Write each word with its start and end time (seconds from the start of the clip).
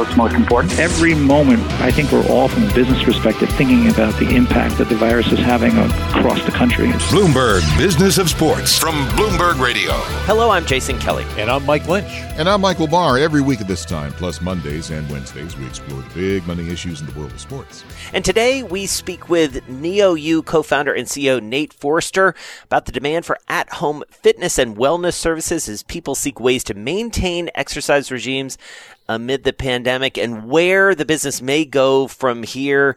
what's 0.00 0.16
most 0.16 0.34
important. 0.34 0.78
Every 0.78 1.14
moment, 1.14 1.62
I 1.82 1.90
think 1.90 2.10
we're 2.10 2.26
all, 2.26 2.48
from 2.48 2.64
a 2.66 2.72
business 2.72 3.02
perspective, 3.02 3.50
thinking 3.50 3.90
about 3.90 4.18
the 4.18 4.34
impact 4.34 4.78
that 4.78 4.88
the 4.88 4.94
virus 4.96 5.30
is 5.30 5.38
having 5.38 5.76
across 5.76 6.42
the 6.46 6.50
country. 6.50 6.88
Bloomberg 7.12 7.60
Business 7.76 8.16
of 8.16 8.30
Sports 8.30 8.78
from 8.78 8.94
Bloomberg 9.10 9.60
Radio. 9.60 9.92
Hello, 10.24 10.48
I'm 10.48 10.64
Jason 10.64 10.98
Kelly. 10.98 11.26
And 11.36 11.50
I'm 11.50 11.66
Mike 11.66 11.86
Lynch. 11.86 12.08
And 12.38 12.48
I'm 12.48 12.62
Michael 12.62 12.86
Barr. 12.86 13.18
Every 13.18 13.42
week 13.42 13.60
at 13.60 13.68
this 13.68 13.84
time, 13.84 14.12
plus 14.12 14.40
Mondays 14.40 14.88
and 14.88 15.08
Wednesdays, 15.10 15.54
we 15.58 15.66
explore 15.66 16.00
the 16.00 16.14
big 16.14 16.46
money 16.46 16.70
issues 16.70 17.02
in 17.02 17.06
the 17.06 17.12
world 17.12 17.32
of 17.32 17.40
sports. 17.40 17.84
And 18.14 18.24
today 18.24 18.62
we 18.62 18.86
speak 18.86 19.28
with 19.28 19.62
NeoU 19.68 20.46
co 20.46 20.62
founder 20.62 20.94
and 20.94 21.06
CEO 21.06 21.42
Nate 21.42 21.74
Forster 21.74 22.34
about 22.64 22.86
the 22.86 22.92
demand 22.92 23.26
for 23.26 23.36
at 23.48 23.68
home 23.74 24.02
fitness 24.10 24.58
and 24.58 24.78
wellness 24.78 25.12
services 25.12 25.68
as 25.68 25.82
people 25.82 26.14
seek 26.14 26.40
ways 26.40 26.64
to 26.64 26.72
maintain 26.72 27.50
exercise 27.54 28.10
regimes 28.10 28.56
amid 29.10 29.42
the 29.42 29.52
pandemic 29.52 30.16
and 30.16 30.48
where 30.48 30.94
the 30.94 31.04
business 31.04 31.42
may 31.42 31.64
go 31.64 32.06
from 32.06 32.44
here. 32.44 32.96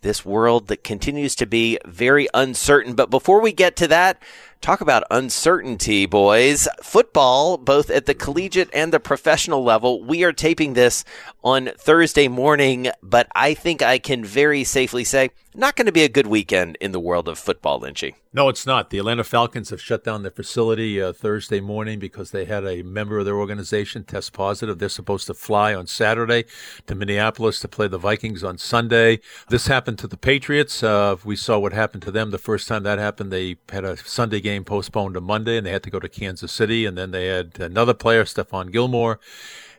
This 0.00 0.24
world 0.24 0.68
that 0.68 0.84
continues 0.84 1.34
to 1.34 1.46
be 1.46 1.80
very 1.84 2.28
uncertain. 2.32 2.94
But 2.94 3.10
before 3.10 3.40
we 3.40 3.50
get 3.50 3.74
to 3.76 3.88
that, 3.88 4.22
talk 4.60 4.80
about 4.80 5.02
uncertainty, 5.10 6.06
boys. 6.06 6.68
Football, 6.80 7.56
both 7.56 7.90
at 7.90 8.06
the 8.06 8.14
collegiate 8.14 8.70
and 8.72 8.92
the 8.92 9.00
professional 9.00 9.64
level, 9.64 10.04
we 10.04 10.22
are 10.22 10.32
taping 10.32 10.74
this 10.74 11.04
on 11.42 11.70
Thursday 11.76 12.28
morning, 12.28 12.92
but 13.02 13.26
I 13.34 13.54
think 13.54 13.82
I 13.82 13.98
can 13.98 14.24
very 14.24 14.62
safely 14.62 15.02
say 15.02 15.30
not 15.52 15.74
going 15.74 15.86
to 15.86 15.92
be 15.92 16.04
a 16.04 16.08
good 16.08 16.28
weekend 16.28 16.78
in 16.80 16.92
the 16.92 17.00
world 17.00 17.28
of 17.28 17.36
football, 17.36 17.80
Lynchy. 17.80 18.14
No, 18.30 18.50
it's 18.50 18.66
not. 18.66 18.90
The 18.90 18.98
Atlanta 18.98 19.24
Falcons 19.24 19.70
have 19.70 19.80
shut 19.80 20.04
down 20.04 20.20
their 20.20 20.30
facility 20.30 21.00
uh, 21.00 21.14
Thursday 21.14 21.60
morning 21.60 21.98
because 21.98 22.30
they 22.30 22.44
had 22.44 22.62
a 22.66 22.82
member 22.82 23.18
of 23.18 23.24
their 23.24 23.38
organization 23.38 24.04
test 24.04 24.34
positive. 24.34 24.78
They're 24.78 24.90
supposed 24.90 25.26
to 25.28 25.34
fly 25.34 25.74
on 25.74 25.86
Saturday 25.86 26.44
to 26.86 26.94
Minneapolis 26.94 27.58
to 27.60 27.68
play 27.68 27.88
the 27.88 27.96
Vikings 27.96 28.44
on 28.44 28.58
Sunday. 28.58 29.20
This 29.48 29.66
happened 29.68 29.98
to 30.00 30.06
the 30.06 30.18
Patriots. 30.18 30.82
Uh, 30.82 31.16
we 31.24 31.36
saw 31.36 31.58
what 31.58 31.72
happened 31.72 32.02
to 32.02 32.10
them 32.10 32.30
the 32.30 32.36
first 32.36 32.68
time 32.68 32.82
that 32.82 32.98
happened. 32.98 33.32
They 33.32 33.56
had 33.70 33.86
a 33.86 33.96
Sunday 33.96 34.40
game 34.40 34.62
postponed 34.62 35.14
to 35.14 35.22
Monday, 35.22 35.56
and 35.56 35.66
they 35.66 35.72
had 35.72 35.84
to 35.84 35.90
go 35.90 35.98
to 35.98 36.08
Kansas 36.08 36.52
City. 36.52 36.84
And 36.84 36.98
then 36.98 37.12
they 37.12 37.28
had 37.28 37.58
another 37.58 37.94
player, 37.94 38.24
Stephon 38.24 38.70
Gilmore, 38.70 39.20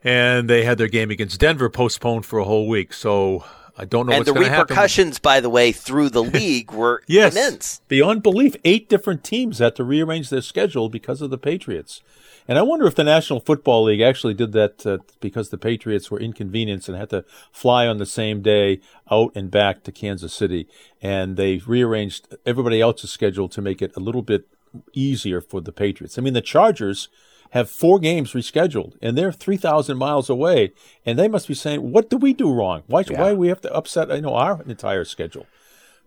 and 0.03 0.49
they 0.49 0.63
had 0.63 0.79
their 0.79 0.87
game 0.87 1.11
against 1.11 1.39
Denver 1.39 1.69
postponed 1.69 2.25
for 2.25 2.39
a 2.39 2.45
whole 2.45 2.67
week. 2.67 2.93
So 2.93 3.43
I 3.79 3.85
don't 3.85 4.07
know 4.07 4.13
and 4.13 4.25
the 4.25 4.33
repercussions, 4.33 5.15
happen. 5.15 5.21
by 5.23 5.39
the 5.39 5.49
way, 5.49 5.71
through 5.71 6.09
the 6.09 6.23
league 6.39 6.71
were 6.71 7.01
yes, 7.07 7.33
immense. 7.33 7.81
Beyond 7.87 8.21
belief, 8.21 8.57
eight 8.65 8.89
different 8.89 9.23
teams 9.23 9.59
had 9.59 9.77
to 9.77 9.85
rearrange 9.85 10.29
their 10.29 10.41
schedule 10.41 10.89
because 10.89 11.21
of 11.21 11.29
the 11.29 11.37
Patriots. 11.37 12.01
And 12.45 12.57
I 12.57 12.61
wonder 12.63 12.87
if 12.87 12.95
the 12.95 13.03
National 13.03 13.39
Football 13.39 13.83
League 13.83 14.01
actually 14.01 14.33
did 14.33 14.51
that 14.51 14.85
uh, 14.85 14.97
because 15.21 15.49
the 15.49 15.57
Patriots 15.57 16.11
were 16.11 16.19
inconvenienced 16.19 16.89
and 16.89 16.97
had 16.97 17.11
to 17.11 17.23
fly 17.51 17.87
on 17.87 17.99
the 17.99 18.05
same 18.05 18.41
day 18.41 18.81
out 19.09 19.31
and 19.35 19.49
back 19.49 19.83
to 19.83 19.91
Kansas 19.91 20.33
City. 20.33 20.67
And 21.01 21.37
they 21.37 21.57
rearranged 21.57 22.35
everybody 22.45 22.81
else's 22.81 23.11
schedule 23.11 23.47
to 23.49 23.61
make 23.61 23.81
it 23.81 23.95
a 23.95 23.99
little 23.99 24.23
bit 24.23 24.47
easier 24.93 25.41
for 25.41 25.61
the 25.61 25.71
Patriots. 25.71 26.17
I 26.17 26.21
mean, 26.21 26.33
the 26.33 26.41
Chargers 26.41 27.07
have 27.51 27.69
four 27.69 27.99
games 27.99 28.33
rescheduled 28.33 28.93
and 29.01 29.17
they're 29.17 29.31
3,000 29.31 29.97
miles 29.97 30.29
away. 30.29 30.71
And 31.05 31.17
they 31.17 31.27
must 31.27 31.47
be 31.47 31.53
saying, 31.53 31.91
what 31.91 32.09
do 32.09 32.17
we 32.17 32.33
do 32.33 32.51
wrong? 32.51 32.83
Why, 32.87 33.03
yeah. 33.09 33.19
why 33.19 33.29
do 33.31 33.37
we 33.37 33.47
have 33.47 33.61
to 33.61 33.73
upset 33.73 34.09
you 34.09 34.21
know, 34.21 34.35
our 34.35 34.61
entire 34.63 35.05
schedule? 35.05 35.47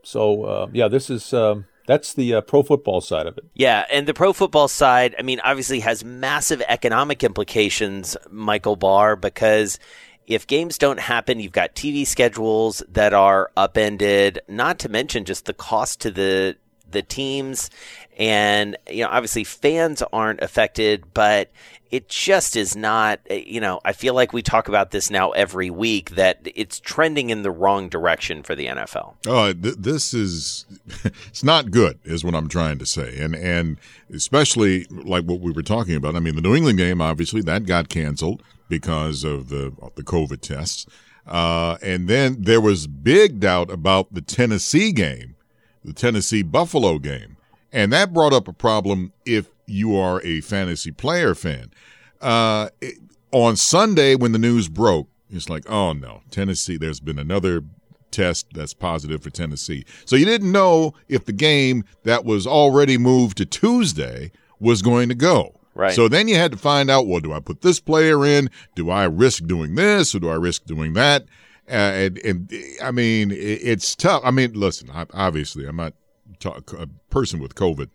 So, 0.02 0.44
uh, 0.44 0.66
yeah, 0.72 0.88
this 0.88 1.10
is. 1.10 1.32
Um, 1.32 1.66
that's 1.86 2.14
the 2.14 2.34
uh, 2.34 2.40
pro 2.42 2.62
football 2.62 3.00
side 3.00 3.26
of 3.26 3.36
it. 3.38 3.44
Yeah, 3.54 3.84
and 3.90 4.06
the 4.06 4.14
pro 4.14 4.32
football 4.32 4.68
side, 4.68 5.16
I 5.18 5.22
mean, 5.22 5.40
obviously 5.40 5.80
has 5.80 6.04
massive 6.04 6.62
economic 6.68 7.24
implications, 7.24 8.16
Michael 8.30 8.76
Barr, 8.76 9.16
because 9.16 9.80
if 10.26 10.46
games 10.46 10.78
don't 10.78 11.00
happen, 11.00 11.40
you've 11.40 11.52
got 11.52 11.74
TV 11.74 12.06
schedules 12.06 12.82
that 12.88 13.12
are 13.12 13.50
upended, 13.56 14.40
not 14.48 14.78
to 14.80 14.88
mention 14.88 15.24
just 15.24 15.46
the 15.46 15.54
cost 15.54 16.00
to 16.02 16.10
the 16.10 16.56
the 16.92 17.02
teams. 17.02 17.70
And 18.18 18.76
you 18.90 19.02
know 19.02 19.08
obviously 19.10 19.44
fans 19.44 20.02
aren't 20.12 20.42
affected 20.42 21.04
but 21.14 21.50
it 21.90 22.08
just 22.08 22.56
is 22.56 22.74
not 22.74 23.20
you 23.30 23.60
know 23.60 23.80
i 23.84 23.92
feel 23.92 24.14
like 24.14 24.32
we 24.32 24.42
talk 24.42 24.68
about 24.68 24.90
this 24.90 25.10
now 25.10 25.30
every 25.30 25.70
week 25.70 26.10
that 26.10 26.40
it's 26.54 26.80
trending 26.80 27.30
in 27.30 27.42
the 27.42 27.50
wrong 27.50 27.88
direction 27.88 28.42
for 28.42 28.54
the 28.54 28.66
nfl 28.66 29.14
oh 29.26 29.52
th- 29.52 29.76
this 29.78 30.12
is 30.12 30.66
it's 31.28 31.44
not 31.44 31.70
good 31.70 31.98
is 32.04 32.24
what 32.24 32.34
i'm 32.34 32.48
trying 32.48 32.78
to 32.78 32.86
say. 32.86 33.16
And 33.18 33.34
and 33.34 33.78
especially 34.12 34.86
like 34.90 35.24
what 35.24 35.40
we 35.40 35.52
were 35.52 35.62
talking 35.62 35.94
about 35.94 36.16
i 36.16 36.20
mean 36.20 36.34
the 36.34 36.42
new 36.42 36.54
england 36.54 36.78
game 36.78 37.00
obviously 37.00 37.40
that 37.42 37.66
got 37.66 37.88
canceled 37.88 38.42
because 38.68 39.24
of 39.24 39.48
the 39.48 39.72
the 39.94 40.02
covid 40.02 40.40
tests. 40.40 40.86
Uh, 41.24 41.78
and 41.82 42.08
then 42.08 42.34
there 42.40 42.60
was 42.60 42.88
big 42.88 43.38
doubt 43.38 43.70
about 43.70 44.12
the 44.12 44.20
tennessee 44.20 44.90
game 44.90 45.36
the 45.84 45.92
tennessee 45.92 46.42
buffalo 46.42 46.98
game 46.98 47.36
and 47.72 47.92
that 47.92 48.12
brought 48.12 48.32
up 48.32 48.46
a 48.46 48.52
problem 48.52 49.12
if 49.24 49.48
you 49.66 49.96
are 49.96 50.20
a 50.22 50.40
fantasy 50.42 50.90
player 50.90 51.34
fan. 51.34 51.72
Uh, 52.20 52.68
it, 52.80 52.98
on 53.32 53.56
Sunday, 53.56 54.14
when 54.14 54.32
the 54.32 54.38
news 54.38 54.68
broke, 54.68 55.08
it's 55.30 55.48
like, 55.48 55.68
oh 55.68 55.94
no, 55.94 56.20
Tennessee, 56.30 56.76
there's 56.76 57.00
been 57.00 57.18
another 57.18 57.64
test 58.10 58.46
that's 58.52 58.74
positive 58.74 59.22
for 59.22 59.30
Tennessee. 59.30 59.86
So 60.04 60.16
you 60.16 60.26
didn't 60.26 60.52
know 60.52 60.92
if 61.08 61.24
the 61.24 61.32
game 61.32 61.84
that 62.04 62.26
was 62.26 62.46
already 62.46 62.98
moved 62.98 63.38
to 63.38 63.46
Tuesday 63.46 64.30
was 64.60 64.82
going 64.82 65.08
to 65.08 65.14
go. 65.14 65.58
Right. 65.74 65.94
So 65.94 66.06
then 66.06 66.28
you 66.28 66.34
had 66.34 66.52
to 66.52 66.58
find 66.58 66.90
out, 66.90 67.06
well, 67.06 67.20
do 67.20 67.32
I 67.32 67.40
put 67.40 67.62
this 67.62 67.80
player 67.80 68.26
in? 68.26 68.50
Do 68.74 68.90
I 68.90 69.04
risk 69.04 69.46
doing 69.46 69.74
this 69.74 70.14
or 70.14 70.18
do 70.20 70.28
I 70.28 70.34
risk 70.34 70.66
doing 70.66 70.92
that? 70.92 71.24
Uh, 71.68 71.72
and, 71.72 72.18
and, 72.18 72.52
I 72.82 72.90
mean, 72.90 73.30
it, 73.30 73.34
it's 73.62 73.94
tough. 73.94 74.22
I 74.24 74.30
mean, 74.30 74.52
listen, 74.52 74.90
obviously, 75.12 75.66
I'm 75.66 75.76
not 75.76 75.94
talk, 76.40 76.72
a 76.72 76.88
person 77.10 77.40
with 77.40 77.54
COVID, 77.54 77.88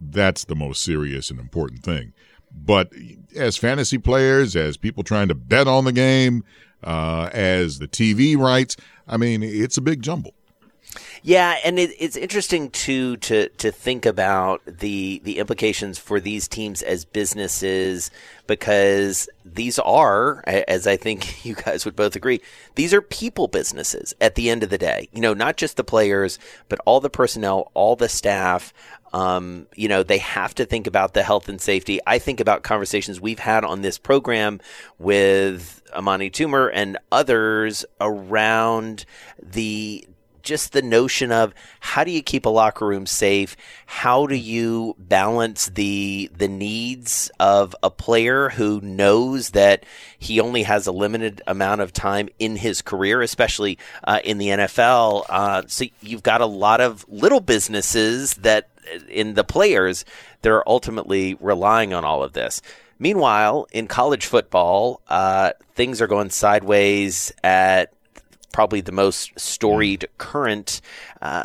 that's 0.00 0.44
the 0.44 0.54
most 0.54 0.82
serious 0.82 1.30
and 1.30 1.40
important 1.40 1.82
thing. 1.82 2.12
But 2.52 2.92
as 3.34 3.56
fantasy 3.56 3.98
players, 3.98 4.54
as 4.54 4.76
people 4.76 5.02
trying 5.02 5.28
to 5.28 5.34
bet 5.34 5.66
on 5.66 5.84
the 5.84 5.92
game, 5.92 6.44
uh, 6.84 7.30
as 7.32 7.78
the 7.78 7.88
TV 7.88 8.36
rights, 8.36 8.76
I 9.08 9.16
mean, 9.16 9.42
it's 9.42 9.76
a 9.76 9.80
big 9.80 10.02
jumble. 10.02 10.34
Yeah, 11.22 11.56
and 11.64 11.78
it, 11.78 11.90
it's 11.98 12.16
interesting 12.16 12.70
too 12.70 13.16
to 13.18 13.48
to 13.48 13.70
think 13.70 14.06
about 14.06 14.62
the 14.66 15.20
the 15.24 15.38
implications 15.38 15.98
for 15.98 16.20
these 16.20 16.48
teams 16.48 16.82
as 16.82 17.04
businesses 17.04 18.10
because 18.46 19.28
these 19.44 19.78
are, 19.78 20.42
as 20.46 20.86
I 20.86 20.96
think 20.96 21.44
you 21.46 21.54
guys 21.54 21.84
would 21.84 21.96
both 21.96 22.16
agree, 22.16 22.40
these 22.74 22.92
are 22.92 23.00
people 23.00 23.48
businesses 23.48 24.14
at 24.20 24.34
the 24.34 24.50
end 24.50 24.62
of 24.62 24.70
the 24.70 24.78
day. 24.78 25.08
You 25.12 25.20
know, 25.20 25.34
not 25.34 25.56
just 25.56 25.76
the 25.76 25.84
players, 25.84 26.38
but 26.68 26.78
all 26.84 27.00
the 27.00 27.10
personnel, 27.10 27.70
all 27.74 27.96
the 27.96 28.08
staff. 28.08 28.72
Um, 29.12 29.68
you 29.76 29.86
know, 29.86 30.02
they 30.02 30.18
have 30.18 30.56
to 30.56 30.64
think 30.64 30.88
about 30.88 31.14
the 31.14 31.22
health 31.22 31.48
and 31.48 31.60
safety. 31.60 32.00
I 32.04 32.18
think 32.18 32.40
about 32.40 32.64
conversations 32.64 33.20
we've 33.20 33.38
had 33.38 33.64
on 33.64 33.82
this 33.82 33.96
program 33.96 34.60
with 34.98 35.82
Amani 35.94 36.30
Toomer 36.30 36.68
and 36.74 36.98
others 37.12 37.84
around 38.00 39.04
the 39.40 40.04
just 40.44 40.72
the 40.72 40.82
notion 40.82 41.32
of 41.32 41.54
how 41.80 42.04
do 42.04 42.10
you 42.10 42.22
keep 42.22 42.46
a 42.46 42.50
locker 42.50 42.86
room 42.86 43.06
safe? 43.06 43.56
How 43.86 44.26
do 44.26 44.36
you 44.36 44.94
balance 44.98 45.66
the 45.66 46.30
the 46.36 46.48
needs 46.48 47.30
of 47.40 47.74
a 47.82 47.90
player 47.90 48.50
who 48.50 48.80
knows 48.80 49.50
that 49.50 49.84
he 50.18 50.40
only 50.40 50.62
has 50.62 50.86
a 50.86 50.92
limited 50.92 51.42
amount 51.46 51.80
of 51.80 51.92
time 51.92 52.28
in 52.38 52.56
his 52.56 52.82
career, 52.82 53.22
especially 53.22 53.78
uh, 54.04 54.20
in 54.24 54.38
the 54.38 54.48
NFL? 54.48 55.24
Uh, 55.28 55.62
so 55.66 55.86
you've 56.00 56.22
got 56.22 56.40
a 56.40 56.46
lot 56.46 56.80
of 56.80 57.04
little 57.08 57.40
businesses 57.40 58.34
that 58.34 58.68
in 59.08 59.34
the 59.34 59.44
players 59.44 60.04
they're 60.42 60.68
ultimately 60.68 61.34
relying 61.40 61.94
on 61.94 62.04
all 62.04 62.22
of 62.22 62.34
this. 62.34 62.60
Meanwhile, 62.98 63.66
in 63.72 63.86
college 63.86 64.26
football, 64.26 65.00
uh, 65.08 65.52
things 65.74 66.00
are 66.00 66.06
going 66.06 66.30
sideways 66.30 67.32
at 67.42 67.93
probably 68.54 68.80
the 68.80 68.92
most 68.92 69.32
storied 69.36 70.06
current 70.16 70.80
uh, 71.20 71.44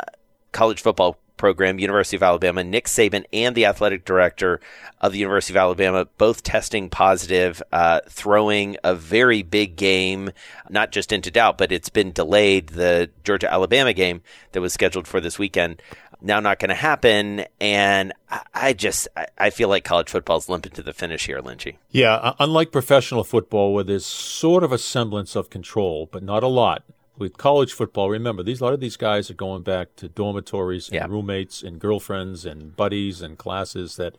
college 0.52 0.80
football 0.80 1.18
program, 1.36 1.80
University 1.80 2.16
of 2.16 2.22
Alabama, 2.22 2.62
Nick 2.62 2.84
Saban, 2.84 3.24
and 3.32 3.56
the 3.56 3.66
athletic 3.66 4.04
director 4.04 4.60
of 5.00 5.10
the 5.10 5.18
University 5.18 5.52
of 5.52 5.56
Alabama, 5.56 6.06
both 6.18 6.44
testing 6.44 6.88
positive, 6.88 7.60
uh, 7.72 7.98
throwing 8.08 8.76
a 8.84 8.94
very 8.94 9.42
big 9.42 9.74
game, 9.74 10.30
not 10.68 10.92
just 10.92 11.10
into 11.10 11.32
doubt, 11.32 11.58
but 11.58 11.72
it's 11.72 11.88
been 11.88 12.12
delayed. 12.12 12.68
The 12.68 13.10
Georgia 13.24 13.52
Alabama 13.52 13.92
game 13.92 14.22
that 14.52 14.60
was 14.60 14.72
scheduled 14.72 15.08
for 15.08 15.20
this 15.20 15.36
weekend 15.36 15.82
now 16.22 16.38
not 16.38 16.60
going 16.60 16.68
to 16.68 16.74
happen. 16.74 17.44
And 17.60 18.12
I, 18.30 18.42
I 18.54 18.72
just 18.72 19.08
I, 19.16 19.26
I 19.36 19.50
feel 19.50 19.68
like 19.68 19.82
college 19.82 20.10
football 20.10 20.38
is 20.38 20.48
limping 20.48 20.72
to 20.72 20.82
the 20.82 20.92
finish 20.92 21.26
here, 21.26 21.40
Lynchy. 21.40 21.76
Yeah, 21.90 22.34
unlike 22.38 22.70
professional 22.70 23.24
football, 23.24 23.74
where 23.74 23.82
there's 23.82 24.06
sort 24.06 24.62
of 24.62 24.70
a 24.70 24.78
semblance 24.78 25.34
of 25.34 25.50
control, 25.50 26.08
but 26.12 26.22
not 26.22 26.44
a 26.44 26.48
lot 26.48 26.84
with 27.20 27.36
college 27.36 27.72
football, 27.74 28.08
remember 28.10 28.42
these 28.42 28.60
a 28.60 28.64
lot 28.64 28.72
of 28.72 28.80
these 28.80 28.96
guys 28.96 29.30
are 29.30 29.34
going 29.34 29.62
back 29.62 29.94
to 29.96 30.08
dormitories 30.08 30.88
and 30.88 30.94
Yeah. 30.94 31.06
roommates 31.06 31.62
and 31.62 31.78
girlfriends 31.78 32.44
and 32.44 32.74
buddies 32.74 33.20
and 33.20 33.36
classes 33.38 33.96
that 33.96 34.16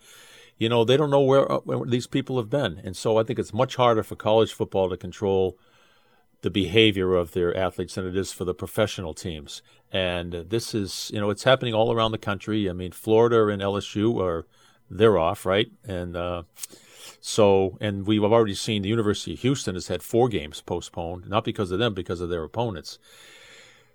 you 0.57 0.69
know 0.69 0.85
they 0.85 0.95
don't 0.95 1.09
know 1.09 1.21
where, 1.21 1.51
uh, 1.51 1.57
where 1.65 1.85
these 1.85 2.07
people 2.07 2.37
have 2.37 2.49
been, 2.49 2.79
and 2.83 2.95
so 2.95 3.17
I 3.17 3.23
think 3.23 3.39
it's 3.39 3.53
much 3.53 3.75
harder 3.75 4.03
for 4.03 4.15
college 4.15 4.53
football 4.53 4.87
to 4.89 4.95
control 4.95 5.57
the 6.43 6.51
behavior 6.51 7.15
of 7.15 7.33
their 7.33 7.55
athletes 7.57 7.95
than 7.95 8.07
it 8.07 8.15
is 8.15 8.31
for 8.31 8.45
the 8.45 8.53
professional 8.53 9.13
teams. 9.13 9.61
And 9.91 10.31
this 10.33 10.73
is 10.75 11.09
you 11.13 11.19
know 11.19 11.31
it's 11.31 11.43
happening 11.43 11.73
all 11.73 11.91
around 11.91 12.11
the 12.11 12.17
country. 12.19 12.69
I 12.69 12.73
mean, 12.73 12.91
Florida 12.91 13.47
and 13.47 13.61
LSU 13.61 14.21
are 14.21 14.45
they're 14.89 15.17
off 15.17 15.45
right, 15.45 15.71
and 15.83 16.15
uh, 16.15 16.43
so, 17.19 17.77
and 17.79 18.05
we've 18.05 18.23
already 18.23 18.55
seen 18.55 18.81
the 18.81 18.89
University 18.89 19.33
of 19.33 19.39
Houston 19.39 19.75
has 19.75 19.87
had 19.87 20.03
four 20.03 20.29
games 20.29 20.61
postponed, 20.61 21.27
not 21.27 21.43
because 21.43 21.71
of 21.71 21.79
them, 21.79 21.93
because 21.93 22.21
of 22.21 22.29
their 22.29 22.43
opponents. 22.43 22.99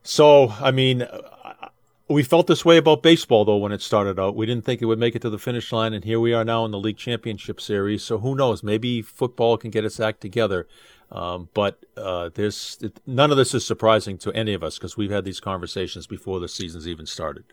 So, 0.03 0.55
I 0.61 0.71
mean, 0.71 1.03
uh, 1.03 1.69
we 2.09 2.23
felt 2.23 2.47
this 2.47 2.65
way 2.65 2.77
about 2.77 3.03
baseball, 3.03 3.45
though, 3.45 3.57
when 3.57 3.73
it 3.73 3.83
started 3.83 4.19
out. 4.19 4.37
We 4.37 4.47
didn't 4.47 4.65
think 4.65 4.81
it 4.81 4.87
would 4.87 4.99
make 4.99 5.17
it 5.17 5.23
to 5.23 5.31
the 5.31 5.39
finish 5.39 5.73
line, 5.73 5.93
and 5.93 6.05
here 6.05 6.21
we 6.21 6.33
are 6.33 6.45
now 6.45 6.65
in 6.65 6.71
the 6.71 6.79
league 6.79 6.97
championship 6.97 7.61
series. 7.61 8.05
So, 8.05 8.19
who 8.19 8.37
knows? 8.37 8.63
Maybe 8.63 9.03
football 9.03 9.59
can 9.59 9.71
get 9.71 9.85
its 9.85 9.99
act 9.99 10.21
together. 10.21 10.69
Um, 11.11 11.49
but 11.55 11.85
uh, 11.97 12.31
there's 12.35 12.79
none 13.07 13.31
of 13.31 13.37
this 13.37 13.55
is 13.55 13.65
surprising 13.65 14.19
to 14.19 14.33
any 14.33 14.55
of 14.55 14.63
us 14.63 14.77
because 14.77 14.97
we've 14.97 15.11
had 15.11 15.25
these 15.25 15.41
conversations 15.41 16.07
before 16.07 16.41
the 16.41 16.49
season's 16.49 16.89
even 16.89 17.07
started. 17.07 17.45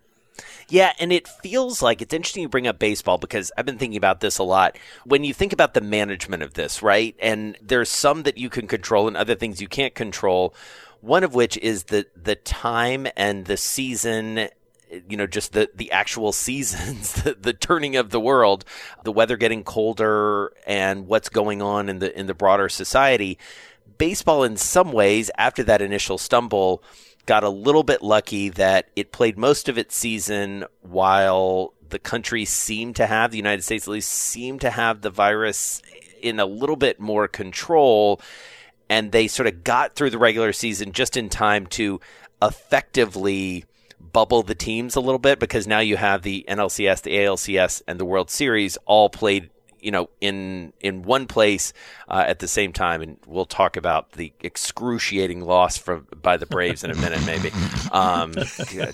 Yeah, 0.69 0.93
and 0.99 1.11
it 1.11 1.27
feels 1.27 1.81
like 1.81 2.01
it's 2.01 2.13
interesting 2.13 2.43
you 2.43 2.49
bring 2.49 2.67
up 2.67 2.79
baseball 2.79 3.17
because 3.17 3.51
I've 3.57 3.65
been 3.65 3.77
thinking 3.77 3.97
about 3.97 4.21
this 4.21 4.37
a 4.37 4.43
lot. 4.43 4.77
When 5.05 5.23
you 5.23 5.33
think 5.33 5.53
about 5.53 5.73
the 5.73 5.81
management 5.81 6.43
of 6.43 6.53
this, 6.53 6.81
right? 6.81 7.15
And 7.19 7.57
there's 7.61 7.89
some 7.89 8.23
that 8.23 8.37
you 8.37 8.49
can 8.49 8.67
control 8.67 9.07
and 9.07 9.17
other 9.17 9.35
things 9.35 9.61
you 9.61 9.67
can't 9.67 9.93
control. 9.93 10.55
One 11.01 11.23
of 11.23 11.35
which 11.35 11.57
is 11.57 11.85
the 11.85 12.07
the 12.15 12.35
time 12.35 13.07
and 13.15 13.45
the 13.45 13.57
season 13.57 14.49
you 15.09 15.17
know 15.17 15.27
just 15.27 15.53
the 15.53 15.69
the 15.75 15.91
actual 15.91 16.31
seasons 16.47 17.13
the, 17.23 17.35
the 17.39 17.53
turning 17.53 17.95
of 17.95 18.11
the 18.11 18.19
world 18.19 18.63
the 19.03 19.11
weather 19.11 19.37
getting 19.37 19.63
colder 19.63 20.53
and 20.67 21.07
what's 21.07 21.29
going 21.29 21.61
on 21.61 21.89
in 21.89 21.99
the 21.99 22.17
in 22.17 22.27
the 22.27 22.33
broader 22.33 22.69
society 22.69 23.37
baseball 23.97 24.43
in 24.43 24.57
some 24.57 24.91
ways 24.91 25.29
after 25.37 25.63
that 25.63 25.81
initial 25.81 26.17
stumble 26.17 26.83
got 27.25 27.43
a 27.43 27.49
little 27.49 27.83
bit 27.83 28.01
lucky 28.01 28.49
that 28.49 28.89
it 28.95 29.11
played 29.11 29.37
most 29.37 29.69
of 29.69 29.77
its 29.77 29.95
season 29.95 30.65
while 30.81 31.73
the 31.89 31.99
country 31.99 32.43
seemed 32.43 32.95
to 32.97 33.05
have 33.05 33.31
the 33.31 33.37
United 33.37 33.63
States 33.63 33.87
at 33.87 33.91
least 33.91 34.09
seemed 34.09 34.61
to 34.61 34.69
have 34.69 35.01
the 35.01 35.09
virus 35.09 35.81
in 36.21 36.39
a 36.39 36.45
little 36.45 36.75
bit 36.75 36.99
more 36.99 37.27
control. 37.27 38.19
And 38.89 39.11
they 39.11 39.27
sort 39.27 39.47
of 39.47 39.63
got 39.63 39.95
through 39.95 40.09
the 40.09 40.17
regular 40.17 40.53
season 40.53 40.91
just 40.91 41.15
in 41.15 41.29
time 41.29 41.67
to 41.67 42.01
effectively 42.41 43.65
bubble 44.11 44.43
the 44.43 44.55
teams 44.55 44.95
a 44.95 44.99
little 44.99 45.19
bit 45.19 45.39
because 45.39 45.65
now 45.65 45.79
you 45.79 45.97
have 45.97 46.23
the 46.23 46.45
NLCS, 46.47 47.01
the 47.03 47.15
ALCS, 47.15 47.81
and 47.87 47.99
the 47.99 48.05
World 48.05 48.29
Series 48.29 48.77
all 48.85 49.09
played, 49.09 49.49
you 49.83 49.91
know, 49.91 50.09
in 50.21 50.73
in 50.79 51.03
one 51.03 51.27
place 51.27 51.73
uh, 52.07 52.23
at 52.25 52.39
the 52.39 52.47
same 52.47 52.73
time. 52.73 53.01
And 53.01 53.17
we'll 53.27 53.45
talk 53.45 53.77
about 53.77 54.13
the 54.13 54.33
excruciating 54.41 55.41
loss 55.41 55.77
from 55.77 56.07
by 56.21 56.37
the 56.37 56.45
Braves 56.45 56.83
in 56.83 56.91
a 56.91 56.95
minute, 56.95 57.25
maybe. 57.25 57.51
Um, 57.91 58.33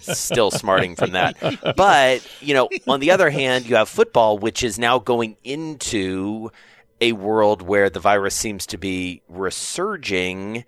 still 0.01 0.51
smarting 0.51 0.95
from 0.95 1.11
that, 1.11 1.37
but 1.77 2.27
you 2.41 2.53
know, 2.53 2.69
on 2.87 2.99
the 2.99 3.11
other 3.11 3.29
hand, 3.29 3.67
you 3.67 3.75
have 3.75 3.89
football, 3.89 4.37
which 4.37 4.63
is 4.63 4.79
now 4.79 4.99
going 4.99 5.37
into 5.43 6.51
a 7.01 7.13
world 7.13 7.61
where 7.61 7.89
the 7.89 7.99
virus 7.99 8.35
seems 8.35 8.65
to 8.67 8.77
be 8.77 9.21
resurging, 9.29 10.65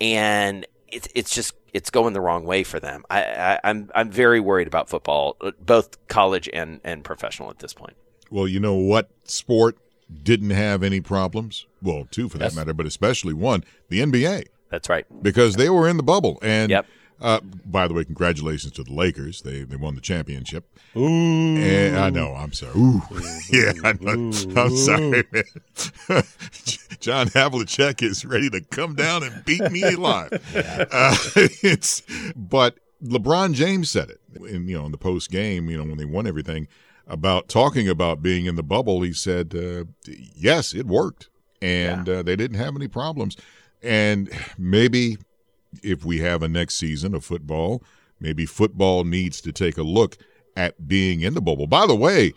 and 0.00 0.66
it's 0.88 1.08
it's 1.14 1.34
just 1.34 1.54
it's 1.72 1.90
going 1.90 2.12
the 2.12 2.20
wrong 2.20 2.44
way 2.44 2.62
for 2.62 2.78
them. 2.78 3.04
I, 3.10 3.22
I, 3.22 3.60
I'm 3.64 3.90
I'm 3.94 4.10
very 4.10 4.40
worried 4.40 4.66
about 4.66 4.88
football, 4.88 5.36
both 5.60 6.06
college 6.08 6.48
and 6.52 6.80
and 6.84 7.02
professional 7.04 7.50
at 7.50 7.58
this 7.58 7.72
point. 7.72 7.96
Well, 8.30 8.48
you 8.48 8.60
know 8.60 8.74
what 8.74 9.10
sport 9.24 9.76
didn't 10.22 10.50
have 10.50 10.82
any 10.82 11.00
problems? 11.00 11.66
Well, 11.82 12.06
two 12.10 12.28
for 12.28 12.38
that 12.38 12.46
Yes. 12.46 12.56
matter, 12.56 12.74
but 12.74 12.86
especially 12.86 13.32
one, 13.34 13.64
the 13.88 14.00
NBA, 14.00 14.44
That's 14.70 14.88
right. 14.88 15.06
because 15.22 15.56
they 15.56 15.68
were 15.70 15.88
in 15.88 15.96
the 15.96 16.02
bubble. 16.02 16.38
And 16.42 16.70
Yep. 16.70 16.86
uh, 17.20 17.40
by 17.64 17.88
the 17.88 17.94
way, 17.94 18.04
congratulations 18.04 18.72
to 18.74 18.82
the 18.84 18.92
Lakers. 18.92 19.42
They 19.42 19.62
they 19.62 19.76
won 19.76 19.94
the 19.94 20.00
championship. 20.00 20.64
Ooh. 20.96 21.56
And 21.56 21.96
I 21.96 22.10
know, 22.10 22.34
I'm 22.34 22.52
sorry. 22.52 22.72
Ooh. 22.78 23.02
yeah, 23.50 23.72
I 23.82 23.92
know. 24.00 24.30
I'm 24.56 24.76
sorry, 24.76 25.24
man. 25.32 25.44
John 27.00 27.26
Havlicek 27.28 28.02
is 28.02 28.24
ready 28.24 28.48
to 28.50 28.60
come 28.60 28.94
down 28.94 29.22
and 29.22 29.44
beat 29.44 29.70
me 29.70 29.82
alive. 29.82 30.30
Uh, 30.90 31.16
it's, 31.62 32.02
but 32.36 32.76
LeBron 33.02 33.52
James 33.54 33.90
said 33.90 34.10
it 34.10 34.20
in 34.48 34.68
you 34.68 34.78
know 34.78 34.86
in 34.86 34.92
the 34.92 34.98
post 34.98 35.30
game. 35.30 35.68
You 35.68 35.78
know 35.78 35.84
when 35.84 35.98
they 35.98 36.04
won 36.04 36.26
everything 36.26 36.68
about 37.06 37.48
talking 37.48 37.88
about 37.88 38.22
being 38.22 38.46
in 38.46 38.56
the 38.56 38.62
bubble. 38.62 39.02
He 39.02 39.12
said, 39.12 39.54
uh, 39.54 39.84
"Yes, 40.06 40.74
it 40.74 40.86
worked, 40.86 41.28
and 41.60 42.08
uh, 42.08 42.22
they 42.22 42.36
didn't 42.36 42.58
have 42.58 42.76
any 42.76 42.88
problems. 42.88 43.36
And 43.82 44.30
maybe 44.58 45.18
if 45.82 46.04
we 46.04 46.20
have 46.20 46.42
a 46.42 46.48
next 46.48 46.74
season 46.74 47.14
of 47.14 47.24
football, 47.24 47.82
maybe 48.20 48.46
football 48.46 49.04
needs 49.04 49.40
to 49.42 49.52
take 49.52 49.76
a 49.76 49.82
look 49.82 50.16
at 50.56 50.86
being 50.88 51.20
in 51.20 51.34
the 51.34 51.42
bubble. 51.42 51.66
By 51.66 51.86
the 51.86 51.96
way, 51.96 52.32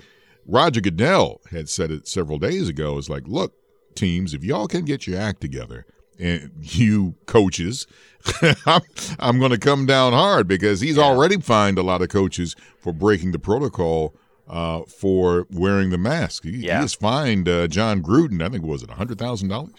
Roger 0.46 0.82
Goodell 0.82 1.42
had 1.52 1.70
said 1.70 1.92
it 1.92 2.08
several 2.08 2.40
days 2.40 2.70
ago. 2.70 2.98
It's 2.98 3.10
like, 3.10 3.28
look, 3.28 3.54
teams, 3.96 4.34
if 4.34 4.44
y'all 4.44 4.68
can 4.68 4.86
get 4.86 5.08
your 5.08 5.20
act 5.20 5.42
together, 5.42 5.86
and 6.20 6.52
you 6.62 7.16
coaches, 7.26 7.86
I'm, 8.66 8.82
I'm 9.20 9.40
going 9.40 9.52
to 9.52 9.58
come 9.58 9.86
down 9.86 10.14
hard 10.14 10.48
because 10.48 10.82
he's 10.82 10.98
already 10.98 11.40
fined 11.40 11.78
a 11.78 11.84
lot 11.84 12.02
of 12.02 12.10
coaches 12.10 12.56
for 12.80 12.92
breaking 12.92 13.32
the 13.34 13.40
protocol 13.40 14.16
uh, 14.50 14.82
for 14.84 15.48
wearing 15.52 15.90
the 15.90 15.98
mask. 15.98 16.44
He, 16.44 16.52
Yeah. 16.52 16.78
he 16.78 16.82
has 16.82 16.94
fined 16.94 17.48
uh, 17.50 17.68
Jon 17.68 18.02
Gruden. 18.02 18.42
I 18.42 18.50
think 18.50 18.64
was 18.64 18.84
it 18.84 18.90
hundred 18.92 19.18
thousand 19.20 19.50
dollars. 19.50 19.74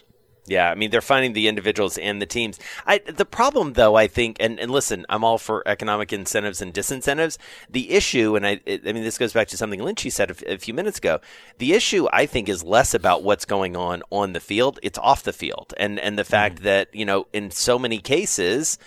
Yeah, 0.50 0.70
I 0.70 0.76
mean 0.76 0.90
they're 0.90 1.02
finding 1.02 1.34
the 1.34 1.46
individuals 1.46 1.98
and 1.98 2.22
the 2.22 2.26
teams. 2.26 2.58
I 2.86 2.98
the 3.00 3.26
problem 3.26 3.74
though, 3.74 3.96
I 3.96 4.06
think, 4.06 4.38
and, 4.40 4.58
and 4.58 4.70
listen, 4.70 5.04
I'm 5.10 5.22
all 5.22 5.36
for 5.36 5.62
economic 5.66 6.10
incentives 6.10 6.62
and 6.62 6.72
disincentives. 6.72 7.36
The 7.68 7.90
issue, 7.90 8.34
and 8.34 8.46
I, 8.46 8.60
I 8.66 8.92
mean 8.92 9.04
this 9.04 9.18
goes 9.18 9.34
back 9.34 9.48
to 9.48 9.58
something 9.58 9.78
Lynchy 9.80 10.10
said 10.10 10.30
a, 10.30 10.54
a 10.54 10.56
few 10.58 10.72
minutes 10.72 10.96
ago. 10.96 11.20
The 11.58 11.74
issue, 11.74 12.08
I 12.14 12.24
think, 12.24 12.48
is 12.48 12.64
less 12.64 12.94
about 12.94 13.22
what's 13.22 13.44
going 13.44 13.76
on 13.76 14.02
on 14.10 14.32
the 14.32 14.40
field; 14.40 14.78
it's 14.82 14.98
off 14.98 15.22
the 15.22 15.34
field, 15.34 15.74
and 15.76 16.00
and 16.00 16.18
the 16.18 16.24
fact 16.24 16.62
that 16.62 16.94
you 16.94 17.04
know 17.04 17.26
in 17.34 17.50
so 17.50 17.78
many 17.78 17.98
cases 17.98 18.78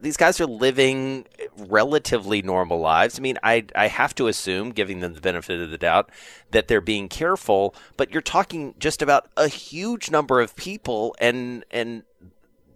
these 0.00 0.16
guys 0.16 0.40
are 0.40 0.46
living 0.46 1.26
relatively 1.56 2.42
normal 2.42 2.78
lives. 2.78 3.18
I 3.18 3.22
mean, 3.22 3.38
I 3.42 3.64
I 3.74 3.88
have 3.88 4.14
to 4.16 4.28
assume, 4.28 4.70
giving 4.70 5.00
them 5.00 5.14
the 5.14 5.20
benefit 5.20 5.60
of 5.60 5.70
the 5.70 5.78
doubt, 5.78 6.10
that 6.50 6.68
they're 6.68 6.80
being 6.80 7.08
careful. 7.08 7.74
But 7.96 8.12
you're 8.12 8.22
talking 8.22 8.74
just 8.78 9.02
about 9.02 9.28
a 9.36 9.48
huge 9.48 10.10
number 10.10 10.40
of 10.40 10.56
people, 10.56 11.14
and 11.18 11.64
and 11.70 12.02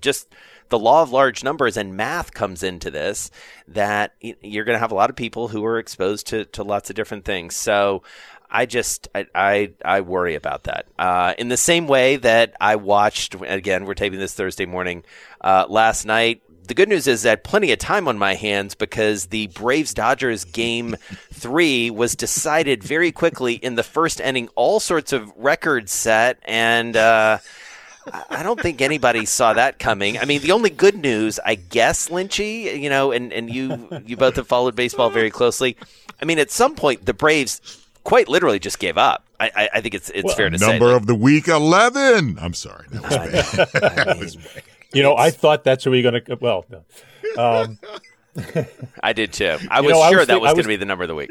just 0.00 0.34
the 0.68 0.78
law 0.78 1.02
of 1.02 1.12
large 1.12 1.44
numbers 1.44 1.76
and 1.76 1.96
math 1.96 2.32
comes 2.34 2.62
into 2.62 2.90
this. 2.90 3.30
That 3.68 4.14
you're 4.20 4.64
going 4.64 4.76
to 4.76 4.80
have 4.80 4.92
a 4.92 4.96
lot 4.96 5.10
of 5.10 5.16
people 5.16 5.48
who 5.48 5.64
are 5.64 5.78
exposed 5.78 6.26
to 6.28 6.44
to 6.46 6.62
lots 6.62 6.90
of 6.90 6.96
different 6.96 7.24
things. 7.24 7.56
So. 7.56 8.02
I 8.48 8.64
just 8.64 9.08
I, 9.12 9.26
I 9.34 9.72
I 9.84 10.00
worry 10.02 10.36
about 10.36 10.64
that. 10.64 10.86
Uh, 10.96 11.34
in 11.36 11.48
the 11.48 11.56
same 11.56 11.88
way 11.88 12.14
that 12.14 12.54
I 12.60 12.76
watched 12.76 13.34
again, 13.34 13.86
we're 13.86 13.94
taping 13.94 14.20
this 14.20 14.34
Thursday 14.34 14.66
morning. 14.66 15.02
Uh, 15.40 15.66
last 15.68 16.04
night, 16.04 16.42
the 16.66 16.74
good 16.74 16.88
news 16.88 17.06
is 17.06 17.22
that 17.22 17.44
plenty 17.44 17.72
of 17.72 17.78
time 17.78 18.08
on 18.08 18.18
my 18.18 18.34
hands 18.34 18.74
because 18.74 19.26
the 19.26 19.46
Braves 19.48 19.94
Dodgers 19.94 20.44
game 20.44 20.96
three 21.32 21.90
was 21.90 22.14
decided 22.14 22.82
very 22.82 23.12
quickly 23.12 23.54
in 23.54 23.74
the 23.74 23.82
first 23.82 24.20
inning. 24.20 24.48
All 24.54 24.80
sorts 24.80 25.12
of 25.12 25.32
records 25.36 25.92
set, 25.92 26.38
and 26.44 26.96
uh, 26.96 27.38
I- 28.12 28.24
I 28.30 28.42
don't 28.44 28.60
think 28.60 28.80
anybody 28.80 29.24
saw 29.24 29.52
that 29.54 29.78
coming. 29.80 30.16
I 30.18 30.24
mean, 30.26 30.40
the 30.40 30.52
only 30.52 30.70
good 30.70 30.94
news, 30.96 31.40
I 31.44 31.56
guess, 31.56 32.08
Lynchy, 32.08 32.80
you 32.80 32.88
know, 32.88 33.10
and, 33.12 33.32
and 33.32 33.52
you 33.52 33.88
you 34.06 34.16
both 34.16 34.36
have 34.36 34.46
followed 34.46 34.76
baseball 34.76 35.10
very 35.10 35.30
closely. 35.30 35.76
I 36.22 36.24
mean, 36.24 36.38
at 36.38 36.50
some 36.52 36.74
point, 36.76 37.04
the 37.04 37.14
Braves 37.14 37.60
quite 38.04 38.28
literally 38.28 38.58
just 38.60 38.78
gave 38.78 38.96
up. 38.96 39.24
I, 39.40 39.50
I, 39.56 39.68
I 39.74 39.80
think 39.80 39.94
it's 39.94 40.08
it's 40.10 40.32
fair 40.34 40.48
to 40.48 40.58
say. 40.58 40.66
Number 40.78 40.94
of 40.94 41.06
the 41.06 41.14
week 41.16 41.48
eleven. 41.48 42.38
I'm 42.40 42.54
sorry, 42.54 42.86
that 42.90 43.02
was 43.02 43.56
bad. 43.72 43.72
That 44.06 44.18
was 44.18 44.36
bad. 44.36 44.62
You 44.92 45.02
know, 45.02 45.16
I 45.16 45.30
thought 45.30 45.64
that's 45.64 45.84
where 45.84 45.90
we 45.92 46.00
are 46.06 46.10
going 46.10 46.24
to. 46.24 46.36
Well, 46.40 46.64
no. 46.70 46.84
um, 47.42 47.78
I 49.02 49.12
did 49.12 49.32
too. 49.32 49.58
I 49.70 49.80
was 49.80 49.92
know, 49.92 50.00
I 50.00 50.10
sure 50.10 50.18
was 50.18 50.26
that 50.28 50.34
think- 50.34 50.42
was 50.42 50.50
I 50.50 50.54
going 50.54 50.62
to 50.64 50.68
be 50.68 50.76
the 50.76 50.84
number 50.84 51.04
of 51.04 51.08
the 51.08 51.14
week. 51.14 51.30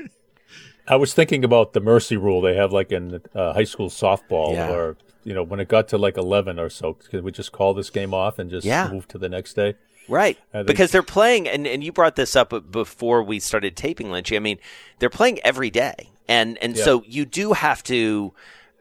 I 0.88 0.98
was 0.98 1.14
thinking 1.16 1.44
about 1.44 1.74
the 1.74 1.80
mercy 1.80 2.16
rule 2.16 2.42
they 2.42 2.56
have 2.56 2.72
like 2.72 2.92
in 2.92 3.20
uh, 3.34 3.54
high 3.54 3.64
school 3.64 3.90
softball, 3.90 4.54
Yeah. 4.54 4.72
or 4.72 4.98
you 5.24 5.34
know, 5.34 5.42
when 5.42 5.60
it 5.60 5.68
got 5.68 5.88
to 5.90 5.98
like 5.98 6.18
eleven 6.18 6.60
or 6.60 6.70
so, 6.70 6.94
could 6.94 7.24
we 7.24 7.32
just 7.32 7.52
call 7.52 7.74
this 7.74 7.90
game 7.90 8.14
off 8.14 8.38
and 8.38 8.50
just 8.52 8.66
Yeah. 8.68 8.90
move 8.92 9.08
to 9.10 9.18
the 9.18 9.30
next 9.30 9.56
day? 9.56 9.76
Right. 10.08 10.38
I 10.54 10.58
think- 10.58 10.68
Because 10.68 10.92
they're 10.92 11.02
playing, 11.02 11.48
and, 11.48 11.66
and 11.66 11.84
you 11.84 11.92
brought 11.92 12.16
this 12.16 12.36
up 12.36 12.54
before 12.72 13.24
we 13.24 13.40
started 13.40 13.76
taping, 13.76 14.08
Lynchy. 14.10 14.36
I 14.36 14.40
mean, 14.40 14.60
they're 15.00 15.10
playing 15.10 15.40
every 15.44 15.72
day. 15.72 16.12
And, 16.28 16.60
and 16.60 16.76
Yeah. 16.78 16.84
so 16.84 17.04
you 17.08 17.26
do 17.26 17.54
have 17.54 17.82
to. 17.84 18.34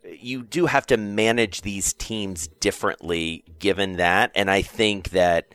You 0.05 0.43
do 0.43 0.67
have 0.67 0.87
to 0.87 0.97
manage 0.97 1.63
these 1.63 1.93
teams 1.95 2.49
differently 2.61 3.45
given 3.59 3.97
that. 3.97 4.31
And 4.35 4.51
I 4.51 4.63
think 4.63 5.11
that 5.11 5.55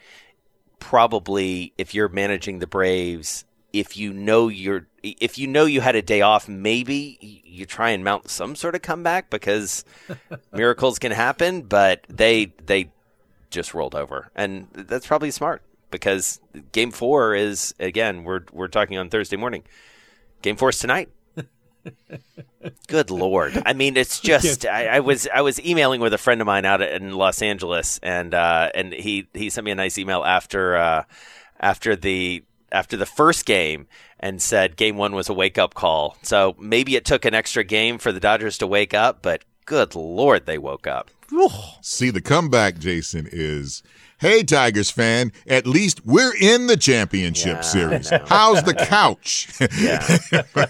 probably 0.80 1.74
if 1.78 1.94
you're 1.94 2.10
managing 2.10 2.60
the 2.60 2.68
Braves, 2.68 3.46
if 3.74 3.96
you 3.98 4.14
know 4.14 4.48
you're 4.48 4.88
if 5.04 5.38
you 5.38 5.48
know 5.48 5.66
you 5.66 5.82
had 5.82 5.96
a 5.96 6.02
day 6.02 6.22
off, 6.22 6.50
maybe 6.50 7.42
you 7.46 7.66
try 7.66 7.92
and 7.92 8.04
mount 8.04 8.30
some 8.30 8.56
sort 8.56 8.76
of 8.76 8.82
comeback 8.82 9.30
because 9.30 9.86
miracles 10.54 11.00
can 11.00 11.12
happen, 11.12 11.62
but 11.62 12.04
they 12.10 12.54
they 12.66 12.92
just 13.50 13.74
rolled 13.74 13.96
over, 13.96 14.32
and 14.36 14.68
that's 14.74 15.08
probably 15.08 15.32
smart 15.32 15.62
because 15.92 16.40
Game 16.72 16.92
Four 16.92 17.36
is 17.36 17.74
again 17.80 18.24
we're 18.24 18.42
we're 18.52 18.68
talking 18.68 18.98
on 18.98 19.10
Thursday 19.10 19.38
morning. 19.38 19.64
Game 20.42 20.56
Four 20.56 20.70
is 20.70 20.80
tonight. 20.80 21.10
Good 22.88 23.12
lord! 23.12 23.62
I 23.66 23.74
mean, 23.74 23.98
it's 23.98 24.20
just 24.22 24.66
I, 24.66 24.88
I 24.88 25.00
was 25.00 25.28
I 25.34 25.42
was 25.42 25.60
emailing 25.64 26.02
with 26.02 26.14
a 26.14 26.18
friend 26.18 26.42
of 26.42 26.48
mine 26.48 26.66
out 26.66 26.82
in 26.82 27.14
Los 27.14 27.42
Angeles, 27.42 28.00
and 28.04 28.34
uh, 28.34 28.70
and 28.76 28.94
he 28.94 29.28
he 29.34 29.50
sent 29.50 29.66
me 29.66 29.72
a 29.72 29.76
nice 29.76 29.98
email 29.98 30.24
after 30.24 30.76
uh, 30.76 31.04
after 31.60 31.96
the 31.96 32.44
after 32.72 32.98
the 32.98 33.06
first 33.06 33.46
game 33.46 33.88
and 34.20 34.42
said 34.42 34.76
game 34.76 34.98
one 34.98 35.14
was 35.14 35.30
a 35.30 35.34
wake 35.34 35.58
up 35.58 35.74
call. 35.74 36.18
So 36.22 36.56
maybe 36.60 36.96
it 36.96 37.06
took 37.06 37.26
an 37.26 37.34
extra 37.34 37.64
game 37.64 37.98
for 37.98 38.12
the 38.12 38.20
Dodgers 38.20 38.58
to 38.60 38.68
wake 38.68 38.94
up, 38.94 39.22
but 39.22 39.44
good 39.66 39.96
lord, 39.96 40.46
they 40.46 40.58
woke 40.58 40.88
up. 40.88 41.10
See, 41.82 42.10
the 42.10 42.22
comeback, 42.22 42.80
Jason, 42.80 43.28
is 43.32 43.84
hey, 44.20 44.44
Tigers 44.44 44.92
fan, 44.92 45.32
at 45.48 45.66
least 45.66 46.06
we're 46.06 46.34
in 46.40 46.68
the 46.68 46.78
championship 46.78 47.56
Yeah, 47.58 47.62
series. 47.62 48.10
How's 48.28 48.64
the 48.64 48.74
couch? 48.74 49.48
Yeah, 49.78 50.06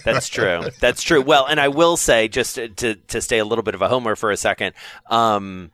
that's 0.03 0.29
true. 0.29 0.70
That's 0.79 1.01
true. 1.03 1.22
Well, 1.22 1.46
and 1.46 1.60
I 1.60 1.68
will 1.68 1.98
say, 1.98 2.27
just 2.27 2.56
to 2.56 2.70
to, 2.70 2.96
to 2.96 3.22
stay 3.22 3.39
a 3.39 3.46
little 3.46 3.63
bit 3.63 3.75
of 3.75 3.82
a 3.82 3.88
homer 3.89 4.15
for 4.15 4.32
a 4.32 4.38
second, 4.38 4.74
um, 5.08 5.72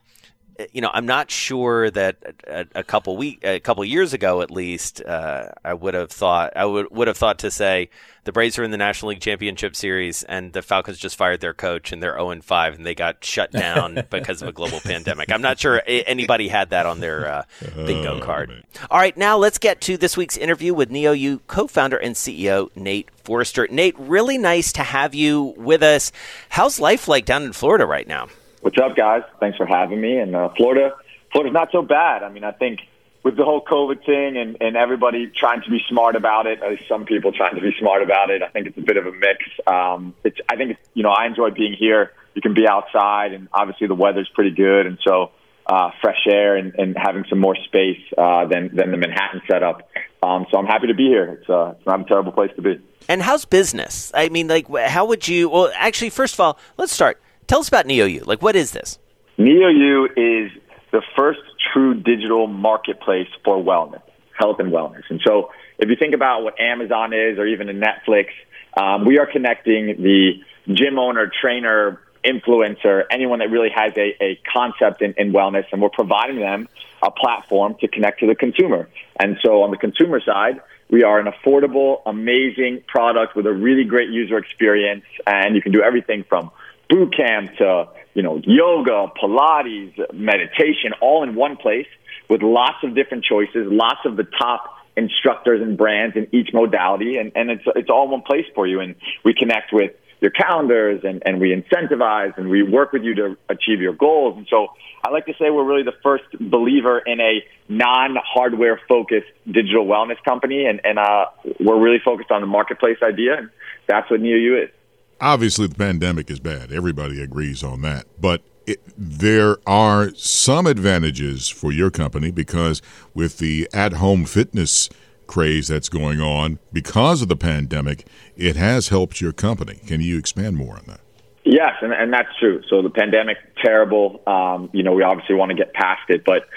you 0.72 0.80
know, 0.80 0.90
I'm 0.92 1.06
not 1.06 1.30
sure 1.30 1.90
that 1.90 2.16
a, 2.46 2.66
a 2.74 2.84
couple 2.84 3.16
week, 3.16 3.40
a 3.42 3.60
couple 3.60 3.84
years 3.84 4.12
ago, 4.12 4.42
at 4.42 4.50
least, 4.50 5.02
uh, 5.02 5.50
I 5.64 5.74
would 5.74 5.94
have 5.94 6.10
thought 6.10 6.52
I 6.56 6.64
would 6.64 6.90
would 6.90 7.08
have 7.08 7.16
thought 7.16 7.38
to 7.40 7.50
say 7.50 7.90
the 8.24 8.32
Braves 8.32 8.58
are 8.58 8.64
in 8.64 8.70
the 8.72 8.76
National 8.76 9.10
League 9.10 9.20
Championship 9.20 9.76
Series, 9.76 10.22
and 10.24 10.52
the 10.52 10.60
Falcons 10.60 10.98
just 10.98 11.16
fired 11.16 11.40
their 11.40 11.54
coach, 11.54 11.92
and 11.92 12.02
they're 12.02 12.14
0 12.14 12.30
and 12.30 12.44
5, 12.44 12.74
and 12.74 12.84
they 12.84 12.94
got 12.94 13.24
shut 13.24 13.52
down 13.52 14.04
because 14.10 14.42
of 14.42 14.48
a 14.48 14.52
global 14.52 14.80
pandemic. 14.80 15.30
I'm 15.30 15.42
not 15.42 15.60
sure 15.60 15.80
anybody 15.86 16.48
had 16.48 16.70
that 16.70 16.86
on 16.86 17.00
their 17.00 17.28
uh, 17.28 17.42
bingo 17.74 18.20
card. 18.20 18.64
All 18.90 18.98
right, 18.98 19.16
now 19.16 19.36
let's 19.36 19.58
get 19.58 19.80
to 19.82 19.96
this 19.96 20.16
week's 20.16 20.36
interview 20.36 20.74
with 20.74 20.90
NeoU 20.90 21.40
co-founder 21.46 21.96
and 21.96 22.16
CEO 22.16 22.74
Nate 22.74 23.10
Forster. 23.24 23.68
Nate, 23.70 23.94
really 23.98 24.38
nice 24.38 24.72
to 24.72 24.82
have 24.82 25.14
you 25.14 25.54
with 25.56 25.82
us. 25.82 26.10
How's 26.48 26.80
life 26.80 27.06
like 27.06 27.26
down 27.26 27.44
in 27.44 27.52
Florida 27.52 27.86
right 27.86 28.08
now? 28.08 28.28
What's 28.66 28.78
up, 28.78 28.96
guys? 28.96 29.22
Thanks 29.38 29.56
for 29.56 29.64
having 29.64 30.00
me. 30.00 30.18
And 30.18 30.34
uh, 30.34 30.48
Florida, 30.56 30.92
Florida's 31.30 31.54
not 31.54 31.68
so 31.70 31.82
bad. 31.82 32.24
I 32.24 32.30
mean, 32.30 32.42
I 32.42 32.50
think 32.50 32.80
with 33.22 33.36
the 33.36 33.44
whole 33.44 33.64
COVID 33.64 34.04
thing 34.04 34.36
and, 34.36 34.56
and 34.60 34.76
everybody 34.76 35.28
trying 35.28 35.62
to 35.62 35.70
be 35.70 35.78
smart 35.88 36.16
about 36.16 36.48
it, 36.48 36.60
at 36.60 36.70
least 36.70 36.82
some 36.88 37.04
people 37.04 37.30
trying 37.30 37.54
to 37.54 37.60
be 37.60 37.70
smart 37.78 38.02
about 38.02 38.30
it, 38.30 38.42
I 38.42 38.48
think 38.48 38.66
it's 38.66 38.76
a 38.76 38.80
bit 38.80 38.96
of 38.96 39.06
a 39.06 39.12
mix. 39.12 39.38
Um, 39.68 40.16
it's, 40.24 40.38
I 40.48 40.56
think, 40.56 40.72
it's, 40.72 40.80
you 40.94 41.04
know, 41.04 41.10
I 41.10 41.26
enjoy 41.26 41.50
being 41.50 41.74
here. 41.78 42.10
You 42.34 42.42
can 42.42 42.54
be 42.54 42.66
outside, 42.66 43.34
and 43.34 43.46
obviously 43.52 43.86
the 43.86 43.94
weather's 43.94 44.28
pretty 44.34 44.50
good, 44.50 44.86
and 44.86 44.98
so 45.06 45.30
uh, 45.66 45.92
fresh 46.02 46.26
air 46.28 46.56
and, 46.56 46.74
and 46.74 46.96
having 46.98 47.24
some 47.30 47.38
more 47.38 47.54
space 47.54 48.02
uh, 48.18 48.46
than 48.46 48.74
than 48.74 48.90
the 48.90 48.96
Manhattan 48.96 49.42
setup. 49.48 49.88
Um, 50.24 50.44
so 50.50 50.58
I'm 50.58 50.66
happy 50.66 50.88
to 50.88 50.94
be 50.94 51.06
here. 51.06 51.38
It's, 51.38 51.48
uh, 51.48 51.74
it's 51.76 51.86
not 51.86 52.00
a 52.00 52.04
terrible 52.04 52.32
place 52.32 52.50
to 52.56 52.62
be. 52.62 52.80
And 53.08 53.22
how's 53.22 53.44
business? 53.44 54.10
I 54.12 54.28
mean, 54.28 54.48
like, 54.48 54.66
how 54.68 55.06
would 55.06 55.28
you? 55.28 55.50
Well, 55.50 55.70
actually, 55.76 56.10
first 56.10 56.34
of 56.34 56.40
all, 56.40 56.58
let's 56.78 56.92
start. 56.92 57.22
Tell 57.46 57.60
us 57.60 57.68
about 57.68 57.86
NeoU. 57.86 58.26
Like, 58.26 58.42
what 58.42 58.56
is 58.56 58.72
this? 58.72 58.98
NeoU 59.38 60.06
is 60.16 60.50
the 60.92 61.02
first 61.16 61.40
true 61.72 61.94
digital 61.94 62.46
marketplace 62.46 63.28
for 63.44 63.56
wellness, 63.62 64.02
health 64.32 64.58
and 64.58 64.72
wellness. 64.72 65.02
And 65.10 65.20
so 65.24 65.50
if 65.78 65.88
you 65.88 65.96
think 65.96 66.14
about 66.14 66.42
what 66.42 66.58
Amazon 66.58 67.12
is 67.12 67.38
or 67.38 67.46
even 67.46 67.68
a 67.68 67.74
Netflix, 67.74 68.28
um, 68.76 69.04
we 69.04 69.18
are 69.18 69.26
connecting 69.26 70.02
the 70.02 70.42
gym 70.72 70.98
owner, 70.98 71.30
trainer, 71.40 72.00
influencer, 72.24 73.04
anyone 73.10 73.38
that 73.38 73.50
really 73.50 73.70
has 73.74 73.92
a, 73.96 74.16
a 74.22 74.40
concept 74.52 75.00
in, 75.02 75.14
in 75.16 75.32
wellness, 75.32 75.64
and 75.70 75.80
we're 75.80 75.88
providing 75.90 76.40
them 76.40 76.68
a 77.02 77.10
platform 77.10 77.76
to 77.80 77.88
connect 77.88 78.20
to 78.20 78.26
the 78.26 78.34
consumer. 78.34 78.88
And 79.20 79.38
so 79.42 79.62
on 79.62 79.70
the 79.70 79.76
consumer 79.76 80.20
side, 80.20 80.60
we 80.90 81.02
are 81.02 81.18
an 81.18 81.26
affordable, 81.26 82.00
amazing 82.06 82.82
product 82.86 83.36
with 83.36 83.46
a 83.46 83.52
really 83.52 83.84
great 83.84 84.10
user 84.10 84.38
experience, 84.38 85.04
and 85.26 85.54
you 85.54 85.62
can 85.62 85.72
do 85.72 85.82
everything 85.82 86.24
from 86.28 86.50
boot 86.88 87.16
camp 87.16 87.56
to 87.58 87.88
you 88.14 88.22
know 88.22 88.40
yoga, 88.44 89.12
Pilates, 89.20 89.94
meditation, 90.12 90.92
all 91.00 91.22
in 91.22 91.34
one 91.34 91.56
place 91.56 91.86
with 92.28 92.42
lots 92.42 92.82
of 92.82 92.94
different 92.94 93.24
choices, 93.24 93.66
lots 93.70 94.00
of 94.04 94.16
the 94.16 94.24
top 94.24 94.74
instructors 94.96 95.60
and 95.60 95.76
brands 95.76 96.16
in 96.16 96.26
each 96.32 96.50
modality, 96.52 97.18
and, 97.18 97.32
and 97.34 97.50
it's 97.50 97.64
it's 97.76 97.90
all 97.90 98.08
one 98.08 98.22
place 98.22 98.46
for 98.54 98.66
you. 98.66 98.80
And 98.80 98.94
we 99.24 99.34
connect 99.34 99.72
with 99.72 99.92
your 100.20 100.30
calendars, 100.30 101.02
and, 101.04 101.22
and 101.26 101.40
we 101.40 101.54
incentivize, 101.54 102.36
and 102.38 102.48
we 102.48 102.62
work 102.62 102.92
with 102.92 103.02
you 103.02 103.14
to 103.14 103.36
achieve 103.50 103.80
your 103.80 103.92
goals. 103.92 104.38
And 104.38 104.46
so 104.48 104.68
I 105.04 105.10
like 105.10 105.26
to 105.26 105.34
say 105.34 105.50
we're 105.50 105.64
really 105.64 105.82
the 105.82 105.96
first 106.02 106.24
believer 106.40 106.98
in 106.98 107.20
a 107.20 107.44
non-hardware 107.68 108.80
focused 108.88 109.28
digital 109.44 109.84
wellness 109.84 110.16
company, 110.24 110.64
and, 110.64 110.80
and 110.84 110.98
uh, 110.98 111.26
we're 111.60 111.78
really 111.78 112.00
focused 112.02 112.30
on 112.30 112.40
the 112.40 112.46
marketplace 112.46 112.96
idea, 113.02 113.36
and 113.36 113.50
that's 113.86 114.10
what 114.10 114.20
NeoU 114.20 114.64
is. 114.64 114.70
Obviously, 115.20 115.66
the 115.66 115.74
pandemic 115.74 116.30
is 116.30 116.40
bad. 116.40 116.72
Everybody 116.72 117.22
agrees 117.22 117.62
on 117.62 117.82
that. 117.82 118.06
But 118.20 118.42
it, 118.66 118.80
there 118.96 119.56
are 119.66 120.10
some 120.14 120.66
advantages 120.66 121.48
for 121.48 121.72
your 121.72 121.90
company 121.90 122.30
because 122.30 122.82
with 123.14 123.38
the 123.38 123.68
at 123.72 123.94
home 123.94 124.24
fitness 124.24 124.88
craze 125.26 125.68
that's 125.68 125.88
going 125.88 126.20
on 126.20 126.58
because 126.72 127.22
of 127.22 127.28
the 127.28 127.36
pandemic, 127.36 128.06
it 128.36 128.56
has 128.56 128.88
helped 128.88 129.20
your 129.20 129.32
company. 129.32 129.80
Can 129.86 130.00
you 130.00 130.18
expand 130.18 130.56
more 130.56 130.76
on 130.76 130.84
that? 130.86 131.00
Yes, 131.44 131.74
and, 131.80 131.92
and 131.92 132.12
that's 132.12 132.28
true. 132.40 132.60
So 132.68 132.82
the 132.82 132.90
pandemic, 132.90 133.36
terrible. 133.64 134.20
Um, 134.26 134.68
you 134.72 134.82
know, 134.82 134.92
we 134.92 135.04
obviously 135.04 135.36
want 135.36 135.50
to 135.50 135.56
get 135.56 135.72
past 135.72 136.02
it, 136.08 136.24
but 136.24 136.48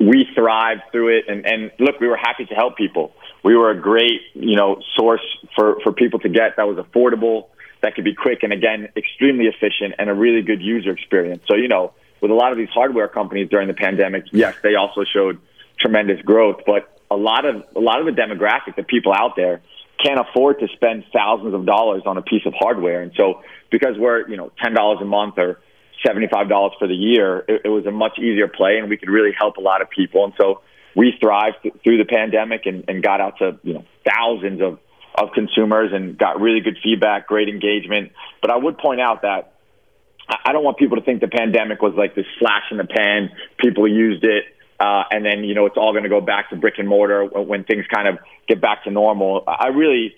we 0.00 0.26
thrived 0.34 0.82
through 0.90 1.18
it. 1.18 1.24
And, 1.28 1.44
and 1.46 1.70
look, 1.78 2.00
we 2.00 2.08
were 2.08 2.16
happy 2.16 2.46
to 2.46 2.54
help 2.54 2.76
people. 2.76 3.12
We 3.44 3.56
were 3.56 3.70
a 3.70 3.80
great, 3.80 4.20
you 4.34 4.56
know, 4.56 4.80
source 4.96 5.20
for, 5.54 5.78
for 5.82 5.92
people 5.92 6.18
to 6.20 6.28
get 6.28 6.56
that 6.56 6.66
was 6.66 6.78
affordable, 6.78 7.48
that 7.82 7.94
could 7.94 8.04
be 8.04 8.14
quick, 8.14 8.42
and 8.42 8.52
again, 8.52 8.88
extremely 8.96 9.46
efficient 9.46 9.94
and 9.98 10.10
a 10.10 10.14
really 10.14 10.42
good 10.42 10.60
user 10.60 10.90
experience. 10.90 11.42
So, 11.48 11.56
you 11.56 11.68
know, 11.68 11.92
with 12.20 12.30
a 12.30 12.34
lot 12.34 12.52
of 12.52 12.58
these 12.58 12.68
hardware 12.70 13.08
companies 13.08 13.48
during 13.48 13.68
the 13.68 13.74
pandemic, 13.74 14.24
yes, 14.32 14.56
they 14.62 14.74
also 14.74 15.04
showed 15.04 15.40
tremendous 15.78 16.20
growth, 16.22 16.62
but 16.66 16.98
a 17.10 17.16
lot 17.16 17.44
of 17.44 17.64
a 17.76 17.80
lot 17.80 18.00
of 18.00 18.06
the 18.06 18.20
demographic, 18.20 18.76
the 18.76 18.82
people 18.82 19.12
out 19.12 19.36
there, 19.36 19.62
can't 20.04 20.20
afford 20.20 20.60
to 20.60 20.68
spend 20.74 21.04
thousands 21.12 21.54
of 21.54 21.64
dollars 21.66 22.02
on 22.06 22.16
a 22.18 22.22
piece 22.22 22.44
of 22.46 22.54
hardware. 22.58 23.02
And 23.02 23.12
so, 23.16 23.42
because 23.70 23.96
we're 23.98 24.28
you 24.28 24.36
know 24.36 24.52
ten 24.62 24.74
dollars 24.74 24.98
a 25.00 25.04
month 25.04 25.38
or 25.38 25.60
seventy 26.04 26.26
five 26.26 26.48
dollars 26.48 26.72
for 26.78 26.88
the 26.88 26.94
year, 26.94 27.44
it, 27.48 27.62
it 27.64 27.68
was 27.68 27.86
a 27.86 27.90
much 27.90 28.18
easier 28.18 28.48
play, 28.48 28.78
and 28.78 28.88
we 28.88 28.96
could 28.96 29.10
really 29.10 29.32
help 29.38 29.56
a 29.56 29.60
lot 29.60 29.82
of 29.82 29.90
people. 29.90 30.24
And 30.24 30.34
so, 30.38 30.62
we 30.94 31.14
thrived 31.20 31.56
th- 31.62 31.74
through 31.82 31.98
the 31.98 32.04
pandemic 32.04 32.66
and, 32.66 32.84
and 32.88 33.02
got 33.02 33.20
out 33.20 33.38
to 33.38 33.58
you 33.62 33.74
know 33.74 33.84
thousands 34.04 34.60
of 34.60 34.78
of 35.22 35.32
consumers 35.32 35.92
and 35.92 36.16
got 36.16 36.40
really 36.40 36.60
good 36.60 36.78
feedback, 36.82 37.26
great 37.26 37.48
engagement. 37.48 38.12
But 38.40 38.50
I 38.50 38.56
would 38.56 38.78
point 38.78 39.00
out 39.00 39.22
that 39.22 39.54
I 40.44 40.52
don't 40.52 40.64
want 40.64 40.76
people 40.76 40.96
to 40.96 41.02
think 41.02 41.20
the 41.20 41.28
pandemic 41.28 41.80
was 41.80 41.94
like 41.94 42.14
this 42.14 42.26
flash 42.38 42.64
in 42.70 42.76
the 42.76 42.84
pan. 42.84 43.30
People 43.58 43.88
used 43.88 44.24
it, 44.24 44.44
uh, 44.78 45.04
and 45.10 45.24
then 45.24 45.44
you 45.44 45.54
know 45.54 45.66
it's 45.66 45.76
all 45.76 45.92
going 45.92 46.04
to 46.04 46.10
go 46.10 46.20
back 46.20 46.50
to 46.50 46.56
brick 46.56 46.74
and 46.78 46.88
mortar 46.88 47.24
when, 47.24 47.48
when 47.48 47.64
things 47.64 47.84
kind 47.92 48.08
of 48.08 48.18
get 48.46 48.60
back 48.60 48.84
to 48.84 48.90
normal. 48.90 49.44
I 49.46 49.68
really 49.68 50.14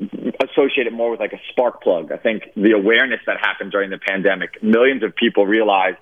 associate 0.00 0.86
it 0.86 0.92
more 0.92 1.10
with 1.10 1.20
like 1.20 1.32
a 1.32 1.40
spark 1.50 1.82
plug. 1.82 2.12
I 2.12 2.16
think 2.16 2.44
the 2.56 2.72
awareness 2.72 3.20
that 3.26 3.38
happened 3.40 3.72
during 3.72 3.90
the 3.90 3.98
pandemic, 3.98 4.62
millions 4.62 5.02
of 5.02 5.14
people 5.14 5.46
realized 5.46 5.98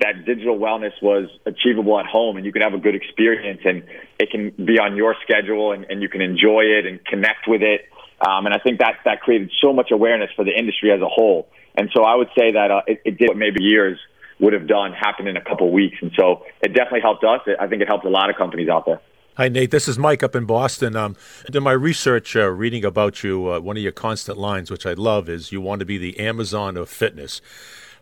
that 0.00 0.24
digital 0.24 0.58
wellness 0.58 0.92
was 1.00 1.28
achievable 1.46 1.98
at 1.98 2.06
home 2.06 2.36
and 2.36 2.44
you 2.44 2.52
can 2.52 2.62
have 2.62 2.74
a 2.74 2.78
good 2.78 2.94
experience 2.94 3.60
and 3.64 3.84
it 4.18 4.30
can 4.30 4.50
be 4.64 4.78
on 4.78 4.96
your 4.96 5.14
schedule 5.22 5.72
and, 5.72 5.84
and 5.88 6.02
you 6.02 6.08
can 6.08 6.20
enjoy 6.20 6.62
it 6.62 6.86
and 6.86 7.04
connect 7.04 7.46
with 7.46 7.62
it. 7.62 7.82
Um, 8.20 8.46
and 8.46 8.54
I 8.54 8.58
think 8.58 8.80
that 8.80 8.98
that 9.04 9.20
created 9.20 9.50
so 9.62 9.72
much 9.72 9.90
awareness 9.90 10.30
for 10.34 10.44
the 10.44 10.56
industry 10.56 10.90
as 10.92 11.00
a 11.00 11.08
whole. 11.08 11.48
And 11.76 11.90
so 11.94 12.02
I 12.02 12.14
would 12.14 12.28
say 12.36 12.52
that 12.52 12.70
uh, 12.70 12.82
it, 12.86 13.02
it 13.04 13.18
did 13.18 13.28
what 13.28 13.36
maybe 13.36 13.62
years 13.62 13.98
would 14.40 14.52
have 14.52 14.66
done 14.66 14.92
happen 14.92 15.26
in 15.26 15.36
a 15.36 15.40
couple 15.40 15.70
weeks. 15.70 15.96
And 16.00 16.12
so 16.18 16.44
it 16.60 16.68
definitely 16.68 17.00
helped 17.00 17.24
us. 17.24 17.40
I 17.60 17.66
think 17.66 17.82
it 17.82 17.88
helped 17.88 18.04
a 18.04 18.10
lot 18.10 18.30
of 18.30 18.36
companies 18.36 18.68
out 18.68 18.86
there. 18.86 19.00
Hi, 19.36 19.48
Nate. 19.48 19.72
This 19.72 19.88
is 19.88 19.98
Mike 19.98 20.22
up 20.22 20.36
in 20.36 20.44
Boston. 20.44 20.94
Um, 20.94 21.16
in 21.52 21.62
my 21.62 21.72
research, 21.72 22.36
uh, 22.36 22.48
reading 22.50 22.84
about 22.84 23.24
you, 23.24 23.52
uh, 23.52 23.60
one 23.60 23.76
of 23.76 23.82
your 23.82 23.92
constant 23.92 24.38
lines, 24.38 24.70
which 24.70 24.86
I 24.86 24.92
love, 24.92 25.28
is 25.28 25.50
you 25.50 25.60
want 25.60 25.80
to 25.80 25.84
be 25.84 25.98
the 25.98 26.20
Amazon 26.20 26.76
of 26.76 26.88
fitness. 26.88 27.40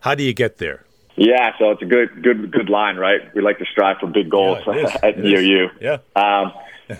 How 0.01 0.13
do 0.13 0.23
you 0.23 0.33
get 0.33 0.57
there? 0.57 0.85
Yeah, 1.15 1.51
so 1.59 1.71
it's 1.71 1.81
a 1.81 1.85
good, 1.85 2.23
good, 2.23 2.51
good 2.51 2.69
line, 2.69 2.97
right? 2.97 3.21
We 3.35 3.41
like 3.41 3.59
to 3.59 3.65
strive 3.71 3.97
for 3.99 4.07
big 4.07 4.29
goals 4.29 4.59
Yeah, 4.65 4.97
at 5.03 5.17
NEOU. 5.17 5.69
Yeah. 5.79 5.97
Um, 6.15 6.53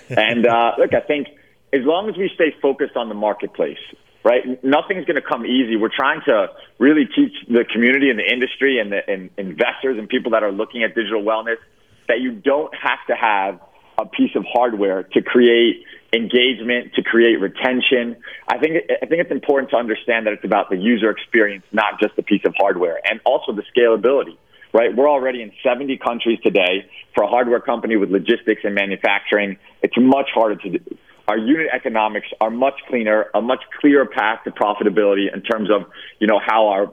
and 0.10 0.46
uh, 0.46 0.74
look, 0.78 0.94
I 0.94 1.00
think 1.00 1.28
as 1.74 1.82
long 1.84 2.10
as 2.10 2.18
we 2.18 2.30
stay 2.36 2.56
focused 2.62 2.96
on 2.96 3.10
the 3.10 3.16
marketplace, 3.16 3.80
right? 4.24 4.64
Nothing's 4.64 5.06
going 5.06 5.16
to 5.16 5.28
come 5.28 5.46
easy. 5.46 5.76
We're 5.76 5.90
trying 5.90 6.22
to 6.26 6.48
really 6.78 7.06
teach 7.06 7.34
the 7.48 7.66
community 7.72 8.10
and 8.10 8.20
the 8.20 8.32
industry 8.32 8.80
and 8.80 8.92
the 8.92 9.10
and 9.10 9.30
investors 9.38 9.98
and 9.98 10.08
people 10.08 10.32
that 10.32 10.44
are 10.44 10.52
looking 10.52 10.84
at 10.84 10.96
digital 10.96 11.24
wellness 11.24 11.58
that 12.08 12.22
you 12.22 12.32
don't 12.32 12.74
have 12.76 13.00
to 13.08 13.16
have 13.16 13.60
a 13.98 14.06
piece 14.06 14.36
of 14.36 14.46
hardware 14.52 15.04
to 15.04 15.22
create 15.22 15.86
engagement, 16.14 16.94
to 16.96 17.04
create 17.04 17.40
retention. 17.40 18.16
I 18.48 18.58
think 18.60 18.90
I 19.02 19.06
think 19.06 19.22
it's 19.22 19.32
important 19.32 19.72
to 19.72 19.78
understand 19.78 20.28
that 20.28 20.34
it's 20.34 20.46
about 20.46 20.70
the 20.70 20.78
user 20.78 21.10
experience, 21.10 21.66
not 21.72 22.00
just 22.00 22.16
the 22.16 22.24
piece 22.24 22.44
of 22.46 22.54
hardware, 22.58 23.00
and 23.10 23.20
also 23.26 23.52
the 23.52 23.64
scalability. 23.76 24.38
Right, 24.74 24.96
we're 24.96 25.10
already 25.10 25.44
in 25.44 25.52
70 25.64 26.00
countries 26.00 26.40
today. 26.42 26.90
For 27.14 27.24
a 27.24 27.28
hardware 27.28 27.60
company 27.60 27.96
with 27.96 28.10
logistics 28.10 28.62
and 28.64 28.74
manufacturing, 28.74 29.58
it's 29.84 29.94
much 30.00 30.30
harder 30.34 30.56
to 30.56 30.70
do. 30.80 30.98
Our 31.28 31.38
unit 31.38 31.68
economics 31.72 32.28
are 32.42 32.50
much 32.50 32.74
cleaner, 32.90 33.28
a 33.36 33.42
much 33.42 33.62
clearer 33.80 34.08
path 34.08 34.44
to 34.46 34.52
profitability 34.52 35.32
in 35.32 35.42
terms 35.44 35.70
of 35.70 35.92
you 36.20 36.28
know 36.28 36.40
how 36.44 36.70
our 36.70 36.92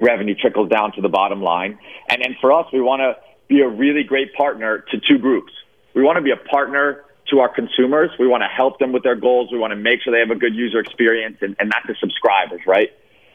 revenue 0.00 0.34
trickles 0.34 0.68
down 0.68 0.92
to 0.92 1.00
the 1.00 1.08
bottom 1.08 1.40
line. 1.40 1.78
And 2.08 2.22
then 2.22 2.36
for 2.40 2.52
us, 2.52 2.66
we 2.72 2.80
want 2.80 3.00
to 3.00 3.16
be 3.48 3.60
a 3.60 3.68
really 3.68 4.02
great 4.02 4.34
partner 4.34 4.84
to 4.90 5.00
two 5.08 5.18
groups. 5.18 5.52
We 5.94 6.02
want 6.02 6.16
to 6.16 6.22
be 6.22 6.32
a 6.32 6.36
partner 6.36 7.04
to 7.30 7.40
our 7.40 7.48
consumers. 7.48 8.10
We 8.18 8.26
want 8.26 8.42
to 8.42 8.48
help 8.48 8.78
them 8.78 8.92
with 8.92 9.02
their 9.02 9.16
goals. 9.16 9.50
We 9.50 9.58
want 9.58 9.72
to 9.72 9.76
make 9.76 10.02
sure 10.02 10.12
they 10.12 10.20
have 10.20 10.34
a 10.34 10.38
good 10.38 10.54
user 10.54 10.78
experience, 10.78 11.38
and, 11.40 11.56
and 11.58 11.70
that's 11.70 11.86
the 11.86 11.96
subscribers, 12.00 12.60
right? 12.66 12.90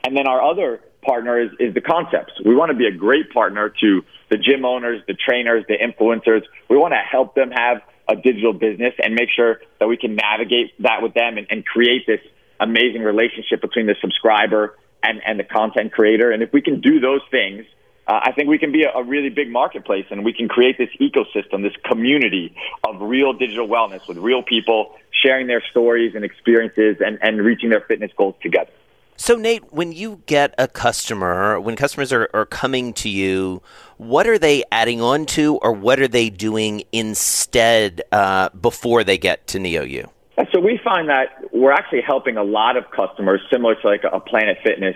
And 0.05 0.15
then 0.15 0.27
our 0.27 0.41
other 0.41 0.81
partner 1.01 1.39
is, 1.39 1.51
is 1.59 1.73
the 1.73 1.81
concepts. 1.81 2.33
We 2.45 2.55
want 2.55 2.71
to 2.71 2.77
be 2.77 2.87
a 2.87 2.91
great 2.91 3.31
partner 3.31 3.73
to 3.81 4.01
the 4.29 4.37
gym 4.37 4.65
owners, 4.65 5.01
the 5.07 5.13
trainers, 5.15 5.65
the 5.67 5.77
influencers. 5.77 6.41
We 6.69 6.77
want 6.77 6.93
to 6.93 7.01
help 7.09 7.35
them 7.35 7.51
have 7.51 7.81
a 8.07 8.15
digital 8.15 8.53
business 8.53 8.93
and 9.01 9.13
make 9.13 9.29
sure 9.35 9.61
that 9.79 9.87
we 9.87 9.97
can 9.97 10.15
navigate 10.15 10.73
that 10.81 11.01
with 11.01 11.13
them 11.13 11.37
and, 11.37 11.47
and 11.49 11.65
create 11.65 12.05
this 12.07 12.19
amazing 12.59 13.01
relationship 13.01 13.61
between 13.61 13.85
the 13.85 13.95
subscriber 14.01 14.77
and, 15.03 15.21
and 15.25 15.39
the 15.39 15.43
content 15.43 15.93
creator. 15.93 16.31
And 16.31 16.43
if 16.43 16.51
we 16.51 16.61
can 16.61 16.81
do 16.81 16.99
those 16.99 17.21
things, 17.31 17.65
uh, 18.09 18.21
I 18.23 18.31
think 18.31 18.49
we 18.49 18.57
can 18.57 18.71
be 18.71 18.83
a, 18.83 18.91
a 18.91 19.03
really 19.03 19.29
big 19.29 19.51
marketplace 19.51 20.05
and 20.09 20.25
we 20.25 20.33
can 20.33 20.47
create 20.47 20.79
this 20.79 20.89
ecosystem, 20.99 21.61
this 21.61 21.75
community 21.85 22.55
of 22.83 22.99
real 22.99 23.33
digital 23.33 23.67
wellness 23.67 24.07
with 24.07 24.17
real 24.17 24.41
people 24.41 24.95
sharing 25.11 25.45
their 25.45 25.61
stories 25.69 26.15
and 26.15 26.25
experiences 26.25 26.97
and, 27.05 27.19
and 27.21 27.39
reaching 27.39 27.69
their 27.69 27.81
fitness 27.81 28.11
goals 28.17 28.33
together. 28.41 28.71
So, 29.15 29.35
Nate, 29.35 29.73
when 29.73 29.91
you 29.91 30.23
get 30.25 30.55
a 30.57 30.67
customer, 30.67 31.59
when 31.59 31.75
customers 31.75 32.11
are, 32.11 32.29
are 32.33 32.45
coming 32.45 32.93
to 32.93 33.09
you, 33.09 33.61
what 33.97 34.27
are 34.27 34.39
they 34.39 34.63
adding 34.71 35.01
on 35.01 35.25
to 35.27 35.57
or 35.57 35.73
what 35.73 35.99
are 35.99 36.07
they 36.07 36.29
doing 36.29 36.83
instead 36.91 38.01
uh, 38.11 38.49
before 38.49 39.03
they 39.03 39.17
get 39.17 39.45
to 39.47 39.59
NeoU? 39.59 40.09
So 40.53 40.61
we 40.61 40.79
find 40.83 41.09
that 41.09 41.53
we're 41.53 41.73
actually 41.73 42.01
helping 42.01 42.37
a 42.37 42.43
lot 42.43 42.77
of 42.77 42.89
customers, 42.91 43.41
similar 43.51 43.75
to 43.75 43.87
like 43.87 44.03
a 44.09 44.21
Planet 44.21 44.57
Fitness, 44.63 44.95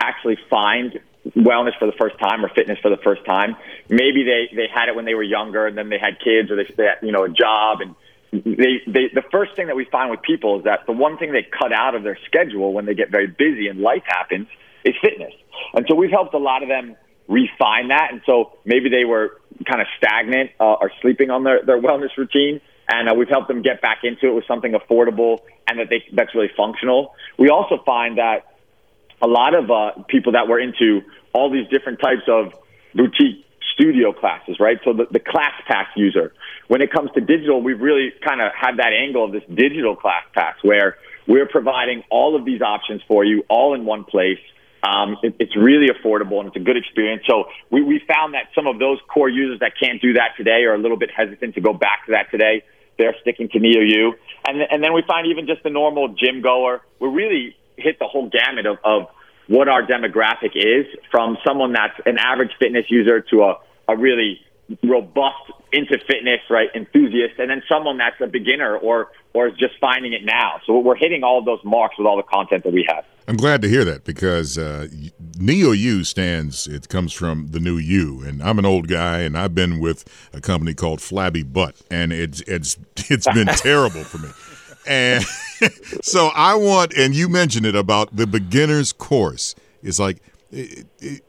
actually 0.00 0.38
find 0.48 1.00
wellness 1.32 1.76
for 1.78 1.86
the 1.86 1.96
first 1.98 2.18
time 2.18 2.44
or 2.44 2.48
fitness 2.50 2.78
for 2.80 2.90
the 2.90 3.00
first 3.02 3.24
time. 3.24 3.56
Maybe 3.88 4.24
they, 4.24 4.54
they 4.54 4.68
had 4.72 4.88
it 4.88 4.94
when 4.94 5.04
they 5.04 5.14
were 5.14 5.22
younger 5.22 5.66
and 5.66 5.76
then 5.76 5.88
they 5.88 5.98
had 5.98 6.18
kids 6.20 6.50
or 6.50 6.56
they, 6.56 6.72
they 6.76 6.84
had, 6.84 6.98
you 7.02 7.12
know, 7.12 7.24
a 7.24 7.28
job 7.28 7.80
and 7.80 7.94
they, 8.32 8.82
they, 8.86 9.08
the 9.14 9.22
first 9.30 9.54
thing 9.54 9.68
that 9.68 9.76
we 9.76 9.84
find 9.84 10.10
with 10.10 10.22
people 10.22 10.58
is 10.58 10.64
that 10.64 10.86
the 10.86 10.92
one 10.92 11.18
thing 11.18 11.32
they 11.32 11.46
cut 11.56 11.72
out 11.72 11.94
of 11.94 12.02
their 12.02 12.18
schedule 12.26 12.72
when 12.72 12.84
they 12.84 12.94
get 12.94 13.10
very 13.10 13.28
busy 13.28 13.68
and 13.68 13.80
life 13.80 14.02
happens 14.06 14.48
is 14.84 14.94
fitness. 15.00 15.32
And 15.72 15.86
so 15.88 15.94
we've 15.94 16.10
helped 16.10 16.34
a 16.34 16.38
lot 16.38 16.62
of 16.62 16.68
them 16.68 16.96
refine 17.28 17.88
that. 17.88 18.08
And 18.10 18.22
so 18.26 18.58
maybe 18.64 18.90
they 18.90 19.04
were 19.04 19.40
kind 19.66 19.80
of 19.80 19.86
stagnant 19.96 20.50
uh, 20.60 20.74
or 20.74 20.90
sleeping 21.00 21.30
on 21.30 21.44
their, 21.44 21.64
their 21.64 21.80
wellness 21.80 22.16
routine. 22.18 22.60
And 22.88 23.08
uh, 23.08 23.14
we've 23.14 23.28
helped 23.28 23.48
them 23.48 23.62
get 23.62 23.80
back 23.80 24.00
into 24.02 24.28
it 24.28 24.34
with 24.34 24.44
something 24.46 24.72
affordable 24.72 25.38
and 25.68 25.78
that 25.78 25.88
they, 25.88 26.04
that's 26.12 26.34
really 26.34 26.50
functional. 26.56 27.14
We 27.38 27.48
also 27.48 27.82
find 27.86 28.18
that 28.18 28.53
a 29.24 29.26
lot 29.26 29.54
of 29.54 29.70
uh, 29.70 30.02
people 30.06 30.32
that 30.32 30.48
were 30.48 30.60
into 30.60 31.00
all 31.32 31.50
these 31.50 31.66
different 31.68 31.98
types 31.98 32.28
of 32.28 32.52
boutique 32.94 33.44
studio 33.72 34.12
classes, 34.12 34.56
right? 34.60 34.78
So 34.84 34.92
the, 34.92 35.06
the 35.10 35.18
class 35.18 35.54
pass 35.66 35.86
user. 35.96 36.34
When 36.68 36.82
it 36.82 36.92
comes 36.92 37.10
to 37.14 37.20
digital, 37.20 37.62
we've 37.62 37.80
really 37.80 38.12
kind 38.22 38.40
of 38.40 38.52
had 38.54 38.76
that 38.76 38.92
angle 38.92 39.24
of 39.24 39.32
this 39.32 39.42
digital 39.52 39.96
class 39.96 40.24
pass 40.34 40.56
where 40.62 40.96
we're 41.26 41.48
providing 41.48 42.04
all 42.10 42.36
of 42.36 42.44
these 42.44 42.60
options 42.60 43.00
for 43.08 43.24
you 43.24 43.44
all 43.48 43.74
in 43.74 43.86
one 43.86 44.04
place. 44.04 44.38
Um, 44.82 45.16
it, 45.22 45.36
it's 45.40 45.56
really 45.56 45.88
affordable 45.88 46.40
and 46.40 46.48
it's 46.48 46.56
a 46.56 46.60
good 46.60 46.76
experience. 46.76 47.22
So 47.26 47.44
we, 47.70 47.82
we 47.82 48.02
found 48.06 48.34
that 48.34 48.48
some 48.54 48.66
of 48.66 48.78
those 48.78 48.98
core 49.08 49.30
users 49.30 49.60
that 49.60 49.72
can't 49.80 50.00
do 50.02 50.12
that 50.12 50.36
today 50.36 50.64
are 50.68 50.74
a 50.74 50.78
little 50.78 50.98
bit 50.98 51.10
hesitant 51.10 51.54
to 51.54 51.62
go 51.62 51.72
back 51.72 52.04
to 52.06 52.12
that 52.12 52.30
today. 52.30 52.62
They're 52.98 53.16
sticking 53.22 53.48
to 53.48 53.58
NeoU. 53.58 54.12
And, 54.46 54.60
and 54.70 54.84
then 54.84 54.92
we 54.92 55.02
find 55.08 55.26
even 55.28 55.46
just 55.46 55.62
the 55.62 55.70
normal 55.70 56.08
gym 56.08 56.42
goer, 56.42 56.82
We're 57.00 57.08
really 57.08 57.56
hit 57.76 57.98
the 57.98 58.06
whole 58.06 58.28
gamut 58.28 58.66
of, 58.66 58.78
of 58.84 59.08
what 59.46 59.68
our 59.68 59.82
demographic 59.82 60.52
is 60.54 60.86
from 61.10 61.36
someone 61.46 61.72
that's 61.72 61.98
an 62.06 62.18
average 62.18 62.52
fitness 62.58 62.86
user 62.88 63.20
to 63.20 63.42
a, 63.42 63.58
a 63.88 63.96
really 63.96 64.40
robust 64.82 65.52
into 65.72 65.98
fitness, 66.06 66.40
right, 66.48 66.68
enthusiast, 66.74 67.34
and 67.38 67.50
then 67.50 67.62
someone 67.68 67.98
that's 67.98 68.20
a 68.20 68.26
beginner 68.26 68.76
or 68.76 69.10
or 69.32 69.48
is 69.48 69.54
just 69.58 69.74
finding 69.80 70.12
it 70.12 70.24
now. 70.24 70.60
So 70.64 70.78
we're 70.78 70.94
hitting 70.94 71.24
all 71.24 71.44
those 71.44 71.58
marks 71.64 71.98
with 71.98 72.06
all 72.06 72.16
the 72.16 72.22
content 72.22 72.62
that 72.64 72.72
we 72.72 72.86
have. 72.88 73.04
I'm 73.26 73.36
glad 73.36 73.62
to 73.62 73.68
hear 73.68 73.84
that 73.84 74.04
because 74.04 74.56
uh, 74.56 74.86
Neo 75.38 75.72
U 75.72 76.04
stands. 76.04 76.66
It 76.66 76.88
comes 76.88 77.12
from 77.12 77.48
the 77.48 77.58
new 77.58 77.76
you, 77.76 78.22
and 78.22 78.42
I'm 78.42 78.58
an 78.58 78.64
old 78.64 78.86
guy, 78.86 79.20
and 79.20 79.36
I've 79.36 79.54
been 79.54 79.80
with 79.80 80.04
a 80.32 80.40
company 80.40 80.74
called 80.74 81.00
Flabby 81.00 81.42
Butt, 81.42 81.82
and 81.90 82.12
it's 82.12 82.40
it's 82.42 82.78
it's 83.10 83.26
been 83.32 83.48
terrible 83.48 84.04
for 84.04 84.18
me. 84.18 84.28
And 84.86 85.24
so 86.02 86.30
I 86.34 86.54
want, 86.54 86.94
and 86.94 87.14
you 87.14 87.28
mentioned 87.28 87.66
it 87.66 87.74
about 87.74 88.14
the 88.14 88.26
beginner's 88.26 88.92
course. 88.92 89.54
It's 89.82 89.98
like. 89.98 90.22
It, 90.50 90.86
it, 91.00 91.22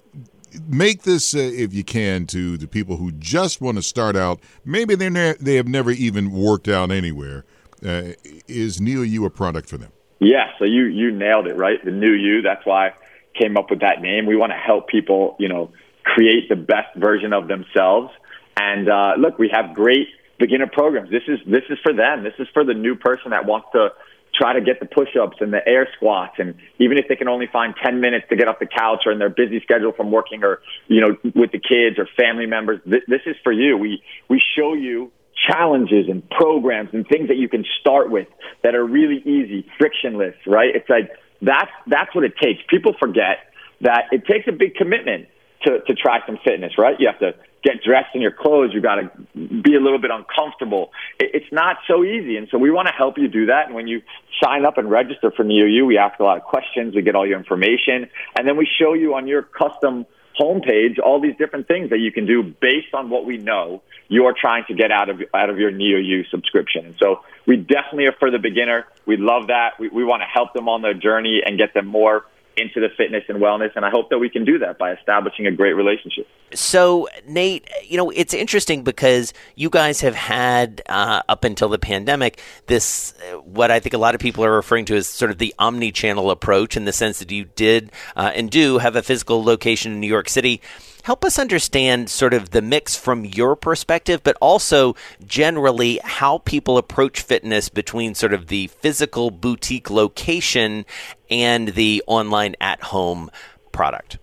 make 0.68 1.04
this 1.04 1.36
uh, 1.36 1.40
if 1.40 1.74
you 1.74 1.84
can 1.84 2.26
to 2.28 2.58
the 2.58 2.68
people 2.68 2.98
who 2.98 3.12
just 3.14 3.62
want 3.62 3.78
to 3.78 3.84
start 3.84 4.16
out. 4.16 4.40
Maybe 4.64 4.96
they 4.96 5.10
ne- 5.10 5.36
they 5.40 5.56
have 5.56 5.68
never 5.68 5.92
even 5.92 6.32
worked 6.32 6.68
out 6.68 6.92
anywhere. 6.92 7.46
Uh, 7.86 8.14
is 8.48 8.80
neo 8.80 9.02
you 9.02 9.26
a 9.26 9.30
product 9.30 9.70
for 9.70 9.78
them? 9.78 9.92
Yeah 10.20 10.52
so 10.58 10.66
you 10.66 10.86
you 10.86 11.12
nailed 11.12 11.48
it 11.48 11.56
right? 11.56 11.84
The 11.84 11.92
new 11.92 12.12
you 12.12 12.42
that's 12.42 12.66
why 12.66 12.90
I 12.90 12.94
came 13.40 13.58
up 13.58 13.70
with 13.70 13.82
that 13.82 14.02
name. 14.02 14.26
We 14.26 14.36
want 14.36 14.52
to 14.52 14.58
help 14.58 14.88
people 14.88 15.36
you 15.40 15.50
know 15.50 15.72
create 16.04 16.50
the 16.50 16.56
best 16.56 16.96
version 16.96 17.34
of 17.34 17.48
themselves. 17.48 18.12
And 18.58 18.90
uh, 18.90 19.16
look 19.18 19.38
we 19.38 19.50
have 19.50 19.74
great 19.74 20.08
beginner 20.38 20.68
programs. 20.68 21.10
This 21.10 21.24
is 21.28 21.40
this 21.46 21.64
is 21.70 21.78
for 21.84 21.94
them. 21.94 22.24
This 22.24 22.34
is 22.40 22.48
for 22.54 22.64
the 22.64 22.74
new 22.74 22.96
person 22.96 23.32
that 23.32 23.46
wants 23.46 23.70
to 23.74 23.90
try 24.34 24.54
to 24.54 24.62
get 24.62 24.80
the 24.80 24.86
push-ups 24.86 25.38
and 25.40 25.54
the 25.54 25.66
air 25.66 25.88
squats 25.96 26.36
and 26.40 26.56
even 26.78 26.98
if 26.98 27.08
they 27.08 27.16
can 27.16 27.30
only 27.30 27.48
find 27.48 27.74
10 27.82 28.02
minutes 28.02 28.26
to 28.30 28.36
get 28.36 28.50
off 28.50 28.60
the 28.60 28.66
couch 28.66 29.04
or 29.06 29.14
in 29.14 29.20
their 29.20 29.30
busy 29.30 29.62
schedule 29.62 29.94
from 29.94 30.12
working 30.12 30.44
or 30.44 30.60
you 30.88 31.00
know 31.00 31.16
with 31.34 31.52
the 31.52 31.60
kids 31.60 31.98
or 31.98 32.08
family 32.18 32.46
members 32.46 32.82
th- 32.84 33.04
this 33.08 33.22
is 33.26 33.36
for 33.44 33.52
you. 33.52 33.78
We 33.78 34.04
we 34.30 34.42
show 34.58 34.74
you 34.74 35.12
challenges 35.50 36.08
and 36.10 36.28
programs 36.30 36.90
and 36.94 37.08
things 37.08 37.28
that 37.28 37.38
you 37.38 37.50
can 37.50 37.66
start 37.80 38.10
with 38.10 38.28
that 38.64 38.76
are 38.76 38.86
really 38.86 39.22
easy 39.26 39.68
frictionless 39.78 40.36
right? 40.46 40.76
It's 40.76 40.90
like 40.90 41.12
that's 41.42 41.72
that's 41.88 42.14
what 42.14 42.26
it 42.26 42.34
takes. 42.42 42.62
People 42.68 42.94
forget 43.00 43.38
that 43.82 44.06
it 44.12 44.26
takes 44.26 44.48
a 44.48 44.52
big 44.52 44.76
commitment 44.76 45.28
to 45.66 45.80
to 45.82 45.94
try 45.94 46.26
some 46.26 46.38
fitness 46.44 46.78
right 46.78 47.00
you 47.00 47.08
have 47.08 47.20
to 47.20 47.34
get 47.66 47.84
dressed 47.84 48.14
in 48.14 48.22
your 48.22 48.32
clothes. 48.32 48.72
You 48.74 48.80
got 48.80 48.96
to 48.96 49.12
be 49.34 49.76
a 49.76 49.80
little 49.80 50.00
bit 50.00 50.12
uncomfortable. 50.12 50.92
It's 51.20 51.52
not 51.52 51.78
so 51.88 52.04
easy. 52.04 52.38
And 52.38 52.48
so 52.52 52.60
we 52.60 52.70
want 52.70 52.88
to 52.88 52.94
help 52.94 53.18
you 53.18 53.28
do 53.28 53.48
that. 53.48 53.66
And 53.66 53.76
when 53.76 53.88
you 53.88 54.04
sign 54.42 54.66
up 54.66 54.78
and 54.78 54.90
register 54.90 55.32
for 55.36 55.44
NeoU, 55.44 55.86
we 55.86 55.98
ask 55.98 56.20
a 56.20 56.24
lot 56.24 56.38
of 56.38 56.44
questions. 56.44 56.94
We 56.96 57.02
get 57.02 57.16
all 57.16 57.28
your 57.28 57.40
information. 57.40 58.08
And 58.38 58.48
then 58.48 58.56
we 58.56 58.70
show 58.80 58.94
you 58.94 59.16
on 59.16 59.28
your 59.28 59.42
custom 59.42 60.06
homepage 60.40 61.00
all 61.04 61.20
these 61.20 61.36
different 61.38 61.68
things 61.68 61.90
that 61.90 62.00
you 62.00 62.12
can 62.12 62.26
do 62.26 62.44
based 62.44 62.94
on 62.94 63.10
what 63.10 63.26
we 63.26 63.38
know 63.38 63.82
you're 64.10 64.36
trying 64.40 64.66
to 64.68 64.76
get 64.76 64.92
out 64.92 65.10
of 65.10 65.22
out 65.34 65.50
of 65.50 65.58
your 65.58 65.72
NeoU 65.72 66.30
subscription. 66.30 66.86
And 66.86 66.96
so 67.02 67.22
we 67.48 67.58
definitely 67.58 68.06
are 68.06 68.16
for 68.20 68.30
the 68.30 68.38
beginner. 68.38 68.86
We 69.08 69.18
love 69.18 69.48
that. 69.48 69.80
We, 69.80 69.88
we 69.88 70.04
want 70.04 70.22
to 70.22 70.28
help 70.28 70.54
them 70.54 70.70
on 70.70 70.84
their 70.84 70.94
journey 70.94 71.42
and 71.44 71.58
get 71.58 71.74
them 71.74 71.88
more 71.88 72.26
into 72.58 72.80
the 72.80 72.90
fitness 72.96 73.24
and 73.28 73.40
wellness. 73.40 73.72
And 73.76 73.86
I 73.86 73.90
hope 73.90 74.10
that 74.10 74.20
we 74.20 74.30
can 74.30 74.46
do 74.46 74.60
that 74.60 74.78
by 74.78 74.92
establishing 74.94 75.48
a 75.48 75.52
great 75.52 75.74
relationship. 75.74 76.28
So, 76.54 77.08
Nate, 77.28 77.68
you 77.84 77.98
know, 77.98 78.10
it's 78.12 78.34
interesting 78.34 78.84
because 78.84 79.34
you 79.56 79.70
guys 79.70 80.02
have 80.02 80.16
had, 80.16 80.82
uh, 80.88 81.22
up 81.28 81.44
until 81.44 81.70
the 81.70 81.80
pandemic, 81.80 82.40
this, 82.68 83.14
uh, 83.32 83.38
what 83.40 83.72
I 83.72 83.80
think 83.80 83.94
a 83.94 83.98
lot 83.98 84.16
of 84.16 84.22
people 84.22 84.46
are 84.46 84.54
referring 84.54 84.86
to 84.86 84.96
as 84.96 85.08
sort 85.08 85.32
of 85.32 85.38
the 85.38 85.54
omni 85.60 85.92
channel 85.92 86.32
approach 86.32 86.78
in 86.78 86.86
the 86.86 86.94
sense 86.94 87.20
that 87.20 87.32
you 87.32 87.46
did 87.56 87.92
uh, 88.16 88.32
and 88.34 88.50
do 88.50 88.78
have 88.78 88.96
a 88.96 89.04
physical 89.04 89.44
location 89.44 89.94
in 89.94 90.00
New 90.00 90.08
York 90.08 90.30
City. 90.30 90.62
Help 91.06 91.24
us 91.24 91.38
understand 91.38 92.10
sort 92.10 92.34
of 92.34 92.50
the 92.50 92.64
mix 92.64 92.96
from 92.96 93.26
your 93.26 93.56
perspective, 93.56 94.24
but 94.24 94.36
also 94.42 94.96
generally 95.28 96.00
how 96.04 96.40
people 96.40 96.80
approach 96.80 97.22
fitness 97.22 97.70
between 97.70 98.16
sort 98.16 98.34
of 98.34 98.48
the 98.48 98.66
physical 98.66 99.30
boutique 99.30 99.92
location 99.92 100.84
and 101.30 101.68
the 101.70 102.02
online 102.08 102.56
at 102.60 102.82
home 102.82 103.30
product. 103.72 104.18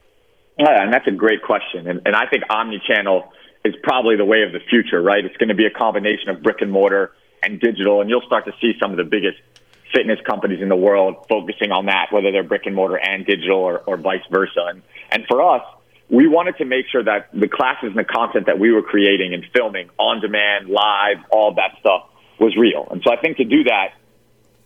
Yeah, 0.58 0.82
and 0.82 0.92
that's 0.92 1.06
a 1.06 1.12
great 1.12 1.44
question. 1.44 1.86
And, 1.86 2.02
and 2.04 2.16
I 2.16 2.26
think 2.26 2.42
omni-channel 2.50 3.32
is 3.64 3.76
probably 3.84 4.16
the 4.16 4.24
way 4.24 4.42
of 4.42 4.50
the 4.50 4.58
future, 4.68 5.00
right? 5.00 5.24
It's 5.24 5.36
going 5.36 5.50
to 5.50 5.54
be 5.54 5.66
a 5.66 5.70
combination 5.70 6.30
of 6.30 6.42
brick 6.42 6.62
and 6.62 6.72
mortar 6.72 7.12
and 7.44 7.60
digital, 7.60 8.00
and 8.00 8.10
you'll 8.10 8.26
start 8.26 8.44
to 8.46 8.52
see 8.60 8.72
some 8.82 8.90
of 8.90 8.96
the 8.96 9.04
biggest 9.04 9.38
fitness 9.94 10.18
companies 10.26 10.60
in 10.60 10.68
the 10.68 10.74
world 10.74 11.26
focusing 11.28 11.70
on 11.70 11.86
that, 11.86 12.06
whether 12.10 12.32
they're 12.32 12.42
brick 12.42 12.66
and 12.66 12.74
mortar 12.74 12.98
and 12.98 13.24
digital 13.24 13.58
or, 13.58 13.78
or 13.86 13.96
vice 13.96 14.26
versa. 14.32 14.66
And, 14.68 14.82
and 15.12 15.24
for 15.28 15.40
us, 15.42 15.62
we 16.12 16.28
wanted 16.28 16.58
to 16.58 16.66
make 16.66 16.84
sure 16.92 17.02
that 17.02 17.30
the 17.32 17.48
classes 17.48 17.88
and 17.88 17.96
the 17.96 18.04
content 18.04 18.44
that 18.44 18.58
we 18.58 18.70
were 18.70 18.82
creating 18.82 19.32
and 19.32 19.44
filming 19.56 19.88
on 19.98 20.20
demand, 20.20 20.68
live, 20.68 21.16
all 21.30 21.54
that 21.54 21.72
stuff 21.80 22.02
was 22.38 22.54
real. 22.54 22.86
And 22.90 23.02
so 23.02 23.10
I 23.10 23.16
think 23.16 23.38
to 23.38 23.44
do 23.44 23.64
that, 23.64 23.94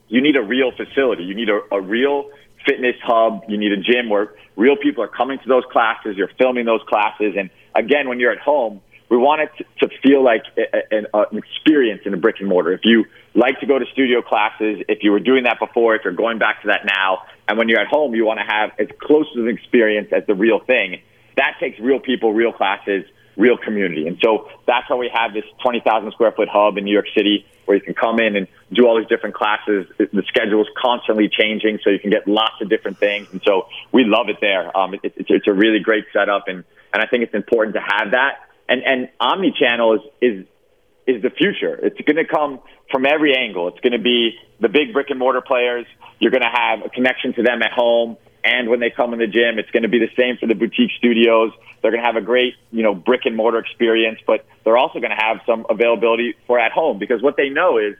you 0.09 0.21
need 0.21 0.35
a 0.35 0.43
real 0.43 0.73
facility. 0.73 1.23
You 1.23 1.37
need 1.37 1.49
a, 1.49 1.61
a 1.71 1.81
real 1.81 2.31
fitness 2.67 2.97
hub. 3.01 3.45
You 3.49 3.59
need 3.59 3.71
a 3.71 3.77
gym 3.77 4.11
where 4.11 4.35
real 4.57 4.77
people 4.77 5.05
are 5.05 5.09
coming 5.09 5.39
to 5.39 5.49
those 5.49 5.63
classes. 5.71 6.17
You're 6.17 6.31
filming 6.37 6.67
those 6.67 6.83
classes. 6.89 7.35
And 7.39 7.51
again, 7.77 8.09
when 8.09 8.19
you're 8.19 8.33
at 8.33 8.41
home, 8.41 8.81
we 9.09 9.17
want 9.17 9.43
it 9.43 9.67
to, 9.79 9.89
feel 10.03 10.25
like 10.25 10.43
uh, 10.59 10.79
an 10.91 11.39
experience 11.39 12.03
in 12.05 12.13
a 12.13 12.17
brick 12.17 12.37
and 12.41 12.49
mortar. 12.49 12.73
If 12.73 12.81
you 12.83 13.05
like 13.37 13.61
to 13.61 13.67
go 13.67 13.79
to 13.79 13.85
studio 13.93 14.21
classes, 14.21 14.83
if 14.89 15.05
you 15.05 15.13
were 15.13 15.21
doing 15.21 15.45
that 15.45 15.61
before, 15.61 15.95
if 15.95 16.03
you're 16.03 16.13
going 16.13 16.39
back 16.39 16.63
to 16.63 16.69
that 16.69 16.81
now, 16.85 17.23
and 17.47 17.57
when 17.57 17.69
you're 17.69 17.81
at 17.81 17.87
home, 17.87 18.17
you 18.17 18.25
want 18.25 18.41
to 18.41 18.45
have 18.45 18.71
as 18.81 18.89
close 19.01 19.33
to 19.35 19.43
an 19.43 19.49
experience 19.49 20.09
as 20.11 20.27
the 20.27 20.35
real 20.35 20.59
thing. 20.59 21.03
That 21.37 21.57
takes 21.61 21.79
real 21.79 22.01
people, 22.01 22.33
real 22.33 22.53
classes, 22.53 23.05
real 23.37 23.57
community. 23.57 24.07
And 24.07 24.19
so 24.23 24.49
that's 24.67 24.87
how 24.89 24.97
we 24.97 25.11
have 25.13 25.35
this 25.35 25.45
20,000 25.63 26.11
square 26.13 26.33
foot 26.33 26.49
hub 26.49 26.79
in 26.79 26.85
New 26.85 26.93
York 26.93 27.07
City 27.15 27.47
where 27.67 27.77
you 27.77 27.83
can 27.83 27.95
come 27.95 28.19
in 28.21 28.37
and 28.37 28.47
do 28.73 28.87
all 28.87 28.97
these 28.97 29.09
different 29.09 29.35
classes. 29.35 29.87
The 29.99 30.23
schedule 30.29 30.63
is 30.63 30.69
constantly 30.81 31.29
changing, 31.29 31.81
so 31.83 31.91
you 31.91 31.99
can 31.99 32.11
get 32.11 32.27
lots 32.27 32.55
of 32.63 32.69
different 32.69 32.99
things. 32.99 33.29
And 33.33 33.43
so 33.45 33.67
we 33.93 34.05
love 34.05 34.29
it 34.29 34.37
there. 34.41 34.75
Um, 34.77 34.95
it, 34.95 35.01
it's, 35.03 35.29
it's 35.29 35.49
a 35.49 35.53
really 35.53 35.81
great 35.81 36.05
setup, 36.13 36.45
and, 36.47 36.65
and 36.95 37.03
I 37.03 37.07
think 37.07 37.25
it's 37.25 37.35
important 37.35 37.75
to 37.75 37.81
have 37.81 38.13
that. 38.13 38.39
And, 38.69 38.83
and 38.85 39.09
omni-channel 39.21 39.95
is, 39.95 40.01
is, 40.21 40.47
is 41.07 41.23
the 41.23 41.31
future. 41.31 41.75
It's 41.75 42.01
going 42.01 42.17
to 42.17 42.25
come 42.25 42.61
from 42.91 43.05
every 43.05 43.37
angle. 43.37 43.69
It's 43.69 43.81
going 43.81 43.93
to 43.93 44.03
be 44.03 44.39
the 44.61 44.69
big 44.69 44.93
brick 44.93 45.11
and 45.11 45.19
mortar 45.19 45.41
players. 45.41 45.87
You're 46.21 46.31
going 46.31 46.43
to 46.43 46.49
have 46.53 46.85
a 46.85 46.89
connection 46.89 47.35
to 47.35 47.43
them 47.43 47.63
at 47.63 47.73
home 47.73 48.17
and 48.47 48.71
when 48.71 48.79
they 48.79 48.91
come 48.91 49.13
in 49.13 49.19
the 49.19 49.27
gym. 49.27 49.59
It's 49.59 49.71
going 49.71 49.83
to 49.83 49.89
be 49.89 49.99
the 49.99 50.11
same 50.17 50.37
for 50.39 50.47
the 50.47 50.55
boutique 50.55 50.93
studios. 50.97 51.51
They're 51.83 51.91
going 51.91 52.03
to 52.03 52.07
have 52.07 52.17
a 52.17 52.25
great, 52.25 52.55
you 52.71 52.83
know, 52.83 52.95
brick 52.95 53.23
and 53.25 53.37
mortar 53.37 53.59
experience, 53.59 54.21
but 54.27 54.47
they're 54.65 54.79
also 54.79 55.01
going 55.01 55.11
to 55.11 55.21
have 55.21 55.39
some 55.45 55.67
availability 55.69 56.35
for 56.47 56.59
at 56.59 56.73
home 56.73 56.99
because 56.99 57.23
what 57.23 57.37
they 57.37 57.49
know 57.49 57.79
is 57.79 57.97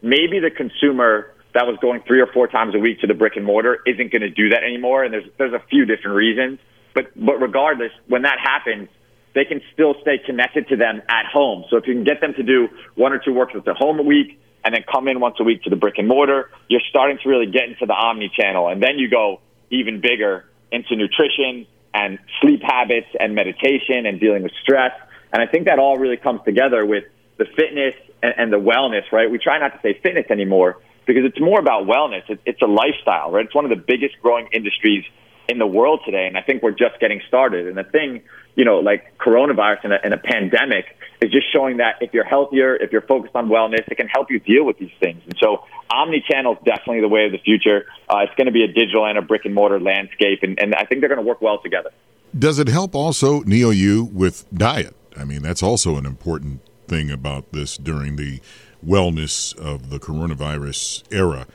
maybe 0.00 0.38
the 0.38 0.50
consumer 0.50 1.34
that 1.54 1.66
was 1.66 1.76
going 1.80 2.02
three 2.06 2.20
or 2.20 2.28
four 2.28 2.46
times 2.46 2.74
a 2.74 2.78
week 2.78 3.00
to 3.00 3.06
the 3.06 3.14
brick 3.14 3.34
and 3.36 3.44
mortar 3.44 3.80
isn't 3.86 4.12
going 4.12 4.22
to 4.22 4.30
do 4.30 4.50
that 4.50 4.62
anymore. 4.62 5.02
And 5.02 5.12
there's 5.12 5.28
there's 5.36 5.54
a 5.54 5.62
few 5.68 5.84
different 5.84 6.16
reasons, 6.16 6.60
but 6.94 7.10
but 7.16 7.40
regardless, 7.40 7.92
when 8.06 8.22
that 8.22 8.38
happens, 8.38 8.88
they 9.34 9.44
can 9.44 9.60
still 9.72 9.94
stay 10.02 10.18
connected 10.24 10.68
to 10.68 10.76
them 10.76 11.02
at 11.08 11.26
home. 11.26 11.64
So 11.70 11.76
if 11.76 11.86
you 11.86 11.94
can 11.94 12.04
get 12.04 12.20
them 12.20 12.34
to 12.34 12.42
do 12.42 12.68
one 12.94 13.12
or 13.12 13.18
two 13.18 13.32
workouts 13.32 13.66
at 13.66 13.76
home 13.76 13.98
a 13.98 14.02
week 14.02 14.40
and 14.64 14.74
then 14.74 14.84
come 14.90 15.08
in 15.08 15.20
once 15.20 15.36
a 15.40 15.44
week 15.44 15.62
to 15.62 15.70
the 15.70 15.76
brick 15.76 15.94
and 15.98 16.08
mortar, 16.08 16.50
you're 16.68 16.82
starting 16.88 17.18
to 17.22 17.28
really 17.28 17.46
get 17.46 17.64
into 17.64 17.86
the 17.86 17.94
omni 17.94 18.30
channel, 18.34 18.68
and 18.68 18.82
then 18.82 18.98
you 18.98 19.08
go 19.08 19.40
even 19.70 20.00
bigger 20.00 20.44
into 20.70 20.96
nutrition 20.96 21.66
and 21.94 22.18
sleep 22.40 22.62
habits 22.62 23.08
and 23.18 23.34
meditation 23.34 24.06
and 24.06 24.20
dealing 24.20 24.42
with 24.42 24.52
stress. 24.62 24.92
And 25.32 25.42
I 25.42 25.46
think 25.46 25.66
that 25.66 25.78
all 25.78 25.98
really 25.98 26.16
comes 26.16 26.40
together 26.44 26.84
with 26.84 27.04
the 27.38 27.44
fitness 27.44 27.94
and, 28.22 28.34
and 28.36 28.52
the 28.52 28.58
wellness, 28.58 29.10
right? 29.12 29.30
We 29.30 29.38
try 29.38 29.58
not 29.58 29.72
to 29.74 29.80
say 29.82 29.98
fitness 30.02 30.26
anymore 30.30 30.78
because 31.06 31.24
it's 31.24 31.40
more 31.40 31.58
about 31.58 31.86
wellness. 31.86 32.28
It, 32.28 32.40
it's 32.44 32.62
a 32.62 32.66
lifestyle, 32.66 33.30
right? 33.30 33.44
It's 33.44 33.54
one 33.54 33.64
of 33.64 33.70
the 33.70 33.82
biggest 33.84 34.16
growing 34.22 34.48
industries 34.52 35.04
in 35.48 35.58
the 35.58 35.66
world 35.66 36.00
today. 36.04 36.26
And 36.26 36.36
I 36.36 36.42
think 36.42 36.62
we're 36.62 36.72
just 36.72 37.00
getting 37.00 37.22
started. 37.26 37.66
And 37.66 37.76
the 37.76 37.84
thing, 37.84 38.22
you 38.54 38.64
know, 38.64 38.78
like 38.78 39.16
coronavirus 39.18 39.84
and 39.84 39.92
a, 39.94 40.04
and 40.04 40.14
a 40.14 40.18
pandemic 40.18 40.96
is 41.20 41.30
just 41.32 41.52
showing 41.52 41.78
that 41.78 41.96
if 42.00 42.14
you're 42.14 42.24
healthier, 42.24 42.76
if 42.76 42.92
you're 42.92 43.02
focused 43.02 43.34
on 43.34 43.48
wellness, 43.48 43.86
it 43.88 43.96
can 43.96 44.08
help 44.08 44.30
you 44.30 44.38
deal 44.38 44.64
with 44.64 44.78
these 44.78 44.92
things. 45.00 45.20
And 45.24 45.34
so 45.42 45.64
omni-channel 45.90 46.54
is 46.54 46.58
definitely 46.64 47.00
the 47.00 47.08
way 47.08 47.26
of 47.26 47.32
the 47.32 47.38
future. 47.38 47.86
Uh, 48.08 48.18
it's 48.18 48.34
going 48.36 48.46
to 48.46 48.52
be 48.52 48.62
a 48.62 48.68
digital 48.68 49.06
and 49.06 49.18
a 49.18 49.22
brick 49.22 49.44
and 49.44 49.54
mortar 49.54 49.80
landscape. 49.80 50.40
And, 50.42 50.58
and 50.60 50.74
I 50.74 50.84
think 50.84 51.00
they're 51.00 51.08
going 51.08 51.20
to 51.20 51.26
work 51.26 51.40
well 51.40 51.60
together. 51.60 51.90
Does 52.38 52.58
it 52.58 52.68
help 52.68 52.94
also 52.94 53.40
Neo 53.40 53.70
U 53.70 54.04
with 54.04 54.46
diet? 54.52 54.94
I 55.16 55.24
mean, 55.24 55.42
that's 55.42 55.62
also 55.62 55.96
an 55.96 56.06
important 56.06 56.60
thing 56.86 57.10
about 57.10 57.52
this 57.52 57.76
during 57.76 58.16
the 58.16 58.40
wellness 58.86 59.56
of 59.58 59.90
the 59.90 59.98
coronavirus 59.98 61.02
era. 61.12 61.46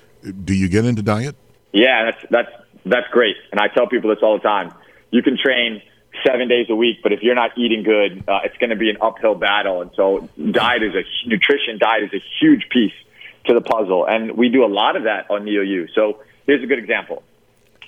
Do 0.44 0.54
you 0.54 0.68
get 0.68 0.86
into 0.86 1.02
diet? 1.02 1.36
Yeah, 1.72 2.06
that's 2.06 2.26
that's 2.30 2.52
that's 2.86 3.08
great. 3.12 3.36
And 3.52 3.62
I 3.62 3.68
tell 3.68 3.88
people 3.88 4.10
this 4.10 4.20
all 4.22 4.38
the 4.38 4.44
time. 4.44 4.74
You 5.12 5.22
can 5.22 5.38
train 5.38 5.82
seven 6.26 6.48
days 6.48 6.68
a 6.70 6.76
week, 6.76 7.00
but 7.02 7.12
if 7.12 7.22
you're 7.22 7.36
not 7.36 7.58
eating 7.58 7.84
good, 7.84 8.24
uh, 8.28 8.40
it's 8.44 8.58
going 8.58 8.70
to 8.70 8.76
be 8.76 8.90
an 8.90 8.98
uphill 9.02 9.36
battle. 9.36 9.82
And 9.82 9.92
so 9.96 10.30
diet 10.52 10.84
is 10.84 10.94
a 10.94 11.04
nutrition 11.28 11.78
diet 11.80 12.04
is 12.04 12.14
a 12.14 12.24
huge 12.40 12.68
piece 12.70 12.94
to 13.46 13.54
the 13.54 13.62
puzzle. 13.62 14.06
And 14.06 14.38
we 14.38 14.50
do 14.50 14.64
a 14.64 14.68
lot 14.68 14.96
of 14.96 15.04
that 15.04 15.30
on 15.30 15.46
NeoU. 15.46 15.90
So 15.96 16.20
here's 16.46 16.64
a 16.64 16.68
good 16.68 16.80
example. 16.80 17.24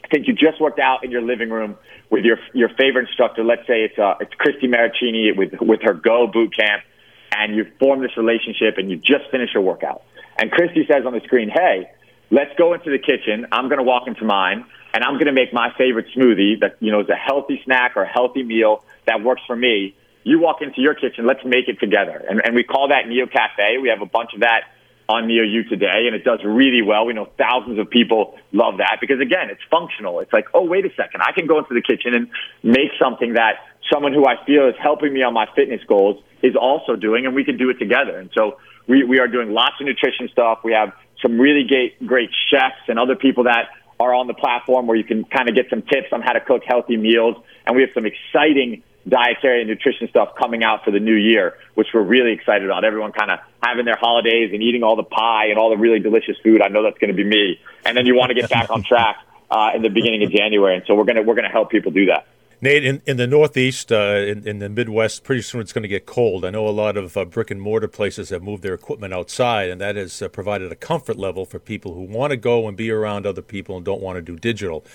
I 0.04 0.08
think 0.08 0.28
you 0.28 0.34
just 0.34 0.62
worked 0.62 0.80
out 0.80 1.04
in 1.04 1.12
your 1.12 1.22
living 1.22 1.50
room 1.50 1.78
with 2.10 2.26
your 2.26 2.38
your 2.54 2.70
favorite 2.70 3.08
instructor. 3.08 3.44
Let's 3.44 3.66
say 3.66 3.84
it's 3.84 3.98
uh, 3.98 4.16
it's 4.20 4.34
Christy 4.36 4.68
Maricini 4.68 5.36
with 5.36 5.54
with 5.60 5.82
her 5.82 5.94
Go 5.94 6.28
boot 6.28 6.56
camp, 6.56 6.84
and 7.32 7.56
you 7.56 7.66
form 7.80 8.02
this 8.02 8.16
relationship, 8.16 8.78
and 8.78 8.90
you 8.92 8.98
just 8.98 9.32
finish 9.32 9.50
your 9.54 9.64
workout. 9.64 10.04
And 10.38 10.52
Christy 10.52 10.86
says 10.88 11.08
on 11.08 11.14
the 11.14 11.22
screen, 11.22 11.50
"Hey, 11.50 11.90
let's 12.30 12.52
go 12.56 12.74
into 12.74 12.92
the 12.92 13.00
kitchen. 13.00 13.48
I'm 13.52 13.68
going 13.68 13.80
to 13.80 13.84
walk 13.84 14.08
into 14.08 14.26
mine 14.26 14.66
and 14.96 15.04
I'm 15.04 15.16
going 15.16 15.26
to 15.26 15.34
make 15.34 15.52
my 15.52 15.74
favorite 15.78 16.06
smoothie 16.16 16.62
that, 16.62 16.78
you 16.80 16.90
know, 16.90 17.02
is 17.02 17.10
a 17.10 17.16
healthy 17.16 17.62
snack 17.66 17.98
or 17.98 18.04
a 18.04 18.08
healthy 18.08 18.44
meal 18.44 18.86
that 19.06 19.22
works 19.22 19.42
for 19.46 19.54
me. 19.54 19.94
You 20.24 20.40
walk 20.40 20.62
into 20.62 20.80
your 20.80 20.96
kitchen, 20.96 21.28
let's 21.28 21.44
make 21.44 21.68
it 21.68 21.82
together. 21.82 22.24
And, 22.30 22.42
and 22.42 22.56
we 22.56 22.64
call 22.64 22.88
that 22.88 23.06
Neo 23.06 23.28
Cafe. 23.28 23.78
We 23.82 23.90
have 23.90 24.02
a 24.02 24.06
bunch 24.06 24.30
of 24.34 24.40
that 24.40 24.72
on 25.10 25.28
Neo 25.28 25.44
today, 25.70 26.08
and 26.08 26.16
it 26.16 26.24
does 26.24 26.40
really 26.46 26.82
well. 26.82 27.06
We 27.06 27.12
know 27.12 27.28
thousands 27.38 27.78
of 27.78 27.90
people 27.90 28.40
love 28.54 28.78
that 28.78 29.00
because, 29.02 29.20
again, 29.20 29.50
it's 29.52 29.62
functional. 29.70 30.22
It's 30.22 30.32
like, 30.32 30.48
oh, 30.54 30.64
wait 30.64 30.86
a 30.86 30.90
second, 30.96 31.22
I 31.22 31.34
can 31.34 31.46
go 31.46 31.60
into 31.60 31.74
the 31.74 31.82
kitchen 31.82 32.16
and 32.16 32.32
make 32.64 32.90
something 32.98 33.34
that 33.34 33.68
someone 33.92 34.14
who 34.14 34.26
I 34.26 34.44
feel 34.46 34.70
is 34.70 34.76
helping 34.82 35.14
me 35.14 35.24
on 35.24 35.34
my 35.34 35.46
fitness 35.58 35.82
goals 35.86 36.24
is 36.42 36.56
also 36.56 36.96
doing, 36.96 37.26
and 37.26 37.36
we 37.36 37.44
can 37.44 37.58
do 37.58 37.70
it 37.70 37.80
together. 37.80 38.18
And 38.18 38.32
so 38.34 38.60
we, 38.88 39.04
we 39.04 39.20
are 39.20 39.28
doing 39.28 39.52
lots 39.52 39.76
of 39.82 39.88
nutrition 39.88 40.30
stuff. 40.32 40.60
We 40.64 40.72
have 40.72 40.94
some 41.22 41.38
really 41.38 41.68
great, 41.68 42.08
great 42.08 42.30
chefs 42.50 42.88
and 42.88 42.98
other 42.98 43.16
people 43.16 43.44
that 43.44 43.68
are 44.00 44.14
on 44.14 44.28
the 44.28 44.34
platform 44.34 44.88
where 44.88 44.98
you 44.98 45.04
can 45.04 45.24
kind 45.24 45.50
of 45.50 45.56
get 45.56 45.70
some 45.70 45.82
tips 45.82 46.08
on 46.12 46.22
how 46.22 46.34
to 46.34 46.42
cook 46.42 46.64
healthy 46.66 46.98
meals. 46.98 47.38
And 47.66 47.76
we 47.76 47.82
have 47.82 47.92
some 47.94 48.06
exciting 48.06 48.84
dietary 49.08 49.62
and 49.62 49.70
nutrition 49.70 50.08
stuff 50.10 50.30
coming 50.38 50.64
out 50.64 50.84
for 50.84 50.92
the 50.92 51.00
new 51.00 51.16
year, 51.16 51.58
which 51.76 51.88
we're 51.94 52.02
really 52.02 52.34
excited 52.34 52.66
about. 52.66 52.84
Everyone 52.84 53.12
kind 53.12 53.32
of 53.32 53.40
having 53.64 53.86
their 53.86 53.98
holidays 53.98 54.52
and 54.54 54.62
eating 54.62 54.84
all 54.84 54.96
the 54.96 55.04
pie 55.04 55.48
and 55.50 55.60
all 55.60 55.70
the 55.70 55.78
really 55.78 56.00
delicious 56.00 56.36
food. 56.44 56.62
I 56.62 56.68
know 56.68 56.84
that's 56.84 56.98
going 56.98 57.12
to 57.12 57.16
be 57.16 57.24
me. 57.24 57.60
And 57.86 57.96
then 57.96 58.06
you 58.06 58.16
want 58.16 58.30
to 58.30 58.36
get 58.36 58.50
back 58.50 58.70
on 58.70 58.84
track 58.84 59.18
uh, 59.50 59.72
in 59.76 59.82
the 59.82 59.90
beginning 59.90 60.24
of 60.24 60.32
January. 60.32 60.76
And 60.76 60.84
so 60.88 60.96
we're 60.96 61.06
going 61.06 61.18
to, 61.18 61.22
we're 61.22 61.36
going 61.36 61.46
to 61.46 61.52
help 61.52 61.70
people 61.70 61.92
do 61.92 62.08
that. 62.08 62.28
Nate, 62.62 62.86
in, 62.86 63.02
in 63.06 63.18
the 63.18 63.28
Northeast, 63.28 63.92
uh, 63.92 64.16
in, 64.16 64.48
in, 64.48 64.60
the 64.60 64.70
Midwest, 64.70 65.24
pretty 65.24 65.42
soon 65.42 65.62
it's 65.62 65.74
going 65.74 65.84
to 65.84 65.90
get 65.90 66.06
cold. 66.06 66.46
I 66.46 66.50
know 66.52 66.68
a 66.68 66.70
lot 66.70 66.96
of 66.96 67.18
uh, 67.18 67.26
brick 67.26 67.52
and 67.52 67.62
mortar 67.62 67.88
places 67.88 68.30
have 68.30 68.42
moved 68.42 68.64
their 68.64 68.74
equipment 68.74 69.14
outside, 69.14 69.70
and 69.70 69.82
that 69.82 69.96
has 69.98 70.22
uh, 70.22 70.30
provided 70.30 70.72
a 70.72 70.76
comfort 70.76 71.18
level 71.18 71.46
for 71.46 71.60
people 71.60 71.94
who 71.94 72.02
want 72.02 72.32
to 72.32 72.38
go 72.38 72.68
and 72.68 72.78
be 72.78 72.90
around 72.90 73.26
other 73.26 73.42
people 73.42 73.76
and 73.76 73.86
don't 73.86 74.02
want 74.02 74.16
to 74.16 74.22
do 74.22 74.38
digital. 74.38 74.86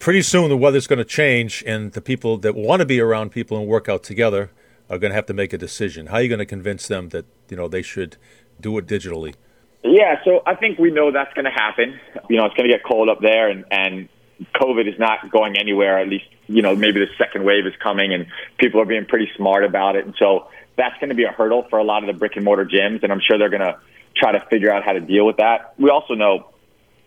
Pretty 0.00 0.22
soon 0.22 0.48
the 0.48 0.56
weather's 0.56 0.86
going 0.86 0.98
to 0.98 1.04
change, 1.04 1.62
and 1.66 1.92
the 1.92 2.00
people 2.00 2.38
that 2.38 2.56
want 2.56 2.80
to 2.80 2.86
be 2.86 3.00
around 3.00 3.30
people 3.30 3.56
and 3.56 3.68
work 3.68 3.88
out 3.88 4.02
together 4.02 4.50
are 4.88 4.98
going 4.98 5.12
to 5.12 5.14
have 5.14 5.26
to 5.26 5.34
make 5.34 5.52
a 5.52 5.58
decision. 5.58 6.06
How 6.06 6.16
are 6.16 6.22
you 6.22 6.28
going 6.28 6.40
to 6.40 6.46
convince 6.46 6.88
them 6.88 7.10
that 7.10 7.24
you 7.48 7.56
know 7.56 7.68
they 7.68 7.82
should 7.82 8.16
do 8.60 8.76
it 8.78 8.86
digitally? 8.86 9.34
Yeah, 9.84 10.22
so 10.24 10.42
I 10.44 10.56
think 10.56 10.78
we 10.78 10.90
know 10.90 11.12
that's 11.12 11.32
going 11.34 11.44
to 11.44 11.50
happen. 11.50 11.98
You 12.28 12.36
know, 12.36 12.46
it's 12.46 12.54
going 12.54 12.68
to 12.68 12.74
get 12.74 12.84
cold 12.84 13.08
up 13.08 13.20
there, 13.20 13.48
and 13.48 13.64
and 13.70 14.08
COVID 14.54 14.88
is 14.88 14.98
not 14.98 15.30
going 15.30 15.56
anywhere. 15.58 15.98
At 15.98 16.08
least, 16.08 16.26
you 16.46 16.62
know, 16.62 16.74
maybe 16.74 17.00
the 17.00 17.10
second 17.18 17.44
wave 17.44 17.66
is 17.66 17.74
coming 17.82 18.12
and 18.14 18.26
people 18.58 18.80
are 18.80 18.86
being 18.86 19.04
pretty 19.06 19.30
smart 19.36 19.64
about 19.64 19.96
it. 19.96 20.06
And 20.06 20.14
so 20.18 20.48
that's 20.76 20.98
going 20.98 21.10
to 21.10 21.14
be 21.14 21.24
a 21.24 21.32
hurdle 21.32 21.66
for 21.68 21.78
a 21.78 21.84
lot 21.84 22.02
of 22.02 22.12
the 22.12 22.18
brick 22.18 22.36
and 22.36 22.44
mortar 22.44 22.64
gyms. 22.64 23.02
And 23.02 23.12
I'm 23.12 23.20
sure 23.20 23.38
they're 23.38 23.50
going 23.50 23.60
to 23.60 23.78
try 24.16 24.32
to 24.32 24.40
figure 24.50 24.72
out 24.72 24.84
how 24.84 24.92
to 24.92 25.00
deal 25.00 25.26
with 25.26 25.36
that. 25.36 25.74
We 25.78 25.90
also 25.90 26.14
know 26.14 26.50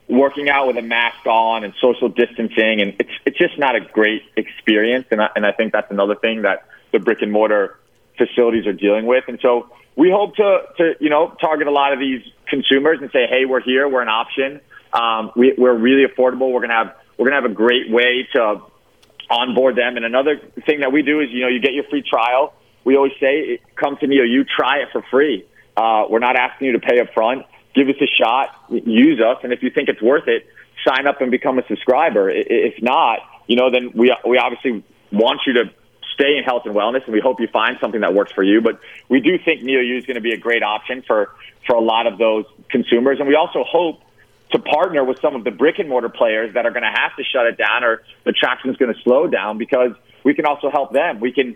working 0.07 0.49
out 0.49 0.67
with 0.67 0.77
a 0.77 0.81
mask 0.81 1.25
on 1.25 1.63
and 1.63 1.73
social 1.81 2.09
distancing, 2.09 2.81
and 2.81 2.95
it's, 2.99 3.09
it's 3.25 3.37
just 3.37 3.57
not 3.57 3.75
a 3.75 3.79
great 3.79 4.21
experience. 4.35 5.07
And 5.11 5.21
I, 5.21 5.29
and 5.35 5.45
I 5.45 5.51
think 5.53 5.73
that's 5.73 5.89
another 5.91 6.15
thing 6.15 6.43
that 6.43 6.65
the 6.91 6.99
brick 6.99 7.21
and 7.21 7.31
mortar 7.31 7.79
facilities 8.17 8.67
are 8.67 8.73
dealing 8.73 9.05
with. 9.05 9.23
And 9.27 9.39
so 9.41 9.69
we 9.95 10.11
hope 10.11 10.35
to, 10.35 10.61
to, 10.77 10.93
you 10.99 11.09
know, 11.09 11.35
target 11.39 11.67
a 11.67 11.71
lot 11.71 11.93
of 11.93 11.99
these 11.99 12.21
consumers 12.47 12.99
and 13.01 13.09
say, 13.11 13.27
hey, 13.27 13.45
we're 13.45 13.61
here, 13.61 13.87
we're 13.87 14.01
an 14.01 14.09
option. 14.09 14.61
Um, 14.91 15.31
we, 15.35 15.55
we're 15.57 15.75
really 15.75 16.05
affordable. 16.05 16.51
We're 16.51 16.59
going 16.59 16.69
to 16.69 16.75
have 16.75 16.95
we're 17.23 17.29
going 17.29 17.41
to 17.41 17.47
have 17.47 17.51
a 17.51 17.55
great 17.55 17.89
way 17.89 18.27
to 18.33 18.61
onboard 19.29 19.77
them. 19.77 19.95
And 19.95 20.05
another 20.05 20.41
thing 20.65 20.81
that 20.81 20.91
we 20.91 21.03
do 21.03 21.21
is, 21.21 21.29
you 21.31 21.39
know, 21.39 21.47
you 21.47 21.61
get 21.61 21.71
your 21.71 21.85
free 21.85 22.01
trial. 22.01 22.53
We 22.83 22.97
always 22.97 23.13
say, 23.17 23.61
come 23.75 23.95
to 24.01 24.07
Neo, 24.07 24.23
you 24.23 24.43
try 24.43 24.79
it 24.79 24.89
for 24.91 25.01
free. 25.09 25.45
Uh, 25.77 26.03
we're 26.09 26.19
not 26.19 26.35
asking 26.35 26.67
you 26.67 26.73
to 26.73 26.79
pay 26.79 26.99
up 26.99 27.13
front. 27.13 27.45
Give 27.73 27.87
us 27.87 27.95
a 28.01 28.07
shot, 28.21 28.49
use 28.69 29.21
us, 29.21 29.37
and 29.41 29.53
if 29.53 29.63
you 29.63 29.71
think 29.71 29.87
it's 29.87 30.01
worth 30.01 30.27
it, 30.27 30.45
sign 30.85 31.07
up 31.07 31.21
and 31.21 31.31
become 31.31 31.57
a 31.57 31.65
subscriber. 31.65 32.29
If 32.29 32.83
not, 32.83 33.19
you 33.47 33.55
know, 33.55 33.71
then 33.71 33.93
we 33.95 34.13
we 34.27 34.37
obviously 34.37 34.83
want 35.11 35.39
you 35.47 35.53
to 35.53 35.71
stay 36.13 36.37
in 36.37 36.43
health 36.43 36.63
and 36.65 36.75
wellness, 36.75 37.05
and 37.05 37.13
we 37.13 37.21
hope 37.21 37.39
you 37.39 37.47
find 37.47 37.77
something 37.79 38.01
that 38.01 38.13
works 38.13 38.31
for 38.33 38.43
you. 38.43 38.61
But 38.61 38.79
we 39.09 39.21
do 39.21 39.39
think 39.43 39.61
NeoU 39.61 39.97
is 39.97 40.05
going 40.05 40.15
to 40.15 40.21
be 40.21 40.33
a 40.33 40.37
great 40.37 40.61
option 40.61 41.03
for 41.07 41.31
for 41.65 41.75
a 41.75 41.81
lot 41.81 42.05
of 42.05 42.19
those 42.19 42.45
consumers, 42.69 43.19
and 43.19 43.27
we 43.27 43.35
also 43.35 43.63
hope 43.63 44.01
to 44.53 44.59
partner 44.59 45.03
with 45.03 45.19
some 45.21 45.35
of 45.35 45.43
the 45.43 45.51
brick 45.51 45.79
and 45.79 45.89
mortar 45.89 46.09
players 46.09 46.53
that 46.53 46.65
are 46.65 46.71
going 46.71 46.83
to 46.83 46.93
have 46.93 47.15
to 47.17 47.23
shut 47.23 47.45
it 47.47 47.57
down 47.57 47.83
or 47.83 48.03
the 48.23 48.31
traction 48.31 48.69
is 48.69 48.77
going 48.77 48.93
to 48.93 48.99
slow 49.01 49.27
down 49.27 49.57
because 49.57 49.91
we 50.23 50.33
can 50.33 50.45
also 50.45 50.69
help 50.69 50.93
them. 50.93 51.19
We 51.19 51.31
can 51.31 51.55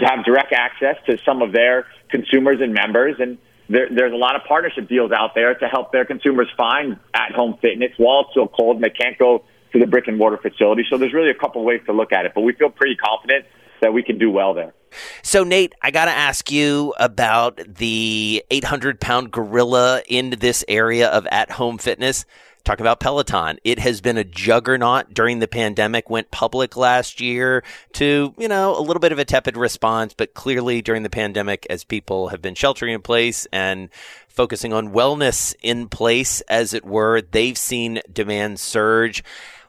have 0.00 0.24
direct 0.24 0.52
access 0.52 0.96
to 1.06 1.18
some 1.24 1.42
of 1.42 1.52
their 1.52 1.86
consumers 2.10 2.60
and 2.60 2.72
members 2.72 3.16
and 3.18 3.38
there, 3.68 3.88
there's 3.94 4.14
a 4.14 4.16
lot 4.16 4.34
of 4.34 4.44
partnership 4.48 4.88
deals 4.88 5.12
out 5.12 5.34
there 5.34 5.54
to 5.54 5.66
help 5.66 5.92
their 5.92 6.06
consumers 6.06 6.48
find 6.56 6.98
at 7.12 7.32
home 7.32 7.58
fitness 7.60 7.92
while 7.98 8.22
it's 8.22 8.30
still 8.30 8.48
cold 8.48 8.76
and 8.76 8.84
they 8.84 8.90
can't 8.90 9.18
go 9.18 9.44
to 9.72 9.78
the 9.78 9.86
brick 9.86 10.08
and 10.08 10.16
mortar 10.16 10.38
facility. 10.38 10.84
So 10.88 10.96
there's 10.96 11.12
really 11.12 11.30
a 11.30 11.34
couple 11.34 11.62
ways 11.64 11.82
to 11.84 11.92
look 11.92 12.12
at 12.12 12.24
it, 12.24 12.32
but 12.34 12.40
we 12.40 12.54
feel 12.54 12.70
pretty 12.70 12.96
confident 12.96 13.44
that 13.80 13.92
we 13.92 14.02
can 14.02 14.18
do 14.18 14.30
well 14.30 14.54
there. 14.54 14.74
So, 15.22 15.44
Nate, 15.44 15.74
I 15.82 15.90
got 15.90 16.06
to 16.06 16.10
ask 16.10 16.50
you 16.50 16.94
about 16.98 17.60
the 17.66 18.44
800 18.50 19.00
pound 19.00 19.30
gorilla 19.30 20.02
in 20.08 20.30
this 20.30 20.64
area 20.68 21.08
of 21.08 21.26
at 21.30 21.50
home 21.52 21.78
fitness. 21.78 22.24
Talk 22.64 22.80
about 22.80 23.00
Peloton. 23.00 23.58
It 23.64 23.78
has 23.78 24.00
been 24.02 24.18
a 24.18 24.24
juggernaut 24.24 25.14
during 25.14 25.38
the 25.38 25.48
pandemic, 25.48 26.10
went 26.10 26.30
public 26.30 26.76
last 26.76 27.20
year 27.20 27.64
to, 27.94 28.34
you 28.36 28.48
know, 28.48 28.78
a 28.78 28.82
little 28.82 29.00
bit 29.00 29.12
of 29.12 29.18
a 29.18 29.24
tepid 29.24 29.56
response, 29.56 30.12
but 30.12 30.34
clearly 30.34 30.82
during 30.82 31.02
the 31.02 31.08
pandemic, 31.08 31.66
as 31.70 31.84
people 31.84 32.28
have 32.28 32.42
been 32.42 32.54
sheltering 32.54 32.92
in 32.92 33.00
place 33.00 33.46
and 33.52 33.88
focusing 34.28 34.74
on 34.74 34.92
wellness 34.92 35.54
in 35.62 35.88
place, 35.88 36.42
as 36.42 36.74
it 36.74 36.84
were, 36.84 37.22
they've 37.22 37.56
seen 37.56 38.00
demand 38.12 38.60
surge. 38.60 39.24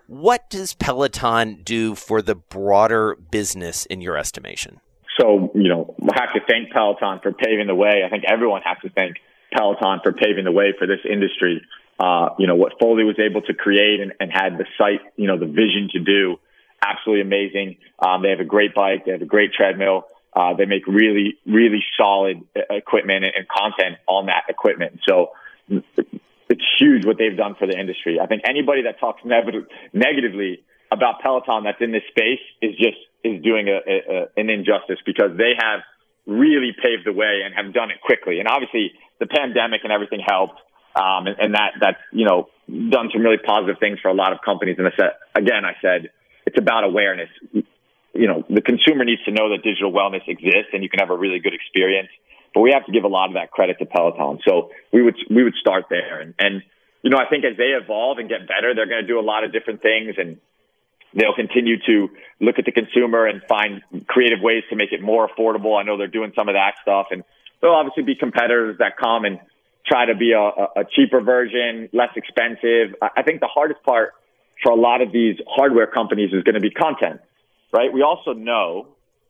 What 0.10 0.50
does 0.50 0.74
Peloton 0.74 1.62
do 1.64 1.94
for 1.94 2.24
the 2.24 2.34
broader 2.34 3.16
business 3.30 3.86
in 3.86 4.02
your 4.02 4.18
estimation? 4.18 4.82
So, 5.20 5.52
you 5.54 5.70
know, 5.70 5.94
I 6.02 6.20
have 6.20 6.34
to 6.34 6.40
thank 6.50 6.72
Peloton 6.72 7.20
for 7.22 7.32
paving 7.32 7.68
the 7.68 7.76
way. 7.76 8.02
I 8.04 8.10
think 8.10 8.24
everyone 8.28 8.64
has 8.66 8.78
to 8.82 8.90
thank 8.90 9.18
Peloton 9.54 10.00
for 10.02 10.12
paving 10.12 10.46
the 10.46 10.52
way 10.52 10.74
for 10.80 10.88
this 10.88 11.02
industry. 11.08 11.62
Uh, 12.00 12.30
you 12.40 12.48
know, 12.48 12.56
what 12.56 12.74
Foley 12.82 13.04
was 13.04 13.20
able 13.20 13.44
to 13.44 13.54
create 13.54 14.00
and, 14.00 14.14
and 14.20 14.32
had 14.32 14.58
the 14.58 14.66
site, 14.80 15.02
you 15.16 15.28
know, 15.28 15.38
the 15.38 15.46
vision 15.46 15.90
to 15.92 16.00
do, 16.00 16.38
absolutely 16.82 17.22
amazing. 17.22 17.78
Um, 18.00 18.24
they 18.24 18.32
have 18.32 18.40
a 18.40 18.46
great 18.46 18.74
bike. 18.74 19.06
They 19.06 19.12
have 19.12 19.22
a 19.22 19.26
great 19.26 19.54
treadmill. 19.54 20.06
Uh, 20.36 20.56
they 20.56 20.66
make 20.66 20.88
really, 20.88 21.38
really 21.46 21.84
solid 21.96 22.42
equipment 22.56 23.26
and, 23.26 23.34
and 23.36 23.48
content 23.48 23.98
on 24.08 24.26
that 24.26 24.46
equipment. 24.50 25.02
So 25.08 25.34
it's 26.50 26.66
huge 26.80 27.06
what 27.06 27.18
they've 27.18 27.38
done 27.38 27.56
for 27.58 27.68
the 27.68 27.78
industry. 27.78 28.20
I 28.20 28.26
think 28.26 28.42
anybody 28.48 28.84
that 28.84 29.00
talks 29.00 29.22
neg- 29.24 29.70
negatively 29.94 30.64
about 30.92 31.22
Peloton 31.22 31.64
that's 31.64 31.82
in 31.82 31.92
this 31.92 32.04
space 32.10 32.42
is 32.62 32.76
just 32.76 32.98
is 33.24 33.42
doing 33.44 33.68
a, 33.68 33.78
a, 33.78 34.28
an 34.38 34.50
injustice 34.50 34.98
because 35.06 35.38
they 35.38 35.54
have 35.60 35.82
really 36.26 36.72
paved 36.74 37.06
the 37.06 37.14
way 37.14 37.42
and 37.46 37.54
have 37.54 37.74
done 37.74 37.92
it 37.92 38.02
quickly. 38.02 38.40
And 38.40 38.48
obviously, 38.48 38.94
the 39.20 39.28
pandemic 39.28 39.82
and 39.84 39.92
everything 39.92 40.22
helped, 40.26 40.58
um, 40.96 41.28
and, 41.28 41.36
and 41.40 41.54
that 41.54 41.74
that's 41.80 42.02
you 42.12 42.26
know 42.26 42.50
done 42.68 43.10
some 43.14 43.22
really 43.22 43.38
positive 43.38 43.78
things 43.80 44.00
for 44.02 44.10
a 44.10 44.14
lot 44.14 44.34
of 44.34 44.40
companies. 44.44 44.78
And 44.80 44.88
I 44.88 44.92
said 44.98 45.12
again, 45.36 45.66
I 45.66 45.74
said 45.82 46.10
it's 46.46 46.58
about 46.58 46.84
awareness. 46.84 47.30
You 47.54 48.28
know, 48.28 48.44
the 48.50 48.62
consumer 48.62 49.06
needs 49.06 49.24
to 49.26 49.32
know 49.32 49.52
that 49.52 49.62
digital 49.64 49.94
wellness 49.94 50.28
exists, 50.28 50.74
and 50.74 50.82
you 50.82 50.90
can 50.90 51.00
have 51.00 51.12
a 51.12 51.18
really 51.18 51.40
good 51.40 51.54
experience. 51.54 52.10
But 52.54 52.62
we 52.62 52.72
have 52.74 52.86
to 52.86 52.92
give 52.92 53.04
a 53.04 53.08
lot 53.08 53.28
of 53.28 53.34
that 53.36 53.52
credit 53.52 53.78
to 53.80 53.86
Peloton. 53.86 54.40
So 54.48 54.72
we 54.92 55.02
would 55.02 55.16
we 55.30 55.44
would 55.44 55.56
start 55.56 55.86
there, 55.90 56.20
and, 56.20 56.34
and 56.40 56.64
you 57.04 57.10
know 57.10 57.18
I 57.18 57.30
think 57.30 57.46
as 57.46 57.58
they 57.58 57.76
evolve 57.78 58.18
and 58.18 58.30
get 58.30 58.48
better, 58.48 58.74
they're 58.74 58.88
going 58.88 59.02
to 59.02 59.08
do 59.08 59.20
a 59.20 59.26
lot 59.26 59.44
of 59.44 59.52
different 59.52 59.82
things 59.82 60.16
and 60.18 60.38
they'll 61.14 61.36
continue 61.36 61.78
to 61.86 62.10
look 62.40 62.60
at 62.60 62.66
the 62.66 62.72
consumer 62.72 63.26
and 63.26 63.42
find 63.50 63.82
creative 64.08 64.40
ways 64.42 64.64
to 64.70 64.76
make 64.76 64.92
it 64.92 65.02
more 65.02 65.28
affordable. 65.28 65.80
I 65.80 65.84
know 65.84 65.98
they're 65.98 66.08
doing 66.08 66.34
some 66.36 66.50
of 66.50 66.56
that 66.56 66.74
stuff 66.82 67.08
and 67.12 67.24
there'll 67.62 67.76
obviously 67.76 68.04
be 68.04 68.16
competitors 68.16 68.78
that 68.80 68.98
come 68.98 69.26
and 69.26 69.40
try 69.86 70.06
to 70.06 70.16
be 70.16 70.34
a, 70.34 70.40
a 70.40 70.86
cheaper 70.96 71.22
version, 71.22 71.90
less 71.94 72.10
expensive. 72.16 72.96
I 73.02 73.24
think 73.24 73.40
the 73.40 73.48
hardest 73.48 73.82
part 73.84 74.14
for 74.62 74.72
a 74.72 74.76
lot 74.76 75.02
of 75.02 75.12
these 75.12 75.38
hardware 75.48 75.88
companies 75.88 76.32
is 76.34 76.44
going 76.44 76.56
to 76.56 76.62
be 76.62 76.70
content, 76.70 77.22
right? 77.72 77.92
We 77.92 78.04
also 78.04 78.34
know 78.34 78.88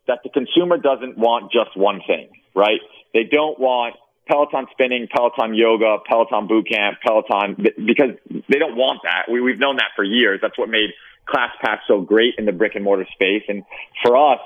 that 0.10 0.26
the 0.26 0.30
consumer 0.30 0.78
doesn't 0.78 1.18
want 1.18 1.52
just 1.54 1.78
one 1.78 2.02
thing, 2.06 2.30
right? 2.56 2.82
They 3.14 3.24
don't 3.24 3.60
want 3.60 3.96
Peloton 4.28 4.66
spinning, 4.72 5.08
Peloton 5.10 5.54
yoga, 5.54 5.98
Peloton 6.06 6.48
boot 6.48 6.68
camp, 6.70 6.98
Peloton, 7.06 7.56
because 7.86 8.18
they 8.50 8.60
don't 8.60 8.76
want 8.76 9.02
that. 9.04 9.32
We, 9.32 9.42
we've 9.42 9.60
known 9.60 9.78
that 9.78 9.94
for 9.96 10.04
years. 10.04 10.40
That's 10.42 10.58
what 10.58 10.70
made 10.70 10.90
ClassPass 11.30 11.80
so 11.88 12.02
great 12.02 12.36
in 12.38 12.46
the 12.46 12.52
brick 12.52 12.76
and 12.76 12.84
mortar 12.84 13.08
space. 13.14 13.44
And 13.48 13.64
for 14.04 14.18
us, 14.18 14.40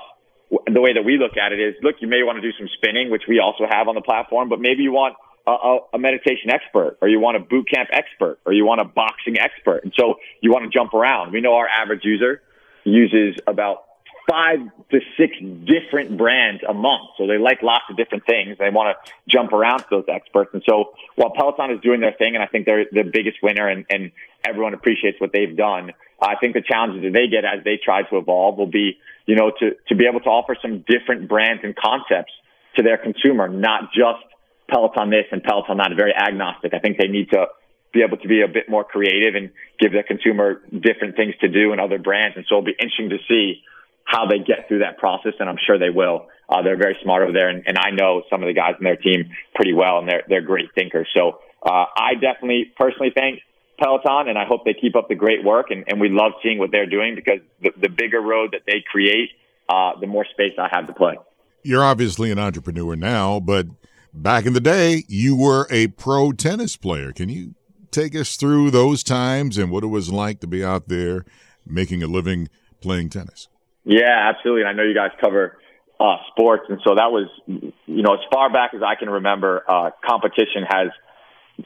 the 0.72 0.80
way 0.80 0.92
that 0.92 1.04
we 1.04 1.18
look 1.18 1.36
at 1.36 1.52
it 1.52 1.60
is, 1.60 1.74
look, 1.82 1.96
you 2.00 2.08
may 2.08 2.22
want 2.22 2.36
to 2.36 2.42
do 2.42 2.52
some 2.56 2.68
spinning, 2.76 3.10
which 3.10 3.24
we 3.28 3.40
also 3.40 3.64
have 3.68 3.88
on 3.88 3.94
the 3.94 4.02
platform, 4.02 4.48
but 4.48 4.60
maybe 4.60 4.82
you 4.82 4.92
want 4.92 5.16
a, 5.46 5.78
a, 5.92 5.98
meditation 5.98 6.48
expert, 6.48 6.96
or 7.02 7.08
you 7.08 7.20
want 7.20 7.36
a 7.36 7.40
boot 7.40 7.68
camp 7.68 7.90
expert, 7.92 8.38
or 8.46 8.54
you 8.54 8.64
want 8.64 8.80
a 8.80 8.84
boxing 8.84 9.38
expert. 9.38 9.84
And 9.84 9.92
so 9.98 10.14
you 10.40 10.50
want 10.50 10.64
to 10.64 10.70
jump 10.70 10.94
around. 10.94 11.32
We 11.32 11.42
know 11.42 11.54
our 11.56 11.68
average 11.68 12.00
user 12.04 12.40
uses 12.84 13.36
about 13.46 13.84
five 14.28 14.58
to 14.90 15.00
six 15.18 15.36
different 15.38 16.16
brands 16.16 16.62
a 16.68 16.74
month. 16.74 17.10
So 17.18 17.26
they 17.26 17.38
like 17.38 17.62
lots 17.62 17.84
of 17.90 17.96
different 17.96 18.24
things. 18.26 18.56
They 18.58 18.70
want 18.70 18.96
to 18.96 19.12
jump 19.28 19.52
around 19.52 19.80
to 19.80 19.86
those 19.90 20.04
experts. 20.08 20.50
And 20.54 20.62
so 20.68 20.94
while 21.16 21.30
Peloton 21.30 21.70
is 21.72 21.80
doing 21.82 22.00
their 22.00 22.12
thing, 22.12 22.34
and 22.34 22.42
I 22.42 22.46
think 22.46 22.66
they're 22.66 22.86
the 22.90 23.02
biggest 23.02 23.38
winner 23.42 23.68
and, 23.68 23.84
and 23.90 24.12
everyone 24.46 24.74
appreciates 24.74 25.20
what 25.20 25.32
they've 25.32 25.56
done, 25.56 25.92
I 26.20 26.36
think 26.36 26.54
the 26.54 26.62
challenges 26.62 27.02
that 27.02 27.12
they 27.12 27.28
get 27.28 27.44
as 27.44 27.64
they 27.64 27.78
try 27.82 28.02
to 28.02 28.16
evolve 28.16 28.56
will 28.56 28.70
be, 28.70 28.98
you 29.26 29.36
know, 29.36 29.52
to, 29.60 29.76
to 29.88 29.94
be 29.94 30.06
able 30.06 30.20
to 30.20 30.30
offer 30.30 30.56
some 30.60 30.84
different 30.88 31.28
brands 31.28 31.62
and 31.64 31.76
concepts 31.76 32.32
to 32.76 32.82
their 32.82 32.98
consumer, 32.98 33.48
not 33.48 33.92
just 33.92 34.24
Peloton 34.68 35.10
this 35.10 35.26
and 35.32 35.42
Peloton 35.42 35.76
that, 35.76 35.90
very 35.96 36.14
agnostic. 36.14 36.72
I 36.72 36.78
think 36.78 36.96
they 36.98 37.08
need 37.08 37.30
to 37.30 37.46
be 37.92 38.02
able 38.02 38.16
to 38.16 38.28
be 38.28 38.42
a 38.42 38.48
bit 38.48 38.68
more 38.68 38.84
creative 38.84 39.34
and 39.34 39.50
give 39.78 39.92
their 39.92 40.02
consumer 40.02 40.62
different 40.72 41.16
things 41.16 41.34
to 41.40 41.48
do 41.48 41.72
and 41.72 41.80
other 41.80 41.98
brands. 41.98 42.36
And 42.36 42.44
so 42.48 42.56
it'll 42.56 42.64
be 42.64 42.76
interesting 42.80 43.10
to 43.10 43.18
see 43.28 43.62
how 44.04 44.26
they 44.26 44.38
get 44.38 44.68
through 44.68 44.80
that 44.80 44.98
process, 44.98 45.32
and 45.40 45.48
I'm 45.48 45.58
sure 45.66 45.78
they 45.78 45.90
will. 45.90 46.26
Uh, 46.48 46.62
they're 46.62 46.76
very 46.76 46.96
smart 47.02 47.22
over 47.22 47.32
there, 47.32 47.48
and, 47.48 47.64
and 47.66 47.78
I 47.78 47.90
know 47.90 48.22
some 48.30 48.42
of 48.42 48.46
the 48.46 48.52
guys 48.52 48.74
in 48.78 48.84
their 48.84 48.96
team 48.96 49.30
pretty 49.54 49.72
well, 49.72 49.98
and 49.98 50.08
they're 50.08 50.22
they're 50.28 50.42
great 50.42 50.74
thinkers. 50.74 51.08
So 51.14 51.40
uh, 51.64 51.86
I 51.96 52.14
definitely 52.14 52.72
personally 52.76 53.12
thank 53.14 53.40
Peloton, 53.78 54.28
and 54.28 54.38
I 54.38 54.44
hope 54.44 54.64
they 54.64 54.74
keep 54.74 54.94
up 54.96 55.08
the 55.08 55.14
great 55.14 55.42
work. 55.42 55.70
And, 55.70 55.84
and 55.88 56.00
we 56.00 56.08
love 56.08 56.32
seeing 56.42 56.58
what 56.58 56.70
they're 56.70 56.86
doing 56.86 57.14
because 57.14 57.40
the, 57.60 57.70
the 57.80 57.88
bigger 57.88 58.20
road 58.20 58.50
that 58.52 58.62
they 58.66 58.84
create, 58.90 59.30
uh, 59.68 59.98
the 60.00 60.06
more 60.06 60.26
space 60.30 60.52
I 60.58 60.68
have 60.70 60.86
to 60.86 60.92
play. 60.92 61.16
You're 61.62 61.82
obviously 61.82 62.30
an 62.30 62.38
entrepreneur 62.38 62.94
now, 62.94 63.40
but 63.40 63.66
back 64.12 64.44
in 64.44 64.52
the 64.52 64.60
day, 64.60 65.04
you 65.08 65.34
were 65.34 65.66
a 65.70 65.88
pro 65.88 66.32
tennis 66.32 66.76
player. 66.76 67.12
Can 67.12 67.30
you 67.30 67.54
take 67.90 68.14
us 68.14 68.36
through 68.36 68.70
those 68.70 69.02
times 69.02 69.56
and 69.56 69.70
what 69.70 69.82
it 69.82 69.88
was 69.88 70.12
like 70.12 70.40
to 70.40 70.46
be 70.46 70.62
out 70.62 70.88
there 70.88 71.24
making 71.66 72.02
a 72.02 72.06
living 72.06 72.48
playing 72.80 73.08
tennis? 73.08 73.48
Yeah, 73.84 74.30
absolutely. 74.30 74.62
And 74.62 74.68
I 74.68 74.72
know 74.72 74.82
you 74.82 74.94
guys 74.94 75.10
cover 75.20 75.58
uh, 76.00 76.16
sports, 76.30 76.64
and 76.68 76.80
so 76.84 76.94
that 76.94 77.12
was, 77.12 77.28
you 77.46 78.02
know, 78.02 78.14
as 78.14 78.20
far 78.32 78.52
back 78.52 78.72
as 78.74 78.82
I 78.82 78.94
can 78.96 79.08
remember, 79.08 79.62
uh, 79.68 79.90
competition 80.04 80.64
has 80.68 80.88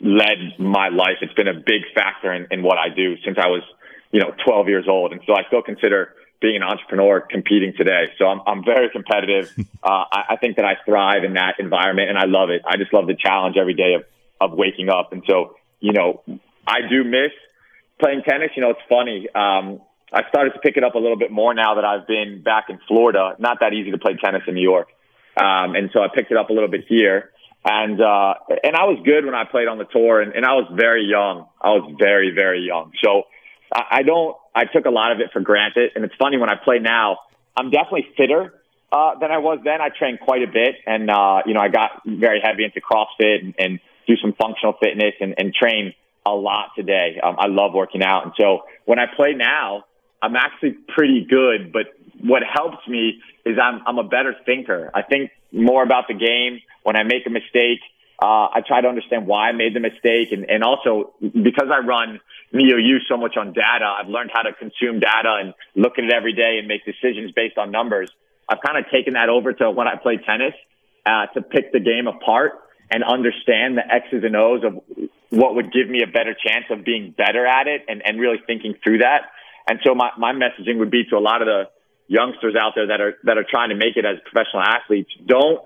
led 0.00 0.59
my 0.59 0.88
life. 0.88 1.18
It's 1.22 1.33
been 1.35 1.48
a 1.48 1.54
big 1.54 1.83
factor 1.94 2.33
in, 2.33 2.46
in 2.50 2.62
what 2.62 2.76
I 2.78 2.88
do 2.94 3.16
since 3.24 3.38
I 3.40 3.48
was, 3.48 3.62
you 4.12 4.20
know, 4.20 4.33
12 4.44 4.68
years 4.68 4.87
old, 4.88 5.12
and 5.12 5.20
so 5.26 5.35
I 5.35 5.44
still 5.46 5.62
consider 5.62 6.14
being 6.40 6.57
an 6.57 6.62
entrepreneur 6.62 7.20
competing 7.20 7.72
today. 7.76 8.12
So 8.18 8.26
I'm, 8.26 8.40
I'm 8.46 8.64
very 8.64 8.90
competitive. 8.90 9.54
Uh, 9.81 10.04
I, 10.11 10.22
I 10.31 10.37
think 10.37 10.57
that 10.57 10.64
I 10.64 10.74
thrive 10.85 11.22
in 11.22 11.35
that 11.35 11.54
environment, 11.61 12.09
and 12.11 12.18
I 12.18 12.24
love 12.24 12.50
it. 12.50 12.62
I 12.66 12.76
just 12.76 12.92
love 12.92 13.07
the 13.07 13.14
challenge 13.14 13.57
every 13.57 13.74
day 13.74 13.94
of 13.94 14.02
of 14.40 14.57
waking 14.59 14.88
up, 14.88 15.12
and 15.12 15.22
so 15.24 15.54
you 15.78 15.92
know, 15.92 16.20
I 16.66 16.81
do 16.90 17.04
miss 17.04 17.31
playing 18.00 18.22
tennis. 18.28 18.50
You 18.57 18.62
know, 18.62 18.70
it's 18.70 18.81
funny. 18.88 19.28
Um, 19.33 19.81
I 20.12 20.22
started 20.28 20.54
to 20.54 20.58
pick 20.60 20.76
it 20.76 20.84
up 20.84 20.94
a 20.94 20.98
little 20.98 21.18
bit 21.18 21.30
more 21.30 21.52
now 21.54 21.74
that 21.74 21.84
I've 21.84 22.06
been 22.06 22.42
back 22.42 22.66
in 22.70 22.78
Florida. 22.88 23.36
Not 23.38 23.58
that 23.60 23.72
easy 23.72 23.90
to 23.90 23.98
play 23.98 24.16
tennis 24.22 24.42
in 24.46 24.54
New 24.54 24.62
York. 24.62 24.88
Um, 25.36 25.74
and 25.74 25.90
so 25.92 26.00
I 26.00 26.08
picked 26.12 26.30
it 26.30 26.36
up 26.36 26.50
a 26.50 26.52
little 26.52 26.68
bit 26.68 26.84
here. 26.88 27.30
And, 27.64 28.00
uh, 28.00 28.34
and 28.64 28.74
I 28.74 28.84
was 28.84 28.98
good 29.04 29.24
when 29.24 29.34
I 29.34 29.44
played 29.44 29.68
on 29.68 29.78
the 29.78 29.84
tour 29.84 30.22
and, 30.22 30.32
and 30.32 30.46
I 30.46 30.54
was 30.54 30.72
very 30.74 31.04
young. 31.04 31.46
I 31.60 31.70
was 31.70 31.94
very, 31.98 32.32
very 32.34 32.60
young. 32.60 32.92
So 33.04 33.24
I, 33.74 33.98
I 33.98 34.02
don't, 34.02 34.36
I 34.54 34.64
took 34.64 34.86
a 34.86 34.90
lot 34.90 35.12
of 35.12 35.20
it 35.20 35.30
for 35.32 35.40
granted. 35.40 35.92
And 35.94 36.04
it's 36.04 36.14
funny 36.18 36.38
when 36.38 36.48
I 36.48 36.54
play 36.56 36.78
now, 36.78 37.18
I'm 37.56 37.70
definitely 37.70 38.08
fitter, 38.16 38.54
uh, 38.90 39.18
than 39.20 39.30
I 39.30 39.38
was 39.38 39.58
then. 39.64 39.82
I 39.82 39.90
trained 39.90 40.20
quite 40.20 40.42
a 40.42 40.50
bit 40.50 40.76
and, 40.86 41.10
uh, 41.10 41.42
you 41.44 41.52
know, 41.52 41.60
I 41.60 41.68
got 41.68 42.00
very 42.06 42.40
heavy 42.42 42.64
into 42.64 42.80
CrossFit 42.80 43.44
and, 43.44 43.54
and 43.58 43.80
do 44.06 44.16
some 44.16 44.32
functional 44.40 44.74
fitness 44.82 45.14
and, 45.20 45.34
and 45.36 45.52
train 45.52 45.92
a 46.24 46.30
lot 46.30 46.70
today. 46.76 47.20
Um, 47.22 47.36
I 47.38 47.48
love 47.48 47.74
working 47.74 48.02
out. 48.02 48.24
And 48.24 48.32
so 48.40 48.62
when 48.86 48.98
I 48.98 49.06
play 49.14 49.34
now, 49.34 49.84
I'm 50.22 50.37
actually 50.37 50.76
pretty 50.94 51.26
good, 51.28 51.72
but 51.72 51.87
what 52.20 52.42
helps 52.42 52.87
me 52.88 53.20
is 53.44 53.57
I'm, 53.62 53.81
I'm 53.87 53.98
a 53.98 54.04
better 54.04 54.35
thinker. 54.44 54.90
I 54.94 55.02
think 55.02 55.31
more 55.52 55.83
about 55.83 56.09
the 56.09 56.14
game. 56.14 56.61
When 56.83 56.96
I 56.96 57.02
make 57.02 57.26
a 57.26 57.31
mistake, 57.31 57.81
uh, 58.20 58.48
I 58.52 58.62
try 58.66 58.81
to 58.81 58.88
understand 58.88 59.26
why 59.26 59.48
I 59.48 59.52
made 59.52 59.74
the 59.74 59.81
mistake. 59.81 60.33
And, 60.33 60.48
and 60.50 60.64
also 60.64 61.14
because 61.20 61.68
I 61.72 61.85
run 61.87 62.20
NeoU 62.52 62.98
so 63.09 63.16
much 63.16 63.37
on 63.37 63.52
data, 63.52 63.85
I've 63.85 64.09
learned 64.09 64.31
how 64.33 64.42
to 64.42 64.52
consume 64.52 65.00
data 65.00 65.38
and 65.40 65.54
look 65.76 65.98
at 65.98 66.04
it 66.04 66.12
every 66.12 66.33
day 66.33 66.59
and 66.59 66.66
make 66.66 66.85
decisions 66.85 67.33
based 67.33 67.59
on 67.59 67.70
numbers. 67.70 68.11
I've 68.48 68.61
kind 68.61 68.85
of 68.85 68.90
taken 68.90 69.14
that 69.14 69.28
over 69.28 69.52
to 69.52 69.70
when 69.70 69.87
I 69.87 69.96
play 69.96 70.16
tennis, 70.16 70.54
uh, 71.07 71.26
to 71.35 71.42
pick 71.42 71.72
the 71.72 71.81
game 71.81 72.07
apart 72.07 72.52
and 72.90 73.04
understand 73.04 73.76
the 73.76 73.83
X's 73.87 74.24
and 74.24 74.35
O's 74.35 74.64
of 74.64 74.81
what 75.31 75.54
would 75.54 75.72
give 75.72 75.88
me 75.88 76.02
a 76.02 76.07
better 76.07 76.35
chance 76.35 76.64
of 76.70 76.85
being 76.85 77.14
better 77.16 77.46
at 77.46 77.66
it 77.66 77.85
and, 77.88 78.02
and 78.04 78.18
really 78.18 78.38
thinking 78.46 78.74
through 78.83 78.98
that. 78.98 79.31
And 79.68 79.78
so 79.85 79.94
my, 79.94 80.11
my 80.16 80.33
messaging 80.33 80.78
would 80.78 80.90
be 80.90 81.04
to 81.11 81.16
a 81.16 81.20
lot 81.20 81.42
of 81.42 81.46
the 81.46 81.64
youngsters 82.09 82.54
out 82.59 82.72
there 82.74 82.87
that 82.88 83.00
are, 83.00 83.14
that 83.24 83.37
are 83.37 83.44
trying 83.48 83.68
to 83.68 83.76
make 83.76 83.96
it 83.96 84.04
as 84.07 84.16
professional 84.24 84.62
athletes. 84.62 85.11
Don't 85.26 85.61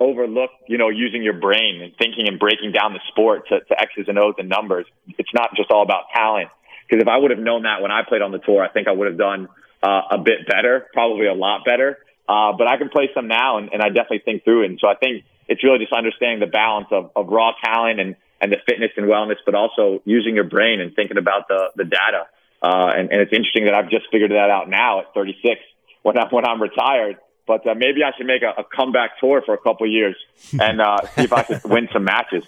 overlook, 0.00 0.50
you 0.66 0.78
know, 0.78 0.88
using 0.88 1.22
your 1.22 1.38
brain 1.38 1.80
and 1.82 1.94
thinking 1.96 2.26
and 2.26 2.40
breaking 2.40 2.72
down 2.72 2.94
the 2.94 3.00
sport 3.08 3.46
to, 3.48 3.60
to 3.60 3.80
X's 3.80 4.06
and 4.08 4.18
O's 4.18 4.34
and 4.38 4.48
numbers. 4.48 4.86
It's 5.18 5.32
not 5.34 5.50
just 5.54 5.70
all 5.70 5.82
about 5.82 6.04
talent. 6.14 6.48
Because 6.88 7.02
if 7.02 7.08
I 7.08 7.16
would 7.16 7.30
have 7.30 7.40
known 7.40 7.62
that 7.62 7.82
when 7.82 7.90
I 7.90 8.02
played 8.08 8.22
on 8.22 8.32
the 8.32 8.38
tour, 8.38 8.62
I 8.62 8.68
think 8.68 8.88
I 8.88 8.92
would 8.92 9.06
have 9.06 9.18
done 9.18 9.48
uh, 9.82 10.02
a 10.10 10.18
bit 10.18 10.46
better, 10.48 10.86
probably 10.92 11.26
a 11.26 11.34
lot 11.34 11.64
better. 11.64 11.98
Uh, 12.28 12.52
but 12.56 12.66
I 12.68 12.76
can 12.78 12.88
play 12.88 13.10
some 13.14 13.28
now, 13.28 13.58
and, 13.58 13.70
and 13.72 13.82
I 13.82 13.88
definitely 13.88 14.22
think 14.24 14.44
through 14.44 14.64
it. 14.64 14.70
And 14.70 14.78
so 14.80 14.88
I 14.88 14.94
think 14.94 15.24
it's 15.48 15.62
really 15.62 15.78
just 15.78 15.92
understanding 15.92 16.40
the 16.40 16.46
balance 16.46 16.88
of, 16.90 17.10
of 17.14 17.28
raw 17.28 17.52
talent 17.62 18.00
and, 18.00 18.16
and 18.40 18.50
the 18.50 18.58
fitness 18.66 18.90
and 18.96 19.06
wellness, 19.06 19.36
but 19.44 19.54
also 19.54 20.02
using 20.04 20.34
your 20.34 20.44
brain 20.44 20.80
and 20.80 20.94
thinking 20.94 21.18
about 21.18 21.48
the, 21.48 21.70
the 21.76 21.84
data. 21.84 22.26
Uh, 22.62 22.92
and, 22.96 23.10
and 23.10 23.20
it's 23.20 23.32
interesting 23.32 23.64
that 23.64 23.74
I've 23.74 23.90
just 23.90 24.06
figured 24.12 24.30
that 24.30 24.50
out 24.50 24.68
now 24.68 25.00
at 25.00 25.14
36 25.14 25.60
when, 26.02 26.16
I, 26.16 26.28
when 26.30 26.46
I'm 26.46 26.62
retired. 26.62 27.16
But 27.46 27.66
uh, 27.66 27.74
maybe 27.74 28.04
I 28.04 28.12
should 28.16 28.26
make 28.26 28.42
a, 28.42 28.60
a 28.60 28.64
comeback 28.64 29.18
tour 29.18 29.42
for 29.44 29.52
a 29.52 29.58
couple 29.58 29.86
of 29.86 29.92
years 29.92 30.16
and 30.60 30.80
uh, 30.80 30.98
see 31.16 31.22
if 31.22 31.32
I 31.32 31.42
can 31.42 31.60
win 31.64 31.88
some 31.92 32.04
matches. 32.04 32.44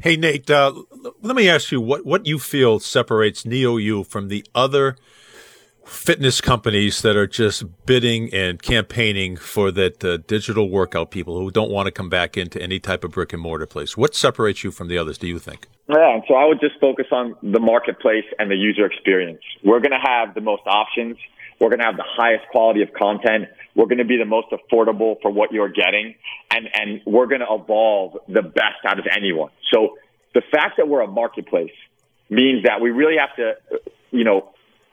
Hey 0.00 0.16
Nate, 0.16 0.48
uh, 0.48 0.72
let 1.22 1.34
me 1.34 1.48
ask 1.48 1.72
you 1.72 1.80
what 1.80 2.06
what 2.06 2.24
you 2.24 2.38
feel 2.38 2.78
separates 2.78 3.42
NeoU 3.42 4.06
from 4.06 4.28
the 4.28 4.46
other 4.54 4.96
fitness 5.84 6.40
companies 6.40 7.02
that 7.02 7.16
are 7.16 7.26
just 7.26 7.64
bidding 7.84 8.32
and 8.32 8.62
campaigning 8.62 9.36
for 9.36 9.72
that 9.72 10.04
uh, 10.04 10.18
digital 10.18 10.70
workout 10.70 11.10
people 11.10 11.38
who 11.40 11.50
don't 11.50 11.70
want 11.70 11.86
to 11.86 11.90
come 11.90 12.08
back 12.08 12.36
into 12.36 12.62
any 12.62 12.78
type 12.78 13.02
of 13.02 13.10
brick 13.10 13.32
and 13.32 13.42
mortar 13.42 13.66
place. 13.66 13.96
What 13.96 14.14
separates 14.14 14.62
you 14.62 14.70
from 14.70 14.86
the 14.86 14.98
others, 14.98 15.18
do 15.18 15.26
you 15.26 15.40
think? 15.40 15.66
Yeah, 15.88 16.20
so 16.28 16.34
I 16.34 16.44
would 16.44 16.60
just 16.60 16.78
focus 16.80 17.06
on 17.12 17.34
the 17.42 17.60
marketplace 17.60 18.26
and 18.38 18.50
the 18.50 18.56
user 18.56 18.84
experience. 18.84 19.40
We're 19.64 19.80
going 19.80 19.92
to 19.92 20.02
have 20.02 20.34
the 20.34 20.42
most 20.42 20.62
options. 20.66 21.16
We're 21.58 21.70
going 21.70 21.80
to 21.80 21.86
have 21.86 21.96
the 21.96 22.06
highest 22.06 22.44
quality 22.50 22.82
of 22.82 22.92
content. 22.92 23.46
We're 23.74 23.86
going 23.86 23.98
to 23.98 24.04
be 24.04 24.18
the 24.18 24.26
most 24.26 24.48
affordable 24.50 25.20
for 25.22 25.30
what 25.30 25.50
you're 25.50 25.70
getting. 25.70 26.14
And, 26.50 26.68
and 26.74 27.00
we're 27.06 27.26
going 27.26 27.40
to 27.40 27.46
evolve 27.50 28.18
the 28.28 28.42
best 28.42 28.84
out 28.86 28.98
of 28.98 29.06
anyone. 29.10 29.50
So 29.72 29.96
the 30.34 30.42
fact 30.52 30.76
that 30.76 30.88
we're 30.88 31.00
a 31.00 31.06
marketplace 31.06 31.72
means 32.28 32.64
that 32.64 32.82
we 32.82 32.90
really 32.90 33.16
have 33.18 33.34
to, 33.36 33.80
you 34.10 34.24
know, 34.24 34.50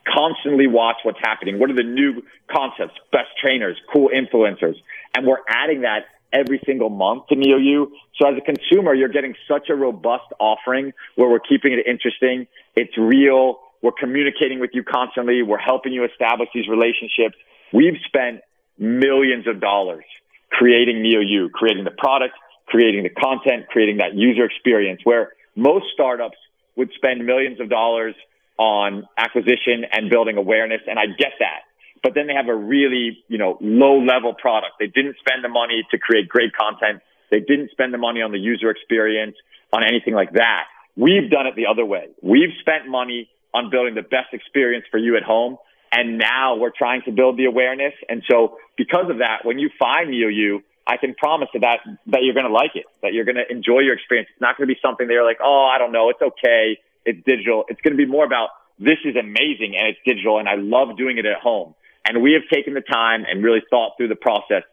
constantly 0.08 0.68
watch 0.68 0.98
what's 1.04 1.20
happening. 1.20 1.60
What 1.60 1.70
are 1.72 1.76
the 1.76 1.84
new 1.84 2.24
concepts, 2.50 2.94
best 3.12 3.30
trainers, 3.44 3.78
cool 3.92 4.10
influencers? 4.10 4.76
And 5.14 5.28
we're 5.28 5.44
adding 5.48 5.82
that 5.82 6.06
every 6.36 6.62
single 6.66 6.90
month 6.90 7.28
to 7.28 7.36
NeoU. 7.36 7.88
So 8.20 8.28
as 8.28 8.36
a 8.38 8.42
consumer, 8.42 8.94
you're 8.94 9.10
getting 9.10 9.36
such 9.48 9.70
a 9.70 9.76
robust 9.76 10.26
offering 10.40 10.92
where 11.16 11.30
we're 11.30 11.40
keeping 11.40 11.74
it 11.74 11.88
interesting. 11.88 12.48
It's 12.76 12.98
real. 12.98 13.60
We're 13.82 13.98
communicating 13.98 14.60
with 14.60 14.72
you 14.74 14.84
constantly. 14.84 15.42
We're 15.42 15.58
helping 15.58 15.94
you 15.94 16.04
establish 16.04 16.50
these 16.54 16.68
relationships. 16.68 17.38
We've 17.72 17.98
spent 18.06 18.42
millions 18.78 19.48
of 19.48 19.62
dollars 19.62 20.04
creating 20.50 20.98
NeoU, 20.98 21.52
creating 21.52 21.86
the 21.86 21.96
product, 21.98 22.36
creating 22.68 23.04
the 23.04 23.10
content, 23.10 23.68
creating 23.70 23.98
that 23.98 24.14
user 24.16 24.46
experience 24.46 25.02
where 25.04 25.34
most 25.56 25.86
startups 25.94 26.38
would 26.76 26.92
spend 26.96 27.26
millions 27.26 27.60
of 27.62 27.70
dollars 27.70 28.16
on 28.58 29.08
acquisition 29.18 29.86
and 29.92 30.10
building 30.10 30.38
awareness. 30.38 30.82
And 30.88 31.00
I 31.00 31.06
get 31.08 31.34
that. 31.40 31.62
But 32.06 32.14
then 32.14 32.28
they 32.28 32.36
have 32.36 32.50
a 32.50 32.56
really, 32.56 33.18
you 33.28 33.40
know, 33.40 33.58
low 33.62 33.98
level 33.98 34.36
product. 34.36 34.74
They 34.78 34.86
didn't 34.86 35.16
spend 35.18 35.44
the 35.44 35.50
money 35.50 35.82
to 35.90 35.98
create 35.98 36.30
great 36.30 36.54
content. 36.54 37.02
They 37.32 37.40
didn't 37.40 37.72
spend 37.72 37.96
the 37.96 37.98
money 37.98 38.22
on 38.22 38.32
the 38.32 38.38
user 38.38 38.70
experience, 38.70 39.36
on 39.74 39.84
anything 39.84 40.14
like 40.14 40.34
that. 40.34 40.66
We've 40.96 41.32
done 41.32 41.48
it 41.48 41.56
the 41.56 41.66
other 41.66 41.84
way. 41.84 42.10
We've 42.22 42.54
spent 42.60 42.88
money 42.88 43.28
on 43.56 43.72
building 43.72 43.96
the 43.96 44.04
best 44.04 44.34
experience 44.34 44.86
for 44.92 45.00
you 45.00 45.18
at 45.18 45.24
home. 45.24 45.58
And 45.92 46.20
now 46.20 46.58
we're 46.58 46.78
trying 46.78 47.02
to 47.06 47.12
build 47.12 47.40
the 47.40 47.46
awareness. 47.46 47.94
And 48.08 48.22
so 48.30 48.60
because 48.78 49.10
of 49.10 49.18
that, 49.18 49.40
when 49.42 49.58
you 49.58 49.72
find 49.80 50.12
NeoU, 50.12 50.62
I 50.86 50.98
can 50.98 51.16
promise 51.16 51.50
that, 51.54 51.62
that, 51.62 51.80
that 52.06 52.20
you're 52.22 52.36
going 52.36 52.46
to 52.46 52.54
like 52.54 52.76
it, 52.76 52.86
that 53.02 53.14
you're 53.14 53.26
going 53.26 53.42
to 53.42 53.50
enjoy 53.50 53.80
your 53.80 53.96
experience. 53.96 54.30
It's 54.32 54.42
not 54.42 54.58
going 54.58 54.70
to 54.70 54.72
be 54.76 54.80
something 54.80 55.08
that 55.08 55.14
you're 55.14 55.26
like, 55.26 55.40
oh, 55.44 55.66
I 55.74 55.80
don't 55.80 55.92
know, 55.92 56.12
it's 56.12 56.22
okay 56.22 56.78
it's 57.06 57.24
digital. 57.26 57.66
It's 57.70 57.80
going 57.82 57.94
to 57.94 57.98
be 57.98 58.10
more 58.10 58.26
about 58.26 58.50
this 58.80 58.98
is 59.06 59.16
amazing 59.16 59.76
and 59.78 59.88
it's 59.88 60.00
digital 60.06 60.40
and 60.40 60.50
I 60.50 60.56
love 60.56 60.98
doing 60.98 61.18
it 61.18 61.26
at 61.26 61.40
home. 61.40 61.76
And 62.06 62.22
we 62.22 62.34
have 62.34 62.44
taken 62.54 62.74
the 62.74 62.82
time 62.82 63.26
and 63.28 63.44
really 63.44 63.62
thought 63.70 63.94
through 63.98 64.10
the 64.10 64.16
process 64.16 64.64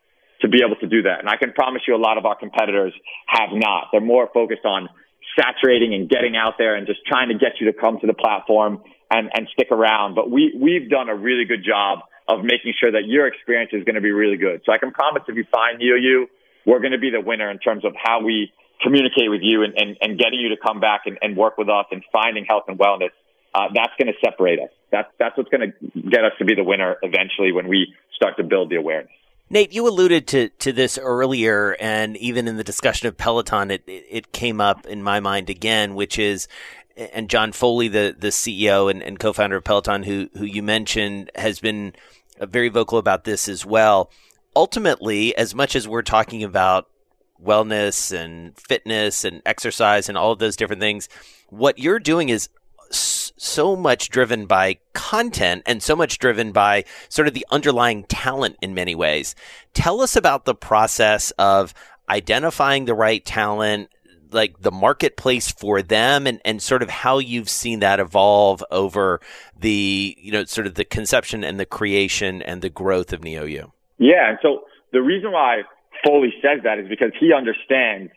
to 0.42 0.48
be 0.48 0.58
able 0.64 0.76
to 0.76 0.86
do 0.86 1.02
that. 1.02 1.20
And 1.20 1.28
I 1.28 1.36
can 1.36 1.52
promise 1.52 1.82
you 1.86 1.96
a 1.96 2.02
lot 2.02 2.18
of 2.18 2.26
our 2.26 2.36
competitors 2.36 2.92
have 3.26 3.50
not. 3.52 3.88
They're 3.90 4.00
more 4.00 4.28
focused 4.32 4.64
on 4.64 4.88
saturating 5.38 5.94
and 5.94 6.08
getting 6.10 6.36
out 6.36 6.54
there 6.58 6.74
and 6.74 6.86
just 6.86 7.00
trying 7.06 7.28
to 7.28 7.38
get 7.38 7.60
you 7.60 7.72
to 7.72 7.78
come 7.78 7.98
to 8.00 8.06
the 8.06 8.14
platform 8.14 8.82
and, 9.10 9.30
and 9.34 9.48
stick 9.52 9.68
around. 9.70 10.14
But 10.14 10.30
we, 10.30 10.54
we've 10.58 10.90
done 10.90 11.08
a 11.08 11.16
really 11.16 11.44
good 11.44 11.64
job 11.64 12.00
of 12.28 12.44
making 12.44 12.74
sure 12.78 12.92
that 12.92 13.06
your 13.06 13.26
experience 13.26 13.70
is 13.72 13.84
going 13.84 13.94
to 13.94 14.00
be 14.00 14.12
really 14.12 14.36
good. 14.36 14.62
So 14.66 14.72
I 14.72 14.78
can 14.78 14.90
promise 14.92 15.22
if 15.28 15.36
you 15.36 15.44
find 15.50 15.80
NeoU, 15.80 16.26
we're 16.66 16.80
going 16.80 16.92
to 16.92 16.98
be 16.98 17.10
the 17.10 17.20
winner 17.20 17.50
in 17.50 17.58
terms 17.58 17.84
of 17.84 17.94
how 17.96 18.22
we 18.22 18.52
communicate 18.82 19.30
with 19.30 19.40
you 19.42 19.62
and, 19.62 19.74
and, 19.76 19.96
and 20.00 20.18
getting 20.18 20.40
you 20.40 20.50
to 20.50 20.56
come 20.56 20.80
back 20.80 21.02
and, 21.06 21.18
and 21.22 21.36
work 21.36 21.56
with 21.56 21.68
us 21.68 21.86
and 21.90 22.02
finding 22.12 22.44
health 22.44 22.64
and 22.68 22.78
wellness, 22.78 23.10
uh, 23.54 23.68
that's 23.74 23.92
going 23.98 24.12
to 24.12 24.18
separate 24.24 24.58
us. 24.58 24.70
That's, 24.92 25.08
that's 25.18 25.36
what's 25.36 25.48
going 25.48 25.72
to 25.72 26.00
get 26.00 26.24
us 26.24 26.32
to 26.38 26.44
be 26.44 26.54
the 26.54 26.62
winner 26.62 26.96
eventually 27.02 27.50
when 27.50 27.66
we 27.66 27.94
start 28.14 28.36
to 28.36 28.44
build 28.44 28.70
the 28.70 28.76
awareness. 28.76 29.10
Nate, 29.50 29.72
you 29.72 29.86
alluded 29.88 30.26
to, 30.28 30.48
to 30.50 30.72
this 30.72 30.96
earlier, 30.98 31.76
and 31.80 32.16
even 32.16 32.46
in 32.46 32.56
the 32.56 32.64
discussion 32.64 33.08
of 33.08 33.16
Peloton, 33.18 33.70
it, 33.70 33.82
it 33.86 34.32
came 34.32 34.60
up 34.60 34.86
in 34.86 35.02
my 35.02 35.20
mind 35.20 35.50
again, 35.50 35.94
which 35.94 36.18
is, 36.18 36.46
and 36.96 37.28
John 37.28 37.52
Foley, 37.52 37.88
the, 37.88 38.14
the 38.16 38.28
CEO 38.28 38.90
and, 38.90 39.02
and 39.02 39.18
co-founder 39.18 39.56
of 39.56 39.64
Peloton, 39.64 40.04
who, 40.04 40.30
who 40.38 40.44
you 40.44 40.62
mentioned, 40.62 41.30
has 41.34 41.58
been 41.58 41.94
uh, 42.40 42.46
very 42.46 42.68
vocal 42.68 42.98
about 42.98 43.24
this 43.24 43.48
as 43.48 43.66
well. 43.66 44.10
Ultimately, 44.54 45.36
as 45.36 45.54
much 45.54 45.74
as 45.74 45.88
we're 45.88 46.02
talking 46.02 46.44
about 46.44 46.88
wellness 47.44 48.16
and 48.16 48.56
fitness 48.58 49.24
and 49.24 49.42
exercise 49.44 50.08
and 50.08 50.16
all 50.16 50.32
of 50.32 50.38
those 50.38 50.56
different 50.56 50.80
things. 50.80 51.08
What 51.48 51.78
you're 51.78 51.98
doing 51.98 52.28
is 52.28 52.48
so 52.96 53.76
much 53.76 54.08
driven 54.08 54.46
by 54.46 54.78
content 54.92 55.62
and 55.66 55.82
so 55.82 55.96
much 55.96 56.18
driven 56.18 56.52
by 56.52 56.84
sort 57.08 57.28
of 57.28 57.34
the 57.34 57.46
underlying 57.50 58.04
talent 58.04 58.56
in 58.62 58.74
many 58.74 58.94
ways. 58.94 59.34
Tell 59.74 60.00
us 60.00 60.16
about 60.16 60.44
the 60.44 60.54
process 60.54 61.30
of 61.32 61.74
identifying 62.08 62.84
the 62.84 62.94
right 62.94 63.24
talent, 63.24 63.88
like 64.30 64.60
the 64.60 64.70
marketplace 64.70 65.50
for 65.50 65.82
them 65.82 66.26
and, 66.26 66.40
and 66.44 66.62
sort 66.62 66.82
of 66.82 66.90
how 66.90 67.18
you've 67.18 67.50
seen 67.50 67.80
that 67.80 68.00
evolve 68.00 68.64
over 68.70 69.20
the, 69.58 70.16
you 70.18 70.32
know, 70.32 70.44
sort 70.44 70.66
of 70.66 70.74
the 70.74 70.84
conception 70.84 71.44
and 71.44 71.58
the 71.60 71.66
creation 71.66 72.42
and 72.42 72.62
the 72.62 72.70
growth 72.70 73.12
of 73.12 73.20
NeoU. 73.20 73.70
Yeah. 73.98 74.30
And 74.30 74.38
so 74.42 74.62
the 74.92 75.02
reason 75.02 75.32
why 75.32 75.62
Foley 76.04 76.32
says 76.42 76.60
that 76.64 76.78
is 76.78 76.88
because 76.88 77.12
he 77.18 77.32
understands 77.32 78.12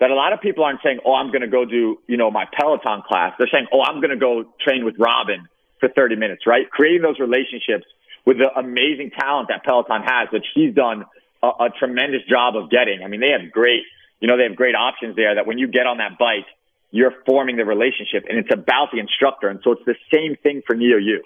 that 0.00 0.10
a 0.10 0.14
lot 0.14 0.32
of 0.32 0.40
people 0.40 0.64
aren't 0.64 0.80
saying, 0.82 1.00
"Oh, 1.04 1.14
I'm 1.14 1.28
going 1.28 1.42
to 1.42 1.48
go 1.48 1.64
do 1.64 1.98
you 2.06 2.16
know 2.16 2.30
my 2.30 2.46
Peloton 2.52 3.02
class." 3.06 3.34
They're 3.38 3.48
saying, 3.52 3.66
"Oh, 3.72 3.82
I'm 3.82 4.00
going 4.00 4.10
to 4.10 4.16
go 4.16 4.44
train 4.60 4.84
with 4.84 4.96
Robin 4.98 5.48
for 5.80 5.88
30 5.88 6.16
minutes." 6.16 6.46
Right? 6.46 6.70
Creating 6.70 7.02
those 7.02 7.18
relationships 7.18 7.86
with 8.24 8.38
the 8.38 8.50
amazing 8.56 9.10
talent 9.18 9.48
that 9.48 9.64
Peloton 9.64 10.02
has, 10.02 10.28
which 10.32 10.46
he's 10.54 10.74
done 10.74 11.04
a, 11.42 11.46
a 11.66 11.68
tremendous 11.78 12.22
job 12.28 12.56
of 12.56 12.70
getting. 12.70 13.02
I 13.04 13.08
mean, 13.08 13.20
they 13.20 13.30
have 13.30 13.52
great, 13.52 13.82
you 14.20 14.28
know, 14.28 14.36
they 14.36 14.44
have 14.44 14.56
great 14.56 14.74
options 14.74 15.16
there. 15.16 15.34
That 15.34 15.46
when 15.46 15.58
you 15.58 15.68
get 15.68 15.86
on 15.86 15.98
that 15.98 16.18
bike, 16.18 16.46
you're 16.90 17.12
forming 17.26 17.56
the 17.56 17.64
relationship, 17.64 18.24
and 18.28 18.38
it's 18.38 18.52
about 18.52 18.90
the 18.92 19.00
instructor. 19.00 19.48
And 19.48 19.60
so 19.62 19.72
it's 19.72 19.84
the 19.84 19.96
same 20.12 20.36
thing 20.42 20.62
for 20.66 20.74
Neo 20.74 20.98
NeoU. 20.98 21.18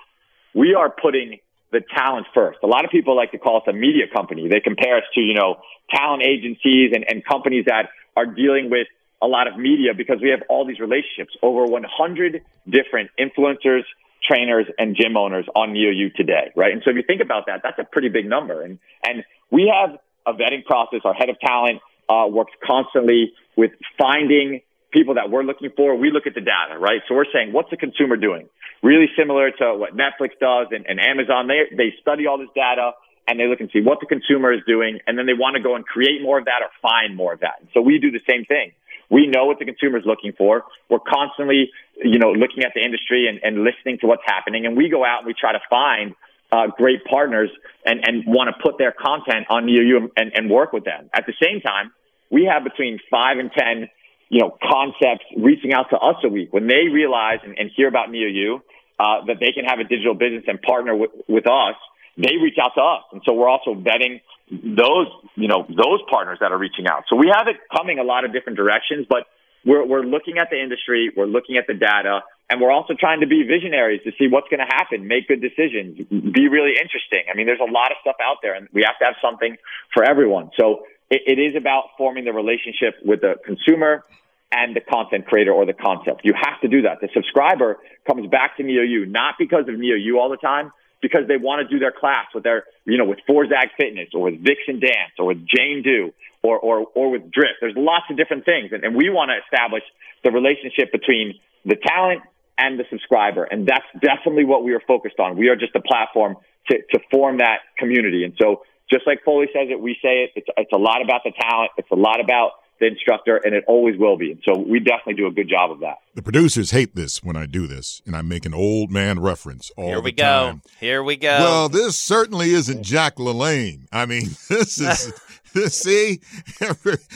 We 0.54 0.74
are 0.74 0.90
putting 0.90 1.38
the 1.70 1.80
talent 1.94 2.26
first. 2.34 2.58
A 2.62 2.66
lot 2.66 2.84
of 2.84 2.90
people 2.90 3.16
like 3.16 3.32
to 3.32 3.38
call 3.38 3.58
us 3.58 3.64
a 3.68 3.72
media 3.72 4.04
company. 4.12 4.48
They 4.48 4.60
compare 4.60 4.96
us 4.96 5.04
to, 5.14 5.20
you 5.20 5.34
know, 5.34 5.56
talent 5.90 6.22
agencies 6.22 6.92
and, 6.94 7.04
and 7.08 7.24
companies 7.24 7.66
that 7.66 7.90
are 8.16 8.26
dealing 8.26 8.70
with 8.70 8.86
a 9.20 9.26
lot 9.26 9.48
of 9.48 9.56
media 9.56 9.92
because 9.96 10.18
we 10.22 10.30
have 10.30 10.40
all 10.48 10.66
these 10.66 10.80
relationships. 10.80 11.36
Over 11.42 11.64
100 11.64 12.42
different 12.68 13.10
influencers, 13.18 13.82
trainers, 14.26 14.66
and 14.78 14.96
gym 14.96 15.16
owners 15.16 15.46
on 15.54 15.70
NeoU 15.70 16.14
today, 16.14 16.52
right? 16.56 16.72
And 16.72 16.82
so 16.84 16.90
if 16.90 16.96
you 16.96 17.02
think 17.06 17.20
about 17.20 17.46
that, 17.46 17.60
that's 17.62 17.78
a 17.78 17.84
pretty 17.84 18.08
big 18.08 18.26
number. 18.26 18.62
And, 18.62 18.78
and 19.06 19.24
we 19.50 19.72
have 19.72 19.98
a 20.26 20.32
vetting 20.32 20.64
process. 20.64 21.00
Our 21.04 21.14
head 21.14 21.28
of 21.28 21.38
talent 21.40 21.80
uh, 22.08 22.26
works 22.30 22.52
constantly 22.64 23.32
with 23.56 23.72
finding 23.98 24.60
people 24.90 25.14
that 25.14 25.30
we're 25.30 25.42
looking 25.42 25.70
for. 25.76 25.96
We 25.96 26.10
look 26.10 26.26
at 26.26 26.34
the 26.34 26.40
data, 26.40 26.78
right? 26.78 27.00
So 27.08 27.14
we're 27.14 27.30
saying, 27.32 27.52
what's 27.52 27.70
the 27.70 27.76
consumer 27.76 28.16
doing? 28.16 28.48
Really 28.82 29.06
similar 29.18 29.50
to 29.50 29.74
what 29.74 29.96
Netflix 29.96 30.38
does 30.40 30.68
and, 30.70 30.86
and 30.86 31.00
Amazon. 31.00 31.48
They, 31.48 31.74
they 31.76 31.94
study 32.00 32.26
all 32.26 32.38
this 32.38 32.48
data 32.54 32.92
and 33.26 33.38
they 33.38 33.46
look 33.46 33.60
and 33.60 33.68
see 33.72 33.82
what 33.82 34.00
the 34.00 34.06
consumer 34.06 34.52
is 34.52 34.60
doing, 34.66 35.00
and 35.06 35.18
then 35.18 35.26
they 35.26 35.34
want 35.34 35.54
to 35.54 35.62
go 35.62 35.76
and 35.76 35.84
create 35.84 36.22
more 36.22 36.38
of 36.38 36.46
that 36.46 36.62
or 36.62 36.70
find 36.80 37.14
more 37.14 37.34
of 37.34 37.40
that. 37.40 37.60
So 37.74 37.82
we 37.82 37.98
do 37.98 38.10
the 38.10 38.24
same 38.26 38.46
thing. 38.46 38.72
We 39.10 39.26
know 39.26 39.44
what 39.44 39.58
the 39.58 39.66
consumer 39.66 39.98
is 39.98 40.04
looking 40.06 40.32
for. 40.32 40.64
We're 40.88 41.00
constantly, 41.00 41.70
you 42.02 42.18
know, 42.18 42.32
looking 42.32 42.64
at 42.64 42.72
the 42.74 42.82
industry 42.82 43.28
and, 43.28 43.38
and 43.42 43.64
listening 43.64 43.98
to 44.00 44.06
what's 44.06 44.22
happening, 44.24 44.64
and 44.64 44.78
we 44.78 44.88
go 44.88 45.04
out 45.04 45.18
and 45.18 45.26
we 45.26 45.34
try 45.38 45.52
to 45.52 45.60
find 45.68 46.14
uh, 46.50 46.68
great 46.76 47.04
partners 47.04 47.50
and, 47.84 48.00
and 48.06 48.24
want 48.26 48.48
to 48.48 48.62
put 48.62 48.78
their 48.78 48.92
content 48.92 49.46
on 49.50 49.68
you 49.68 50.10
and, 50.16 50.32
and 50.34 50.48
work 50.50 50.72
with 50.72 50.84
them. 50.84 51.10
At 51.12 51.26
the 51.26 51.34
same 51.42 51.60
time, 51.60 51.92
we 52.30 52.48
have 52.50 52.64
between 52.64 52.98
five 53.10 53.38
and 53.38 53.50
ten, 53.52 53.88
you 54.28 54.40
know, 54.40 54.56
concepts 54.62 55.24
reaching 55.36 55.72
out 55.72 55.90
to 55.90 55.96
us 55.96 56.16
a 56.24 56.28
week 56.28 56.52
when 56.52 56.66
they 56.66 56.88
realize 56.92 57.38
and, 57.44 57.58
and 57.58 57.70
hear 57.74 57.88
about 57.88 58.08
NeoU 58.10 58.60
uh, 58.98 59.24
that 59.26 59.36
they 59.40 59.52
can 59.52 59.64
have 59.64 59.78
a 59.78 59.84
digital 59.84 60.14
business 60.14 60.44
and 60.46 60.60
partner 60.60 60.94
with, 60.94 61.10
with 61.28 61.46
us. 61.46 61.76
They 62.16 62.34
reach 62.42 62.58
out 62.60 62.72
to 62.74 62.82
us, 62.82 63.04
and 63.12 63.22
so 63.24 63.32
we're 63.32 63.48
also 63.48 63.74
vetting 63.74 64.20
those, 64.50 65.06
you 65.36 65.46
know, 65.46 65.64
those 65.68 66.00
partners 66.10 66.38
that 66.40 66.50
are 66.50 66.58
reaching 66.58 66.88
out. 66.88 67.04
So 67.08 67.14
we 67.14 67.30
have 67.32 67.46
it 67.46 67.56
coming 67.74 68.00
a 68.00 68.02
lot 68.02 68.24
of 68.24 68.32
different 68.32 68.58
directions, 68.58 69.06
but 69.08 69.24
we're, 69.64 69.86
we're 69.86 70.02
looking 70.02 70.38
at 70.38 70.50
the 70.50 70.60
industry, 70.60 71.12
we're 71.16 71.26
looking 71.26 71.58
at 71.58 71.66
the 71.68 71.74
data, 71.74 72.22
and 72.50 72.60
we're 72.60 72.72
also 72.72 72.94
trying 72.98 73.20
to 73.20 73.26
be 73.26 73.44
visionaries 73.44 74.00
to 74.04 74.10
see 74.18 74.26
what's 74.26 74.48
going 74.48 74.60
to 74.60 74.66
happen, 74.66 75.06
make 75.06 75.28
good 75.28 75.40
decisions, 75.40 75.98
be 76.08 76.48
really 76.48 76.74
interesting. 76.80 77.22
I 77.30 77.36
mean, 77.36 77.46
there's 77.46 77.60
a 77.60 77.70
lot 77.70 77.92
of 77.92 77.98
stuff 78.00 78.16
out 78.24 78.38
there, 78.42 78.54
and 78.54 78.68
we 78.72 78.82
have 78.82 78.98
to 78.98 79.04
have 79.04 79.14
something 79.22 79.56
for 79.94 80.02
everyone. 80.02 80.50
So 80.58 80.86
it, 81.10 81.22
it 81.26 81.38
is 81.38 81.56
about 81.56 81.84
forming 81.96 82.24
the 82.24 82.32
relationship 82.32 82.94
with 83.04 83.20
the 83.20 83.34
consumer 83.44 84.04
and 84.50 84.74
the 84.74 84.80
content 84.80 85.26
creator 85.26 85.52
or 85.52 85.66
the 85.66 85.74
concept. 85.74 86.22
You 86.24 86.32
have 86.34 86.60
to 86.62 86.68
do 86.68 86.82
that. 86.82 87.00
The 87.00 87.08
subscriber 87.12 87.78
comes 88.06 88.28
back 88.30 88.56
to 88.56 88.62
NeoU, 88.62 89.08
not 89.08 89.34
because 89.38 89.68
of 89.68 89.74
NeoU 89.74 90.16
all 90.18 90.30
the 90.30 90.38
time, 90.38 90.72
because 91.00 91.28
they 91.28 91.36
want 91.36 91.66
to 91.66 91.72
do 91.72 91.78
their 91.78 91.92
class 91.92 92.26
with 92.34 92.44
their, 92.44 92.64
you 92.84 92.98
know, 92.98 93.04
with 93.04 93.18
Forzag 93.28 93.70
Fitness 93.76 94.08
or 94.14 94.22
with 94.22 94.42
Vixen 94.42 94.80
Dance 94.80 95.12
or 95.18 95.26
with 95.26 95.46
Jane 95.46 95.82
Do 95.82 96.12
or, 96.42 96.58
or, 96.58 96.86
or 96.94 97.10
with 97.10 97.30
Drift. 97.30 97.60
There's 97.60 97.76
lots 97.76 98.06
of 98.10 98.16
different 98.16 98.44
things. 98.44 98.70
And, 98.72 98.82
and 98.84 98.96
we 98.96 99.10
want 99.10 99.30
to 99.30 99.36
establish 99.44 99.82
the 100.24 100.32
relationship 100.32 100.90
between 100.90 101.38
the 101.64 101.76
talent 101.76 102.22
and 102.56 102.78
the 102.78 102.84
subscriber. 102.90 103.44
And 103.44 103.66
that's 103.66 103.86
definitely 104.00 104.44
what 104.44 104.64
we 104.64 104.72
are 104.74 104.82
focused 104.86 105.20
on. 105.20 105.36
We 105.36 105.48
are 105.48 105.56
just 105.56 105.74
a 105.76 105.80
platform 105.80 106.36
to, 106.68 106.78
to 106.92 107.00
form 107.10 107.38
that 107.38 107.58
community. 107.78 108.24
And 108.24 108.34
so 108.40 108.62
just 108.90 109.06
like 109.06 109.22
Foley 109.24 109.46
says 109.52 109.68
it, 109.70 109.80
we 109.80 109.94
say 110.02 110.24
it. 110.24 110.30
It's, 110.36 110.48
it's 110.56 110.72
a 110.72 110.78
lot 110.78 111.02
about 111.02 111.22
the 111.24 111.32
talent. 111.38 111.70
It's 111.76 111.90
a 111.90 111.96
lot 111.96 112.20
about 112.20 112.52
the 112.80 112.86
instructor, 112.86 113.36
and 113.36 113.54
it 113.54 113.64
always 113.66 113.98
will 113.98 114.16
be. 114.16 114.30
And 114.32 114.40
so 114.44 114.56
we 114.56 114.78
definitely 114.78 115.14
do 115.14 115.26
a 115.26 115.32
good 115.32 115.48
job 115.48 115.70
of 115.70 115.80
that. 115.80 115.96
The 116.14 116.22
producers 116.22 116.70
hate 116.70 116.94
this 116.94 117.22
when 117.22 117.36
I 117.36 117.46
do 117.46 117.66
this, 117.66 118.02
and 118.06 118.14
I 118.16 118.22
make 118.22 118.46
an 118.46 118.54
old 118.54 118.90
man 118.90 119.18
reference 119.18 119.70
all 119.76 119.88
Here 119.88 120.00
we 120.00 120.12
the 120.12 120.22
time. 120.22 120.62
go. 120.64 120.70
Here 120.78 121.02
we 121.02 121.16
go. 121.16 121.38
Well, 121.38 121.68
this 121.68 121.98
certainly 121.98 122.50
isn't 122.50 122.82
Jack 122.82 123.16
LaLanne. 123.16 123.88
I 123.92 124.06
mean, 124.06 124.24
this 124.48 124.80
is. 124.80 125.12
See, 125.68 126.20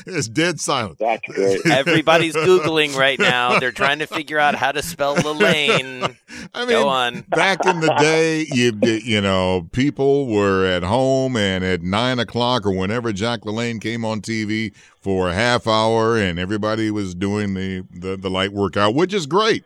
it's 0.07 0.29
dead 0.29 0.61
silent. 0.61 0.99
That's 0.99 1.23
great. 1.27 1.65
Everybody's 1.67 2.35
googling 2.35 2.97
right 2.97 3.19
now. 3.19 3.59
They're 3.59 3.73
trying 3.73 3.99
to 4.01 4.07
figure 4.07 4.39
out 4.39 4.55
how 4.55 4.73
to 4.73 4.83
spell 4.83 5.17
LaLanne. 5.17 6.17
I 6.55 6.61
mean, 6.61 6.69
Go 6.71 6.89
on. 6.89 7.23
back 7.23 7.65
in 7.67 7.81
the 7.81 7.95
day, 7.99 8.47
you 8.53 8.73
you 8.83 9.21
know, 9.21 9.69
people 9.73 10.27
were 10.27 10.65
at 10.67 10.83
home 10.83 11.37
and 11.37 11.65
at 11.65 11.83
nine 11.83 12.19
o'clock 12.19 12.65
or 12.67 12.73
whenever 12.73 13.13
Jack 13.13 13.41
LaLanne 13.43 13.81
came 13.81 14.05
on 14.05 14.21
TV 14.21 14.75
for 15.01 15.29
a 15.29 15.35
half 15.35 15.67
hour, 15.67 16.17
and 16.17 16.39
everybody 16.39 16.91
was 16.91 17.15
doing 17.15 17.55
the 17.55 17.85
the, 17.93 18.17
the 18.17 18.31
light 18.31 18.53
workout, 18.53 18.95
which 18.95 19.13
is 19.13 19.27
great. 19.27 19.65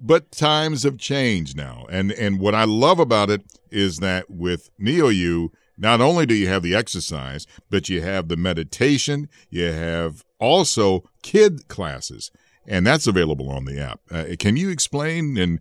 But 0.00 0.30
times 0.30 0.82
have 0.82 0.98
changed 0.98 1.56
now, 1.56 1.86
and 1.90 2.12
and 2.12 2.38
what 2.38 2.54
I 2.54 2.64
love 2.64 2.98
about 2.98 3.30
it 3.30 3.42
is 3.70 3.98
that 3.98 4.30
with 4.30 4.70
NeoU, 4.78 5.50
not 5.76 6.00
only 6.00 6.26
do 6.26 6.34
you 6.34 6.48
have 6.48 6.62
the 6.62 6.74
exercise, 6.74 7.46
but 7.70 7.88
you 7.88 8.02
have 8.02 8.28
the 8.28 8.36
meditation, 8.36 9.28
you 9.50 9.72
have 9.72 10.24
also 10.38 11.04
kid 11.22 11.68
classes, 11.68 12.30
and 12.66 12.86
that's 12.86 13.06
available 13.06 13.50
on 13.50 13.64
the 13.64 13.80
app. 13.80 14.00
Uh, 14.10 14.24
can 14.38 14.56
you 14.56 14.70
explain 14.70 15.36
and, 15.36 15.60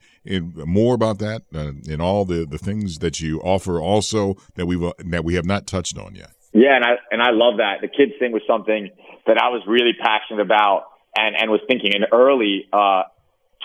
more 0.55 0.95
about 0.95 1.19
that 1.19 1.43
uh, 1.53 1.71
and 1.87 2.01
all 2.01 2.25
the, 2.25 2.45
the 2.45 2.57
things 2.57 2.99
that 2.99 3.19
you 3.19 3.39
offer 3.41 3.79
also 3.79 4.35
that 4.55 4.65
we 4.65 4.75
that 5.05 5.23
we 5.23 5.35
have 5.35 5.45
not 5.45 5.67
touched 5.67 5.97
on 5.97 6.15
yet? 6.15 6.31
Yeah, 6.53 6.75
and 6.75 6.85
I 6.85 6.95
and 7.11 7.21
I 7.21 7.31
love 7.31 7.57
that. 7.57 7.81
The 7.81 7.87
kids 7.87 8.13
thing 8.17 8.31
was 8.31 8.41
something 8.47 8.89
that 9.27 9.37
I 9.37 9.49
was 9.49 9.61
really 9.67 9.93
passionate 10.01 10.41
about 10.41 10.85
and 11.15 11.35
and 11.35 11.51
was 11.51 11.61
thinking 11.67 11.91
in 11.93 12.05
early 12.11 12.67
uh, 12.71 13.03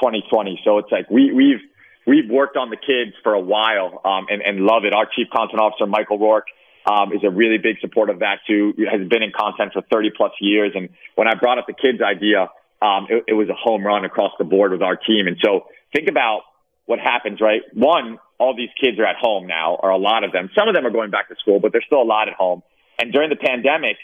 2020. 0.00 0.60
So 0.64 0.78
it's 0.78 0.90
like 0.90 1.08
we 1.08 1.32
we've 1.32 1.60
we've 2.06 2.28
worked 2.28 2.56
on 2.56 2.70
the 2.70 2.76
kids 2.76 3.16
for 3.22 3.34
a 3.34 3.40
while 3.40 4.00
um, 4.04 4.26
and, 4.28 4.42
and 4.42 4.60
love 4.60 4.84
it. 4.84 4.94
Our 4.94 5.06
chief 5.06 5.28
content 5.32 5.60
officer, 5.60 5.86
Michael 5.86 6.18
Rourke, 6.18 6.46
um, 6.86 7.12
is 7.12 7.20
a 7.24 7.30
really 7.30 7.58
big 7.58 7.76
supporter 7.80 8.12
of 8.12 8.20
that 8.20 8.40
too. 8.46 8.74
Has 8.90 9.06
been 9.08 9.22
in 9.22 9.32
content 9.36 9.72
for 9.72 9.82
30 9.82 10.10
plus 10.16 10.32
years. 10.40 10.72
And 10.74 10.88
when 11.14 11.28
I 11.28 11.34
brought 11.34 11.58
up 11.58 11.66
the 11.66 11.74
kids 11.74 12.00
idea, 12.00 12.48
um, 12.80 13.06
it, 13.10 13.24
it 13.28 13.34
was 13.34 13.48
a 13.48 13.54
home 13.54 13.84
run 13.84 14.04
across 14.04 14.32
the 14.38 14.44
board 14.44 14.72
with 14.72 14.82
our 14.82 14.96
team. 14.96 15.26
And 15.26 15.36
so 15.44 15.66
think 15.94 16.08
about 16.08 16.42
what 16.86 16.98
happens, 16.98 17.40
right? 17.40 17.62
One, 17.74 18.18
all 18.38 18.56
these 18.56 18.70
kids 18.80 18.98
are 18.98 19.04
at 19.04 19.16
home 19.16 19.46
now, 19.46 19.74
or 19.74 19.90
a 19.90 19.98
lot 19.98 20.24
of 20.24 20.32
them. 20.32 20.50
Some 20.58 20.68
of 20.68 20.74
them 20.74 20.86
are 20.86 20.90
going 20.90 21.10
back 21.10 21.28
to 21.28 21.36
school, 21.36 21.60
but 21.60 21.72
there's 21.72 21.84
still 21.84 22.02
a 22.02 22.08
lot 22.08 22.28
at 22.28 22.34
home. 22.34 22.62
And 22.98 23.12
during 23.12 23.30
the 23.30 23.36
pandemic, 23.36 23.96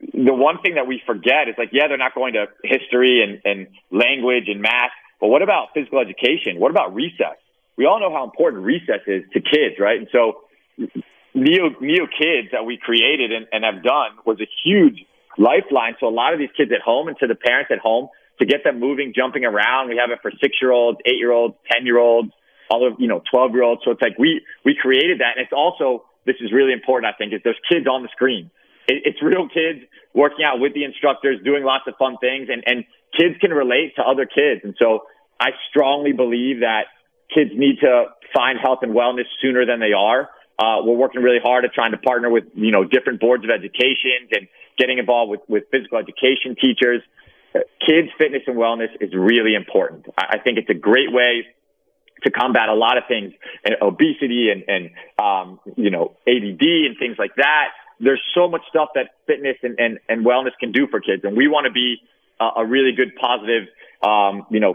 the 0.00 0.32
one 0.32 0.62
thing 0.62 0.76
that 0.76 0.86
we 0.86 1.02
forget 1.04 1.48
is 1.48 1.56
like, 1.58 1.70
yeah, 1.72 1.88
they're 1.88 1.98
not 1.98 2.14
going 2.14 2.34
to 2.34 2.46
history 2.64 3.22
and, 3.22 3.42
and 3.44 3.66
language 3.90 4.44
and 4.46 4.62
math, 4.62 4.94
but 5.20 5.28
what 5.28 5.42
about 5.42 5.68
physical 5.74 6.00
education? 6.00 6.58
What 6.58 6.70
about 6.70 6.94
recess? 6.94 7.36
We 7.76 7.86
all 7.86 8.00
know 8.00 8.12
how 8.12 8.24
important 8.24 8.64
recess 8.64 9.00
is 9.06 9.24
to 9.32 9.40
kids, 9.40 9.76
right? 9.78 9.98
And 9.98 10.08
so 10.12 10.44
Neo, 11.34 11.70
Neo 11.80 12.06
Kids 12.06 12.48
that 12.52 12.64
we 12.64 12.78
created 12.78 13.32
and, 13.32 13.46
and 13.52 13.64
have 13.64 13.82
done 13.82 14.18
was 14.24 14.40
a 14.40 14.48
huge 14.64 15.04
lifeline 15.38 15.94
to 16.00 16.06
a 16.06 16.12
lot 16.12 16.32
of 16.32 16.38
these 16.38 16.50
kids 16.56 16.72
at 16.72 16.80
home 16.80 17.08
and 17.08 17.16
to 17.18 17.26
the 17.26 17.34
parents 17.34 17.70
at 17.72 17.78
home 17.78 18.08
to 18.40 18.46
get 18.46 18.64
them 18.64 18.80
moving, 18.80 19.12
jumping 19.14 19.44
around. 19.44 19.88
We 19.88 19.96
have 19.96 20.10
it 20.10 20.18
for 20.22 20.30
six 20.42 20.56
year 20.60 20.72
olds, 20.72 20.98
eight 21.06 21.18
year 21.18 21.32
olds, 21.32 21.54
10 21.70 21.86
year 21.86 21.98
olds, 21.98 22.32
all 22.70 22.86
of, 22.86 22.94
you 22.98 23.06
know, 23.06 23.22
12 23.30 23.52
year 23.52 23.62
olds. 23.62 23.82
So 23.84 23.92
it's 23.92 24.02
like 24.02 24.18
we, 24.18 24.42
we 24.64 24.74
created 24.74 25.20
that. 25.20 25.36
And 25.36 25.44
it's 25.44 25.52
also, 25.52 26.04
this 26.26 26.36
is 26.40 26.52
really 26.52 26.72
important, 26.72 27.12
I 27.12 27.16
think, 27.16 27.32
is 27.32 27.40
there's 27.44 27.60
kids 27.70 27.86
on 27.86 28.02
the 28.02 28.08
screen. 28.08 28.50
It, 28.88 29.02
it's 29.04 29.22
real 29.22 29.48
kids 29.48 29.84
working 30.14 30.44
out 30.44 30.58
with 30.58 30.74
the 30.74 30.84
instructors, 30.84 31.38
doing 31.44 31.64
lots 31.64 31.84
of 31.86 31.94
fun 31.98 32.16
things 32.18 32.48
and, 32.50 32.64
and 32.66 32.84
kids 33.16 33.36
can 33.40 33.50
relate 33.50 33.96
to 33.96 34.02
other 34.02 34.26
kids. 34.26 34.60
And 34.64 34.74
so 34.78 35.04
I 35.38 35.50
strongly 35.68 36.12
believe 36.12 36.60
that 36.60 36.84
kids 37.34 37.50
need 37.54 37.80
to 37.80 38.06
find 38.34 38.58
health 38.58 38.80
and 38.82 38.92
wellness 38.92 39.26
sooner 39.40 39.66
than 39.66 39.80
they 39.80 39.92
are. 39.92 40.28
Uh, 40.58 40.82
we're 40.84 40.96
working 40.96 41.22
really 41.22 41.40
hard 41.42 41.64
at 41.64 41.72
trying 41.72 41.92
to 41.92 41.98
partner 41.98 42.28
with, 42.28 42.44
you 42.54 42.70
know, 42.70 42.84
different 42.84 43.20
boards 43.20 43.44
of 43.44 43.50
education 43.50 44.28
and 44.32 44.46
getting 44.78 44.98
involved 44.98 45.30
with, 45.30 45.40
with 45.48 45.64
physical 45.70 45.98
education 45.98 46.54
teachers. 46.60 47.02
Kids 47.86 48.08
fitness 48.18 48.42
and 48.46 48.56
wellness 48.56 48.90
is 49.00 49.10
really 49.14 49.54
important. 49.54 50.06
I, 50.18 50.36
I 50.36 50.38
think 50.38 50.58
it's 50.58 50.68
a 50.68 50.74
great 50.74 51.10
way 51.10 51.46
to 52.22 52.30
combat 52.30 52.68
a 52.68 52.74
lot 52.74 52.98
of 52.98 53.04
things, 53.08 53.32
and 53.64 53.76
obesity 53.80 54.50
and, 54.50 54.62
and 54.68 54.90
um, 55.18 55.58
you 55.76 55.90
know, 55.90 56.16
ADD 56.28 56.60
and 56.60 56.98
things 56.98 57.16
like 57.18 57.34
that. 57.36 57.68
There's 57.98 58.20
so 58.34 58.48
much 58.48 58.60
stuff 58.68 58.90
that 58.94 59.10
fitness 59.26 59.56
and, 59.62 59.78
and, 59.78 59.98
and 60.08 60.24
wellness 60.24 60.52
can 60.60 60.72
do 60.72 60.86
for 60.88 61.00
kids. 61.00 61.24
And 61.24 61.36
we 61.36 61.48
want 61.48 61.64
to 61.64 61.72
be 61.72 61.96
a, 62.40 62.66
really 62.66 62.92
good, 62.92 63.14
positive, 63.20 63.68
um, 64.02 64.46
you 64.50 64.60
know, 64.60 64.74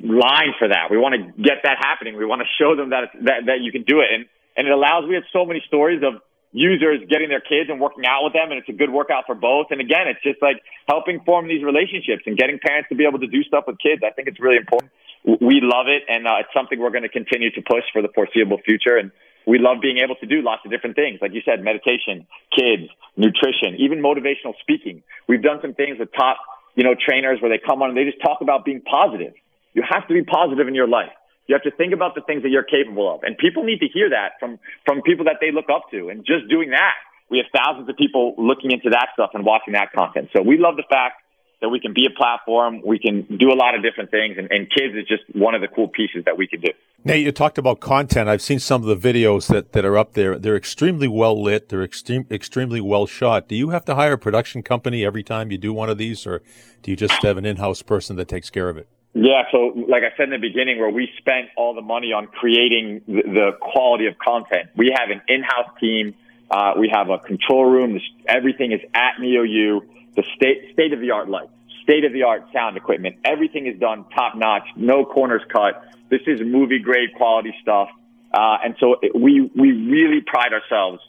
line 0.00 0.54
for 0.58 0.68
that. 0.68 0.90
We 0.90 0.98
want 0.98 1.14
to 1.14 1.42
get 1.42 1.64
that 1.64 1.78
happening. 1.78 2.16
We 2.16 2.24
want 2.24 2.42
to 2.42 2.48
show 2.58 2.76
them 2.76 2.90
that, 2.90 3.10
that, 3.22 3.46
that 3.46 3.58
you 3.60 3.72
can 3.72 3.82
do 3.82 4.00
it. 4.00 4.08
And 4.12 4.26
and 4.56 4.66
it 4.66 4.72
allows, 4.72 5.08
we 5.08 5.14
have 5.14 5.24
so 5.32 5.44
many 5.44 5.62
stories 5.66 6.02
of 6.04 6.20
users 6.52 7.00
getting 7.08 7.28
their 7.28 7.40
kids 7.40 7.70
and 7.70 7.80
working 7.80 8.04
out 8.04 8.24
with 8.24 8.34
them. 8.34 8.52
And 8.52 8.60
it's 8.60 8.68
a 8.68 8.76
good 8.76 8.92
workout 8.92 9.24
for 9.26 9.34
both. 9.34 9.68
And 9.70 9.80
again, 9.80 10.08
it's 10.08 10.22
just 10.22 10.42
like 10.42 10.60
helping 10.86 11.20
form 11.24 11.48
these 11.48 11.64
relationships 11.64 12.22
and 12.26 12.36
getting 12.36 12.58
parents 12.60 12.88
to 12.90 12.94
be 12.94 13.06
able 13.08 13.20
to 13.20 13.26
do 13.26 13.42
stuff 13.44 13.64
with 13.66 13.78
kids. 13.80 14.02
I 14.04 14.12
think 14.12 14.28
it's 14.28 14.40
really 14.40 14.58
important. 14.58 14.92
We 15.24 15.64
love 15.64 15.88
it. 15.88 16.04
And 16.08 16.26
uh, 16.26 16.44
it's 16.44 16.52
something 16.52 16.78
we're 16.78 16.92
going 16.92 17.08
to 17.08 17.12
continue 17.12 17.50
to 17.52 17.62
push 17.62 17.84
for 17.92 18.02
the 18.02 18.12
foreseeable 18.14 18.58
future. 18.60 18.96
And 19.00 19.10
we 19.46 19.58
love 19.58 19.80
being 19.80 19.98
able 19.98 20.16
to 20.16 20.26
do 20.26 20.42
lots 20.42 20.62
of 20.64 20.70
different 20.70 20.96
things. 20.96 21.18
Like 21.22 21.32
you 21.32 21.40
said, 21.44 21.64
meditation, 21.64 22.28
kids, 22.52 22.92
nutrition, 23.16 23.80
even 23.80 24.04
motivational 24.04 24.52
speaking. 24.60 25.02
We've 25.26 25.42
done 25.42 25.58
some 25.62 25.72
things 25.72 25.98
with 25.98 26.12
top, 26.12 26.36
you 26.74 26.84
know, 26.84 26.94
trainers 26.94 27.40
where 27.40 27.50
they 27.50 27.60
come 27.64 27.82
on 27.82 27.90
and 27.90 27.98
they 27.98 28.04
just 28.04 28.20
talk 28.22 28.40
about 28.40 28.64
being 28.64 28.80
positive. 28.80 29.34
You 29.74 29.82
have 29.88 30.06
to 30.08 30.14
be 30.14 30.22
positive 30.22 30.68
in 30.68 30.74
your 30.74 30.88
life. 30.88 31.12
You 31.46 31.54
have 31.54 31.62
to 31.64 31.70
think 31.70 31.92
about 31.92 32.14
the 32.14 32.22
things 32.22 32.42
that 32.42 32.50
you're 32.50 32.64
capable 32.64 33.12
of. 33.12 33.24
And 33.24 33.36
people 33.36 33.64
need 33.64 33.80
to 33.80 33.88
hear 33.88 34.10
that 34.10 34.38
from, 34.38 34.58
from 34.84 35.02
people 35.02 35.24
that 35.26 35.36
they 35.40 35.50
look 35.50 35.66
up 35.72 35.90
to. 35.90 36.08
And 36.08 36.24
just 36.24 36.48
doing 36.48 36.70
that, 36.70 36.94
we 37.30 37.38
have 37.38 37.46
thousands 37.52 37.88
of 37.88 37.96
people 37.96 38.34
looking 38.38 38.70
into 38.70 38.90
that 38.90 39.08
stuff 39.14 39.30
and 39.34 39.44
watching 39.44 39.72
that 39.72 39.92
content. 39.92 40.28
So 40.36 40.42
we 40.42 40.58
love 40.58 40.76
the 40.76 40.84
fact 40.88 41.21
that 41.62 41.70
we 41.70 41.80
can 41.80 41.94
be 41.94 42.06
a 42.06 42.10
platform, 42.10 42.82
we 42.84 42.98
can 42.98 43.22
do 43.38 43.50
a 43.50 43.56
lot 43.56 43.74
of 43.74 43.82
different 43.82 44.10
things, 44.10 44.36
and, 44.36 44.50
and 44.50 44.68
kids 44.68 44.94
is 44.94 45.06
just 45.08 45.22
one 45.34 45.54
of 45.54 45.62
the 45.62 45.68
cool 45.68 45.88
pieces 45.88 46.24
that 46.26 46.36
we 46.36 46.46
can 46.46 46.60
do. 46.60 46.68
Nate, 47.04 47.24
you 47.24 47.32
talked 47.32 47.56
about 47.56 47.80
content. 47.80 48.28
I've 48.28 48.42
seen 48.42 48.58
some 48.58 48.84
of 48.84 48.88
the 48.88 49.12
videos 49.12 49.46
that, 49.48 49.72
that 49.72 49.84
are 49.84 49.96
up 49.96 50.12
there. 50.12 50.38
They're 50.38 50.56
extremely 50.56 51.08
well 51.08 51.40
lit. 51.42 51.70
They're 51.70 51.82
extreme, 51.82 52.26
extremely 52.30 52.80
well 52.80 53.06
shot. 53.06 53.48
Do 53.48 53.56
you 53.56 53.70
have 53.70 53.84
to 53.86 53.94
hire 53.94 54.12
a 54.12 54.18
production 54.18 54.62
company 54.62 55.04
every 55.04 55.22
time 55.22 55.50
you 55.50 55.58
do 55.58 55.72
one 55.72 55.88
of 55.88 55.96
these, 55.96 56.26
or 56.26 56.42
do 56.82 56.90
you 56.90 56.96
just 56.96 57.22
have 57.22 57.38
an 57.38 57.46
in-house 57.46 57.80
person 57.82 58.16
that 58.16 58.28
takes 58.28 58.50
care 58.50 58.68
of 58.68 58.76
it? 58.76 58.86
Yeah, 59.14 59.44
so 59.50 59.72
like 59.88 60.02
I 60.02 60.14
said 60.16 60.24
in 60.24 60.30
the 60.30 60.38
beginning, 60.38 60.78
where 60.78 60.90
we 60.90 61.08
spent 61.18 61.48
all 61.56 61.74
the 61.74 61.82
money 61.82 62.12
on 62.12 62.26
creating 62.26 63.02
the, 63.06 63.22
the 63.22 63.50
quality 63.60 64.06
of 64.06 64.18
content, 64.18 64.68
we 64.76 64.94
have 64.96 65.10
an 65.10 65.22
in-house 65.28 65.70
team 65.80 66.14
Uh, 66.52 66.74
we 66.78 66.90
have 66.92 67.08
a 67.08 67.18
control 67.18 67.64
room. 67.64 67.98
Everything 68.28 68.72
is 68.72 68.80
at 68.92 69.12
NeoU. 69.18 69.80
The 70.14 70.24
state 70.36 70.72
state 70.72 70.92
of 70.92 71.00
the 71.00 71.10
art 71.10 71.28
lights, 71.28 71.52
state 71.82 72.04
of 72.04 72.12
the 72.12 72.24
art 72.24 72.44
sound 72.52 72.76
equipment. 72.76 73.16
Everything 73.24 73.66
is 73.66 73.78
done 73.78 74.04
top 74.14 74.34
notch. 74.34 74.66
No 74.76 75.04
corners 75.04 75.42
cut. 75.50 75.84
This 76.10 76.20
is 76.26 76.40
movie 76.40 76.78
grade 76.78 77.14
quality 77.16 77.54
stuff. 77.62 77.88
Uh, 78.32 78.58
and 78.64 78.76
so 78.78 78.96
it, 79.02 79.14
we 79.14 79.50
we 79.56 79.72
really 79.72 80.20
pride 80.20 80.52
ourselves 80.52 81.00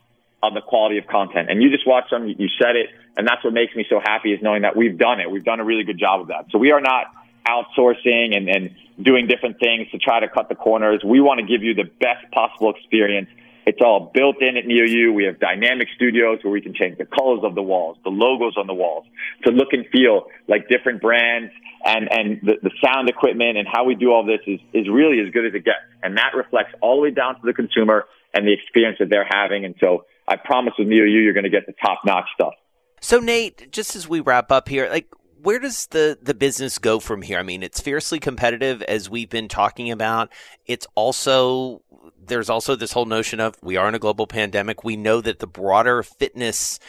on 0.41 0.54
the 0.54 0.62
quality 0.62 0.97
of 0.97 1.08
content. 1.08 1.49
And 1.49 1.64
you 1.64 1.70
just 1.70 1.88
watch 1.88 2.10
them. 2.10 2.28
You 2.28 2.49
said 2.62 2.76
it, 2.76 2.89
and 3.18 3.26
that's 3.26 3.43
what 3.43 3.54
makes 3.54 3.76
me 3.76 3.86
so 3.89 3.99
happy 4.04 4.34
is 4.34 4.41
knowing 4.41 4.64
that 4.64 4.76
we've 4.76 4.97
done 4.97 5.22
it. 5.22 5.32
We've 5.32 5.43
done 5.43 5.62
a 5.62 5.64
really 5.64 5.86
good 5.86 5.97
job 5.97 6.22
of 6.22 6.28
that. 6.28 6.47
So 6.51 6.58
we 6.58 6.72
are 6.72 6.82
not 6.82 7.08
outsourcing 7.47 8.36
and, 8.36 8.49
and 8.49 8.76
doing 9.01 9.28
different 9.28 9.60
things 9.60 9.89
to 9.91 9.97
try 9.97 10.20
to 10.20 10.28
cut 10.28 10.49
the 10.49 10.56
corners. 10.56 11.01
We 11.04 11.22
want 11.22 11.39
to 11.39 11.45
give 11.45 11.64
you 11.64 11.74
the 11.74 11.84
best 11.84 12.30
possible 12.32 12.74
experience. 12.76 13.30
It's 13.66 13.80
all 13.82 14.11
built 14.14 14.41
in 14.41 14.57
at 14.57 14.66
NeoU. 14.66 15.14
We 15.14 15.26
have 15.26 15.39
dynamic 15.39 15.88
studios 15.95 16.39
where 16.43 16.51
we 16.51 16.61
can 16.61 16.74
change 16.74 16.97
the 16.97 17.05
colors 17.05 17.41
of 17.43 17.55
the 17.55 17.61
walls, 17.61 17.97
the 18.03 18.09
logos 18.09 18.55
on 18.57 18.68
the 18.68 18.74
walls 18.74 19.05
to 19.45 19.51
look 19.51 19.70
and 19.72 19.86
feel 19.91 20.28
like 20.47 20.68
different 20.68 21.01
brands 21.01 21.51
and, 21.86 22.11
and 22.11 22.39
the, 22.41 22.55
the 22.61 22.72
sound 22.84 23.09
equipment 23.09 23.57
and 23.57 23.68
how 23.72 23.86
we 23.86 23.95
do 23.95 24.11
all 24.11 24.26
this 24.26 24.41
is, 24.47 24.59
is 24.74 24.89
really 24.89 25.20
as 25.20 25.32
good 25.32 25.45
as 25.45 25.53
it 25.53 25.64
gets. 25.64 25.80
And 26.01 26.18
that 26.18 26.36
reflects 26.36 26.74
all 26.82 26.97
the 26.97 27.01
way 27.03 27.11
down 27.11 27.36
to 27.36 27.41
the 27.45 27.53
consumer 27.53 28.05
and 28.34 28.47
the 28.47 28.53
experience 28.53 28.97
that 28.99 29.09
they're 29.09 29.28
having. 29.30 29.66
And 29.66 29.76
so 29.80 30.05
I 30.28 30.36
promise 30.36 30.74
with 30.78 30.88
NeoU, 30.88 31.24
you're 31.24 31.34
going 31.34 31.43
to 31.43 31.49
get 31.49 31.66
the 31.66 31.76
top 31.82 31.99
notch 32.05 32.28
stuff. 32.34 32.53
So 33.01 33.20
Nate, 33.20 33.72
just 33.72 33.95
as 33.95 34.07
we 34.07 34.20
wrap 34.20 34.51
up 34.51 34.70
here, 34.70 34.89
like 34.89 35.07
where 35.43 35.59
does 35.59 35.87
the 35.87 36.17
the 36.21 36.33
business 36.33 36.79
go 36.79 36.99
from 36.99 37.21
here? 37.21 37.37
I 37.37 37.43
mean, 37.43 37.63
it's 37.63 37.81
fiercely 37.81 38.19
competitive 38.19 38.81
as 38.83 39.09
we've 39.09 39.29
been 39.29 39.49
talking 39.49 39.91
about. 39.91 40.31
It's 40.65 40.87
also 40.95 41.81
there's 42.25 42.49
also 42.49 42.75
this 42.75 42.93
whole 42.93 43.05
notion 43.05 43.39
of 43.39 43.55
we 43.61 43.75
are 43.75 43.87
in 43.87 43.95
a 43.95 43.99
global 43.99 44.25
pandemic. 44.25 44.83
We 44.83 44.95
know 44.95 45.19
that 45.21 45.39
the 45.39 45.47
broader 45.47 46.01
fitness 46.01 46.79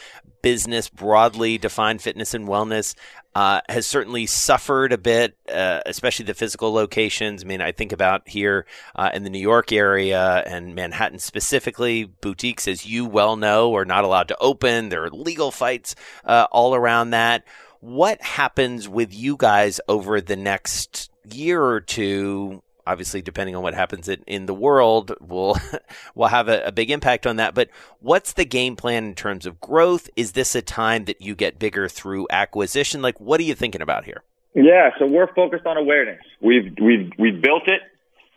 business, 0.41 0.89
broadly 0.89 1.57
defined 1.57 2.01
fitness 2.01 2.33
and 2.33 2.47
wellness, 2.47 2.95
uh, 3.33 3.61
has 3.67 3.87
certainly 3.87 4.25
suffered 4.25 4.93
a 4.93 4.97
bit, 4.97 5.35
uh, 5.51 5.81
especially 5.85 6.23
the 6.23 6.33
physical 6.33 6.71
locations. 6.71 7.43
I 7.43 7.47
mean, 7.47 7.61
I 7.61 7.71
think 7.71 7.91
about 7.91 8.29
here 8.29 8.65
uh, 8.95 9.09
in 9.13 9.23
the 9.23 9.29
New 9.29 9.39
York 9.39 9.71
area 9.73 10.43
and 10.45 10.75
Manhattan 10.75 11.19
specifically, 11.19 12.05
boutiques, 12.05 12.67
as 12.67 12.85
you 12.85 13.05
well 13.05 13.35
know, 13.35 13.75
are 13.75 13.85
not 13.85 14.05
allowed 14.05 14.29
to 14.29 14.37
open. 14.37 14.89
There 14.89 15.03
are 15.03 15.09
legal 15.09 15.51
fights 15.51 15.95
uh, 16.23 16.47
all 16.51 16.75
around 16.75 17.09
that 17.09 17.43
what 17.79 18.21
happens 18.21 18.87
with 18.87 19.13
you 19.13 19.35
guys 19.37 19.79
over 19.87 20.21
the 20.21 20.35
next 20.35 21.11
year 21.29 21.61
or 21.61 21.81
two? 21.81 22.61
Obviously 22.87 23.21
depending 23.21 23.55
on 23.55 23.63
what 23.63 23.73
happens 23.73 24.07
in, 24.07 24.23
in 24.27 24.45
the 24.45 24.53
world 24.53 25.11
will 25.19 25.57
will 26.15 26.27
have 26.27 26.47
a, 26.47 26.65
a, 26.65 26.71
big 26.71 26.91
impact 26.91 27.25
on 27.25 27.37
that. 27.37 27.55
But 27.55 27.69
what's 27.99 28.33
the 28.33 28.45
game 28.45 28.75
plan 28.75 29.05
in 29.05 29.15
terms 29.15 29.47
of 29.47 29.59
growth? 29.59 30.07
Is 30.15 30.33
this 30.33 30.53
a 30.53 30.61
time 30.61 31.05
that 31.05 31.19
you 31.19 31.33
get 31.33 31.57
bigger 31.57 31.89
through 31.89 32.27
acquisition? 32.29 33.01
Like 33.01 33.19
what 33.19 33.39
are 33.39 33.43
you 33.43 33.55
thinking 33.55 33.81
about 33.81 34.05
here? 34.05 34.23
Yeah 34.53 34.91
so 34.99 35.07
we're 35.07 35.33
focused 35.33 35.65
on 35.65 35.77
awareness. 35.77 36.21
We've 36.41 36.75
we've 36.79 37.11
we've 37.17 37.41
built 37.41 37.67
it 37.67 37.81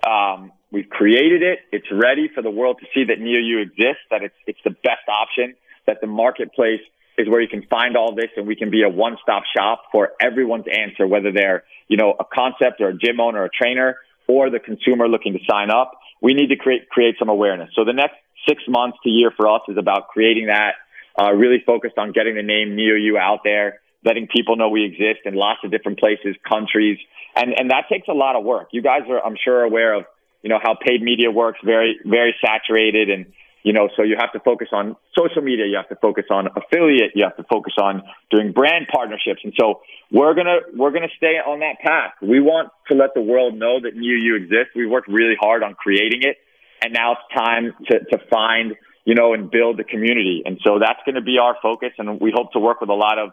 um, 0.06 0.52
we've 0.70 0.88
created 0.88 1.42
it. 1.42 1.60
It's 1.72 1.90
ready 1.90 2.28
for 2.34 2.42
the 2.42 2.50
world 2.50 2.78
to 2.80 2.86
see 2.94 3.04
that 3.04 3.18
NeoU 3.18 3.62
exists 3.62 4.04
that 4.10 4.22
it's 4.22 4.34
it's 4.46 4.60
the 4.64 4.70
best 4.70 5.08
option 5.08 5.54
that 5.86 6.00
the 6.00 6.06
marketplace 6.06 6.80
is 7.18 7.28
where 7.28 7.40
you 7.40 7.48
can 7.48 7.66
find 7.66 7.96
all 7.96 8.14
this 8.14 8.30
and 8.36 8.46
we 8.46 8.54
can 8.54 8.70
be 8.70 8.82
a 8.82 8.88
one-stop 8.88 9.42
shop 9.56 9.82
for 9.90 10.12
everyone's 10.20 10.66
answer, 10.70 11.06
whether 11.06 11.32
they're, 11.32 11.64
you 11.88 11.96
know, 11.96 12.14
a 12.18 12.24
concept 12.24 12.80
or 12.80 12.88
a 12.90 12.96
gym 12.96 13.20
owner 13.20 13.42
or 13.42 13.46
a 13.46 13.50
trainer 13.50 13.96
or 14.28 14.50
the 14.50 14.60
consumer 14.60 15.08
looking 15.08 15.32
to 15.32 15.40
sign 15.50 15.70
up. 15.70 15.92
We 16.22 16.34
need 16.34 16.48
to 16.48 16.56
create, 16.56 16.88
create 16.88 17.16
some 17.18 17.28
awareness. 17.28 17.70
So 17.74 17.84
the 17.84 17.92
next 17.92 18.14
six 18.48 18.62
months 18.68 18.98
to 19.02 19.10
year 19.10 19.32
for 19.36 19.48
us 19.48 19.62
is 19.68 19.76
about 19.76 20.08
creating 20.08 20.46
that, 20.46 20.74
uh, 21.20 21.32
really 21.32 21.62
focused 21.66 21.98
on 21.98 22.12
getting 22.12 22.36
the 22.36 22.42
name 22.42 22.76
NeoU 22.76 23.18
out 23.18 23.40
there, 23.42 23.80
letting 24.04 24.28
people 24.28 24.56
know 24.56 24.68
we 24.68 24.84
exist 24.84 25.20
in 25.24 25.34
lots 25.34 25.60
of 25.64 25.72
different 25.72 25.98
places, 25.98 26.36
countries. 26.48 26.98
And, 27.34 27.52
and 27.58 27.70
that 27.72 27.84
takes 27.90 28.06
a 28.08 28.14
lot 28.14 28.36
of 28.36 28.44
work. 28.44 28.68
You 28.70 28.82
guys 28.82 29.02
are, 29.10 29.24
I'm 29.24 29.36
sure, 29.42 29.62
aware 29.62 29.94
of, 29.94 30.04
you 30.42 30.50
know, 30.50 30.60
how 30.62 30.76
paid 30.80 31.02
media 31.02 31.30
works, 31.32 31.58
very, 31.64 31.98
very 32.04 32.34
saturated 32.44 33.10
and, 33.10 33.26
you 33.68 33.74
know, 33.74 33.90
so 33.96 34.02
you 34.02 34.16
have 34.18 34.32
to 34.32 34.40
focus 34.40 34.68
on 34.72 34.96
social 35.14 35.42
media, 35.42 35.66
you 35.66 35.76
have 35.76 35.90
to 35.90 35.96
focus 35.96 36.24
on 36.30 36.48
affiliate, 36.56 37.12
you 37.14 37.22
have 37.22 37.36
to 37.36 37.42
focus 37.42 37.74
on 37.78 38.02
doing 38.30 38.50
brand 38.50 38.86
partnerships. 38.90 39.40
And 39.44 39.52
so 39.60 39.82
we're 40.10 40.32
gonna 40.32 40.60
we're 40.74 40.90
gonna 40.90 41.12
stay 41.18 41.36
on 41.36 41.60
that 41.60 41.76
path. 41.84 42.14
We 42.22 42.40
want 42.40 42.70
to 42.88 42.94
let 42.94 43.12
the 43.12 43.20
world 43.20 43.58
know 43.58 43.78
that 43.78 43.94
NeoU 43.94 44.38
exists. 44.42 44.72
We 44.74 44.86
worked 44.86 45.08
really 45.08 45.36
hard 45.38 45.62
on 45.62 45.74
creating 45.74 46.22
it, 46.22 46.38
and 46.82 46.94
now 46.94 47.12
it's 47.12 47.20
time 47.36 47.74
to 47.90 47.98
to 48.16 48.24
find 48.30 48.74
you 49.04 49.14
know 49.14 49.34
and 49.34 49.50
build 49.50 49.76
the 49.76 49.84
community. 49.84 50.40
And 50.46 50.58
so 50.64 50.78
that's 50.78 51.00
going 51.04 51.16
to 51.16 51.20
be 51.20 51.36
our 51.36 51.54
focus, 51.60 51.92
and 51.98 52.18
we 52.18 52.32
hope 52.34 52.52
to 52.52 52.58
work 52.58 52.80
with 52.80 52.88
a 52.88 52.94
lot 52.96 53.18
of 53.18 53.32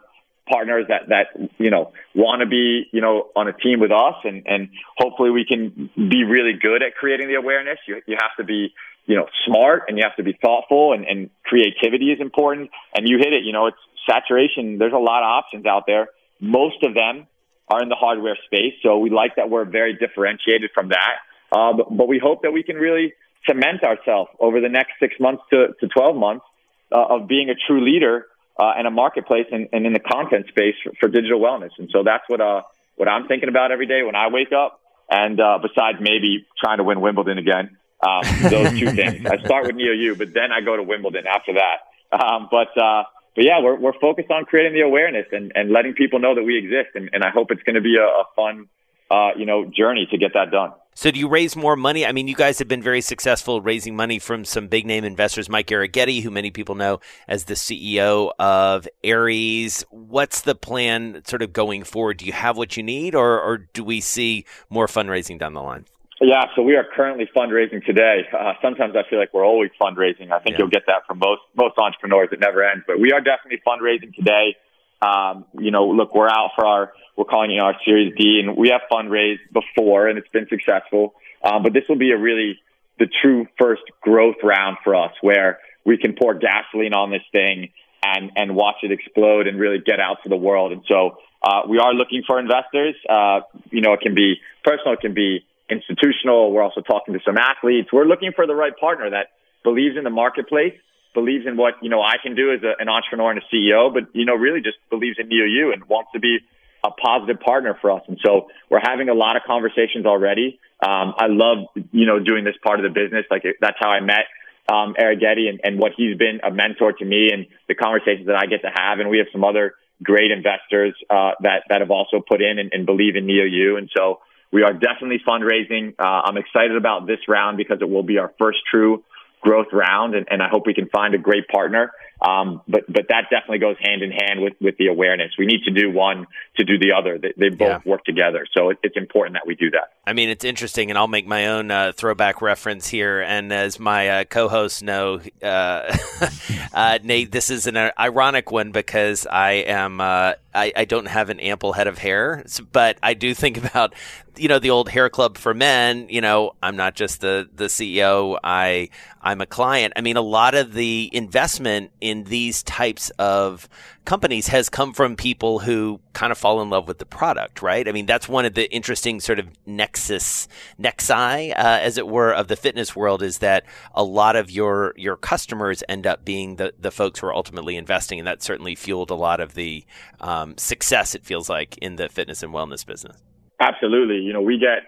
partners 0.51 0.86
that 0.89 1.07
that 1.07 1.49
you 1.57 1.71
know 1.71 1.93
want 2.13 2.41
to 2.41 2.45
be 2.45 2.88
you 2.91 2.99
know 2.99 3.29
on 3.38 3.47
a 3.47 3.53
team 3.53 3.79
with 3.79 3.91
us 3.91 4.15
and 4.25 4.43
and 4.45 4.67
hopefully 4.97 5.31
we 5.31 5.45
can 5.45 5.89
be 5.95 6.23
really 6.23 6.53
good 6.53 6.83
at 6.83 6.93
creating 6.93 7.27
the 7.27 7.33
awareness 7.33 7.79
you 7.88 7.99
you 8.05 8.15
have 8.19 8.29
to 8.38 8.43
be 8.43 8.71
you 9.06 9.16
know, 9.16 9.28
smart 9.45 9.84
and 9.88 9.97
you 9.97 10.03
have 10.03 10.16
to 10.16 10.24
be 10.24 10.38
thoughtful 10.41 10.93
and, 10.93 11.06
and 11.06 11.30
creativity 11.43 12.12
is 12.12 12.20
important. 12.20 12.72
And 12.95 13.08
you 13.08 13.18
hit 13.18 13.34
it, 13.34 13.43
you 13.43 13.53
know, 13.53 13.68
it's 13.68 13.78
saturation. 14.10 14.78
There's 14.78 14.93
a 14.93 14.97
lot 14.97 15.24
of 15.24 15.28
options 15.28 15.66
out 15.66 15.84
there. 15.88 16.10
Most 16.39 16.84
of 16.84 16.93
them 16.93 17.28
are 17.70 17.82
in 17.82 17.89
the 17.89 17.95
hardware 17.95 18.38
space. 18.45 18.74
So 18.84 18.97
we 18.99 19.10
like 19.10 19.36
that 19.38 19.49
we're 19.49 19.66
very 19.66 19.93
differentiated 19.93 20.72
from 20.74 20.89
that. 20.89 21.16
Uh, 21.51 21.74
but, 21.74 21.95
but 21.95 22.08
we 22.08 22.20
hope 22.20 22.41
that 22.43 22.51
we 22.51 22.64
can 22.64 22.76
really 22.76 23.14
cement 23.47 23.84
ourselves 23.84 24.32
over 24.39 24.60
the 24.60 24.70
next 24.70 24.93
six 24.99 25.16
months 25.20 25.43
to, 25.51 25.68
to 25.80 25.88
12 25.88 26.16
months 26.16 26.45
uh, 26.91 27.06
of 27.16 27.28
being 27.28 27.49
a 27.49 27.56
true 27.68 27.84
leader 27.84 28.26
uh, 28.60 28.74
in 28.80 28.86
a 28.86 28.91
marketplace 28.91 29.45
and, 29.51 29.70
and 29.72 29.86
in 29.86 29.93
the 29.93 29.99
content 29.99 30.47
space 30.47 30.76
for, 30.84 30.91
for 30.99 31.08
digital 31.10 31.39
wellness. 31.39 31.72
And 31.78 31.89
so 31.91 32.03
that's 32.03 32.24
what, 32.28 32.41
uh, 32.41 32.62
what 32.95 33.08
I'm 33.08 33.28
thinking 33.28 33.49
about 33.49 33.72
every 33.72 33.86
day 33.86 34.03
when 34.03 34.16
I 34.16 34.30
wake 34.30 34.51
up. 34.51 34.80
And 35.10 35.39
uh, 35.39 35.60
besides 35.62 35.99
maybe 36.01 36.47
trying 36.60 36.78
to 36.78 36.84
win 36.84 36.99
Wimbledon 37.01 37.38
again, 37.38 37.78
um, 38.06 38.49
those 38.49 38.80
two 38.80 38.91
things. 38.99 39.26
I 39.26 39.38
start 39.43 39.68
with 39.68 39.76
NeoU, 39.76 40.18
but 40.18 40.34
then 40.34 40.51
I 40.51 40.62
go 40.62 40.76
to 40.76 40.84
Wimbledon 40.84 41.26
after 41.28 41.53
that. 41.53 42.16
Um, 42.16 42.47
but 42.51 42.76
uh, 42.78 43.03
but 43.36 43.43
yeah, 43.43 43.62
we're 43.62 43.76
we're 43.80 43.99
focused 43.99 44.32
on 44.32 44.45
creating 44.45 44.74
the 44.74 44.82
awareness 44.82 45.26
and, 45.32 45.51
and 45.56 45.72
letting 45.72 45.93
people 45.93 46.20
know 46.20 46.36
that 46.36 46.43
we 46.43 46.58
exist, 46.58 46.95
and, 46.95 47.10
and 47.14 47.24
I 47.24 47.30
hope 47.30 47.51
it's 47.51 47.64
going 47.64 47.76
to 47.76 47.82
be 47.82 47.97
a, 47.97 48.06
a 48.06 48.24
fun 48.36 48.68
uh, 49.12 49.32
you 49.38 49.45
know 49.45 49.66
journey 49.66 50.08
to 50.12 50.18
get 50.18 50.34
that 50.34 50.51
done. 50.51 50.72
So, 50.97 51.12
do 51.12 51.20
you 51.20 51.28
raise 51.28 51.58
more 51.58 51.76
money? 51.76 52.06
I 52.06 52.14
mean, 52.14 52.30
you 52.30 52.36
guys 52.36 52.58
have 52.60 52.70
been 52.70 52.82
very 52.82 53.01
successful 53.01 53.60
raising 53.60 53.97
money 53.97 54.18
from 54.18 54.45
some 54.45 54.70
big 54.70 54.86
name 54.86 55.03
investors, 55.03 55.49
Mike 55.49 55.68
Arougheti, 55.68 56.24
who 56.24 56.32
many 56.32 56.51
people 56.51 56.76
know 56.76 57.01
as 57.28 57.45
the 57.45 57.56
CEO 57.56 58.32
of 58.39 58.88
Ares. 59.06 59.84
What's 59.89 60.41
the 60.41 60.56
plan 60.56 61.22
sort 61.26 61.41
of 61.41 61.51
going 61.51 61.84
forward? 61.84 62.18
Do 62.18 62.26
you 62.26 62.32
have 62.32 62.56
what 62.56 62.78
you 62.78 62.84
need, 62.84 63.14
or, 63.14 63.41
or 63.41 63.58
do 63.58 63.84
we 63.84 63.99
see 63.99 64.45
more 64.70 64.88
fundraising 64.88 65.38
down 65.38 65.53
the 65.53 65.62
line? 65.62 65.84
Yeah, 66.22 66.45
so 66.55 66.61
we 66.61 66.76
are 66.76 66.86
currently 66.95 67.30
fundraising 67.36 67.86
today. 67.86 68.26
Uh, 68.32 68.53
sometimes 68.61 68.95
I 68.95 69.07
feel 69.09 69.20
like 69.20 69.34
we're 69.34 69.45
always 69.45 69.72
fundraising. 69.82 70.32
I 70.32 70.39
think 70.39 70.53
yeah. 70.53 70.59
you'll 70.59 70.70
get 70.70 70.84
that 70.88 71.05
from 71.05 71.20
most 71.20 71.41
most 71.55 71.78
entrepreneurs. 71.78 72.30
It 72.32 72.39
never 72.39 72.63
ends, 72.63 72.86
but 72.88 72.99
we 72.99 73.11
are 73.11 73.20
definitely 73.20 73.61
fundraising 73.68 74.16
today. 74.16 74.55
Um, 75.01 75.45
you 75.59 75.72
know, 75.72 75.88
look, 75.88 76.16
we're 76.16 76.30
out 76.30 76.51
for 76.55 76.66
our 76.66 76.93
we're 77.18 77.26
calling 77.26 77.51
it 77.51 77.59
our 77.59 77.76
Series 77.84 78.13
D, 78.18 78.41
and 78.43 78.55
we 78.55 78.70
have 78.70 78.82
fundraised 78.89 79.39
before, 79.51 80.07
and 80.07 80.18
it's 80.18 80.30
been 80.30 80.47
successful. 80.47 81.16
Um, 81.43 81.63
but 81.63 81.74
this 81.74 81.84
will 81.89 81.97
be 81.97 82.11
a 82.11 82.18
really 82.18 82.59
the 82.97 83.07
true 83.22 83.45
first 83.59 83.84
growth 84.01 84.38
round 84.41 84.78
for 84.86 84.95
us, 84.95 85.11
where 85.20 85.59
we 85.84 85.97
can 85.97 86.16
pour 86.16 86.34
gasoline 86.34 86.93
on 86.93 87.11
this 87.11 87.24
thing 87.34 87.74
and 88.05 88.32
and 88.38 88.55
watch 88.55 88.76
it 88.84 88.91
explode 88.91 89.47
and 89.47 89.59
really 89.59 89.80
get 89.80 89.99
out 89.99 90.24
to 90.24 90.30
the 90.30 90.38
world. 90.38 90.72
And 90.72 90.84
so 90.88 91.18
uh, 91.43 91.63
we 91.68 91.78
are 91.78 91.93
looking 91.93 92.24
for 92.26 92.39
investors. 92.39 92.95
Uh, 93.09 93.41
you 93.70 93.82
know, 93.82 93.91
it 93.91 93.99
can 93.99 94.16
be 94.16 94.36
personal, 94.63 94.93
it 94.93 95.01
can 95.01 95.13
be 95.13 95.45
institutional. 95.70 96.51
We're 96.51 96.63
also 96.63 96.82
talking 96.82 97.13
to 97.13 97.20
some 97.26 97.38
athletes. 97.38 97.89
We're 97.91 98.05
looking 98.05 98.32
for 98.36 98.47
the 98.47 98.55
right 98.55 98.76
partner 98.78 99.09
that 99.11 99.28
believes 99.63 99.97
in 99.97 100.03
the 100.03 100.09
marketplace, 100.09 100.74
believes 101.13 101.45
in 101.47 101.57
what, 101.57 101.76
you 101.82 101.89
know, 101.89 102.01
I 102.01 102.16
can 102.22 102.36
do 102.36 102.53
as 102.53 102.61
a, 102.63 102.80
an 102.80 102.89
entrepreneur 102.89 103.32
and 103.32 103.41
a 103.41 103.55
CEO, 103.55 103.93
but, 103.93 104.03
you 104.13 104.26
know, 104.26 104.36
really 104.36 104.61
just 104.61 104.78
believes 104.89 105.18
in 105.20 105.28
NeoU 105.30 105.74
and 105.74 105.84
wants 105.86 106.11
to 106.13 106.20
be 106.20 106.39
a 106.84 106.91
positive 106.91 107.39
partner 107.39 107.78
for 107.82 107.91
us. 107.91 108.03
And 108.07 108.20
so 108.24 108.47
we're 108.70 108.84
having 108.84 109.09
a 109.09 109.13
lot 109.13 109.36
of 109.36 109.43
conversations 109.47 110.05
already. 110.05 110.59
Um, 110.86 111.16
I 111.18 111.28
love, 111.28 111.66
you 111.91 112.05
know, 112.05 112.20
doing 112.20 112.43
this 112.43 112.55
part 112.63 112.80
of 112.80 112.84
the 112.84 112.93
business. 112.93 113.26
Like 113.32 113.43
that's 113.59 113.78
how 113.80 113.89
I 113.89 114.01
met 114.01 114.26
um, 114.70 114.95
Arougheti 114.99 115.49
and, 115.49 115.59
and 115.63 115.80
what 115.80 115.93
he's 115.95 116.18
been 116.18 116.41
a 116.43 116.51
mentor 116.51 116.93
to 116.93 117.05
me 117.05 117.30
and 117.32 117.47
the 117.68 117.76
conversations 117.76 118.28
that 118.28 118.36
I 118.36 118.45
get 118.45 118.61
to 118.61 118.70
have. 118.74 118.99
And 118.99 119.09
we 119.09 119.18
have 119.18 119.28
some 119.32 119.43
other 119.43 119.76
great 120.03 120.32
investors 120.32 120.93
uh, 121.09 121.32
that 121.41 121.63
that 121.70 121.82
have 121.82 121.91
also 121.91 122.20
put 122.20 122.41
in 122.41 122.59
and, 122.59 122.72
and 122.74 122.86
believe 122.86 123.16
in 123.16 123.26
NeoU. 123.26 123.78
And 123.78 123.89
so 123.95 124.20
we 124.52 124.64
are 124.64 124.74
definitely 124.74 125.22
fundraising. 125.28 125.96
Uh, 126.00 126.22
I'm 126.26 126.38
excited 126.38 126.76
about 126.76 127.08
this 127.08 127.20
round 127.28 127.58
because 127.58 127.80
it 127.82 127.89
will 127.89 128.04
be 128.04 128.18
our 128.18 128.34
first 128.38 128.60
true 128.70 129.04
growth 129.41 129.68
round, 129.72 130.16
and, 130.16 130.28
and 130.30 130.41
I 130.41 130.50
hope 130.50 130.66
we 130.66 130.74
can 130.74 130.89
find 130.89 131.14
a 131.14 131.20
great 131.20 131.48
partner. 131.48 131.91
Um, 132.22 132.61
but 132.68 132.86
but 132.88 133.07
that 133.09 133.24
definitely 133.30 133.59
goes 133.59 133.76
hand 133.82 134.01
in 134.01 134.11
hand 134.11 134.41
with 134.41 134.53
with 134.61 134.78
the 134.78 134.88
awareness. 134.88 135.32
We 135.38 135.45
need 135.45 135.63
to 135.66 135.72
do 135.72 135.91
one 135.91 136.28
to 136.57 136.63
do 136.63 136.78
the 136.78 136.93
other. 136.97 137.18
They, 137.18 137.34
they 137.38 137.49
both 137.49 137.82
Yeah. 137.86 137.91
work 137.91 138.05
together. 138.05 138.45
So 138.53 138.70
it, 138.70 138.78
it's 138.84 138.95
important 138.97 139.34
that 139.36 139.45
we 139.45 139.55
do 139.55 139.70
that. 139.72 139.91
I 140.07 140.13
mean, 140.13 140.30
it's 140.30 140.45
interesting, 140.45 140.89
and 140.89 140.97
I'll 140.97 141.07
make 141.07 141.28
my 141.28 141.47
own 141.47 141.72
uh, 141.72 141.91
throwback 141.93 142.41
reference 142.41 142.88
here. 142.88 143.22
And 143.22 143.51
as 143.51 143.80
my 143.80 144.09
uh, 144.09 144.24
co-hosts 144.24 144.82
know, 144.82 145.20
uh, 145.43 145.97
uh, 146.74 146.99
Nate, 147.03 147.32
this 147.32 147.49
is 147.49 147.68
an 147.68 147.76
uh, 147.76 147.91
ironic 147.99 148.51
one 148.51 148.72
because 148.72 149.28
I 149.28 149.51
am 149.51 149.99
uh, 149.99 150.34
I, 150.53 150.72
I 150.76 150.86
don't 150.86 151.07
have 151.07 151.30
an 151.30 151.39
ample 151.39 151.74
head 151.74 151.88
of 151.88 151.97
hair, 151.97 152.45
but 152.72 152.97
I 153.03 153.13
do 153.13 153.34
think 153.34 153.57
about 153.63 153.93
you 154.38 154.47
know 154.47 154.59
the 154.59 154.70
old 154.70 154.89
hair 154.89 155.09
club 155.09 155.38
for 155.38 155.53
men. 155.53 156.07
You 156.09 156.22
know, 156.22 156.53
I'm 156.63 156.76
not 156.78 156.95
just 156.95 157.22
the 157.22 157.49
the 157.53 157.66
CEO. 157.66 158.38
I 158.43 158.89
I'm 159.22 159.41
a 159.41 159.45
client. 159.45 159.93
I 159.95 160.01
mean, 160.01 160.18
a 160.18 160.22
lot 160.22 160.53
of 160.55 160.74
the 160.74 161.09
investment 161.13 161.91
in 162.06 162.26
these 162.26 162.62
types 162.62 163.10
of 163.18 163.68
companies 164.06 164.49
has 164.49 164.70
come 164.70 164.93
from 164.93 165.16
people 165.16 165.58
who 165.58 165.99
kind 166.14 166.32
of 166.32 166.38
fall 166.38 166.62
in 166.62 166.70
love 166.70 166.88
with 166.88 166.99
the 166.99 167.06
product, 167.06 167.64
right? 167.64 167.88
I 167.88 167.91
mean, 167.91 168.06
that's 168.06 168.30
one 168.30 168.45
of 168.45 168.53
the 168.53 168.72
interesting 168.72 169.20
sort 169.20 169.39
of 169.39 169.47
nexus, 169.66 170.47
nexi, 170.80 171.49
uh, 171.49 171.80
as 171.82 171.97
it 171.97 172.08
were, 172.08 172.32
of 172.32 172.47
the 172.47 172.56
fitness 172.56 172.95
world 172.95 173.24
is 173.24 173.39
that 173.39 173.66
a 173.95 174.03
lot 174.03 174.36
of 174.36 174.51
your 174.51 174.93
your 174.95 175.18
customers 175.18 175.84
end 175.89 176.06
up 176.06 176.24
being 176.24 176.58
the 176.58 176.74
the 176.80 176.91
folks 176.91 177.22
who 177.22 177.28
are 177.28 177.36
ultimately 177.36 177.76
investing, 177.76 178.20
and 178.20 178.28
that 178.28 178.43
certainly 178.43 178.76
fueled 178.76 179.10
a 179.10 179.16
lot 179.16 179.39
of 179.39 179.56
the 179.56 179.84
um, 180.22 180.56
success. 180.58 181.16
It 181.16 181.26
feels 181.26 181.49
like 181.49 181.76
in 181.80 181.95
the 181.95 182.08
fitness 182.08 182.43
and 182.43 182.53
wellness 182.53 182.86
business. 182.86 183.18
Absolutely. 183.60 184.18
You 184.18 184.34
know, 184.34 184.41
we 184.43 184.60
get 184.60 184.84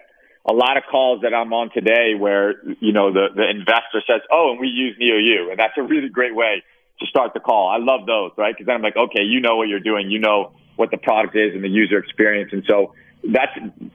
a 0.48 0.52
lot 0.52 0.76
of 0.76 0.84
calls 0.88 1.22
that 1.22 1.34
I'm 1.34 1.52
on 1.52 1.70
today 1.74 2.14
where, 2.16 2.54
you 2.80 2.92
know, 2.92 3.12
the, 3.12 3.26
the 3.34 3.50
investor 3.50 4.02
says, 4.06 4.20
oh, 4.30 4.52
and 4.52 4.60
we 4.60 4.68
use 4.68 4.96
NeoU. 5.00 5.50
And 5.50 5.58
that's 5.58 5.74
a 5.76 5.82
really 5.82 6.08
great 6.08 6.34
way 6.34 6.62
to 7.00 7.06
start 7.06 7.34
the 7.34 7.40
call. 7.40 7.68
I 7.68 7.78
love 7.78 8.06
those, 8.06 8.32
right? 8.36 8.54
Because 8.54 8.66
then 8.66 8.76
I'm 8.76 8.82
like, 8.82 8.96
okay, 8.96 9.22
you 9.22 9.40
know 9.40 9.56
what 9.56 9.68
you're 9.68 9.80
doing. 9.80 10.10
You 10.10 10.18
know 10.18 10.52
what 10.76 10.90
the 10.90 10.96
product 10.96 11.36
is 11.36 11.54
and 11.54 11.62
the 11.62 11.68
user 11.68 11.98
experience. 11.98 12.52
And 12.52 12.64
so 12.68 12.94
that's, 13.24 13.52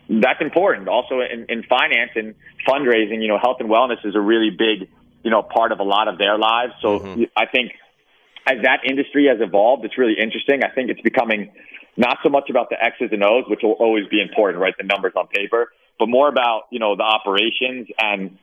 that's 0.09 0.41
important. 0.41 0.87
Also 0.87 1.21
in, 1.21 1.45
in 1.49 1.63
finance 1.63 2.11
and 2.15 2.35
fundraising, 2.67 3.21
you 3.21 3.27
know, 3.27 3.39
health 3.39 3.57
and 3.59 3.69
wellness 3.69 4.05
is 4.05 4.15
a 4.15 4.21
really 4.21 4.49
big, 4.49 4.89
you 5.23 5.31
know, 5.31 5.41
part 5.41 5.71
of 5.71 5.79
a 5.79 5.83
lot 5.83 6.07
of 6.07 6.17
their 6.17 6.37
lives. 6.37 6.73
So 6.81 6.99
mm-hmm. 6.99 7.23
I 7.35 7.45
think 7.45 7.71
as 8.45 8.61
that 8.63 8.81
industry 8.89 9.27
has 9.27 9.39
evolved, 9.39 9.85
it's 9.85 9.97
really 9.97 10.15
interesting. 10.19 10.63
I 10.63 10.69
think 10.69 10.89
it's 10.89 11.01
becoming 11.01 11.51
not 11.95 12.17
so 12.23 12.29
much 12.29 12.49
about 12.49 12.69
the 12.69 12.83
X's 12.83 13.09
and 13.11 13.23
O's, 13.23 13.45
which 13.47 13.61
will 13.63 13.73
always 13.73 14.07
be 14.07 14.21
important, 14.21 14.61
right? 14.61 14.73
The 14.77 14.83
numbers 14.83 15.13
on 15.15 15.27
paper, 15.27 15.71
but 15.99 16.07
more 16.09 16.27
about, 16.27 16.63
you 16.71 16.79
know, 16.79 16.95
the 16.95 17.03
operations 17.03 17.87
and 17.97 18.37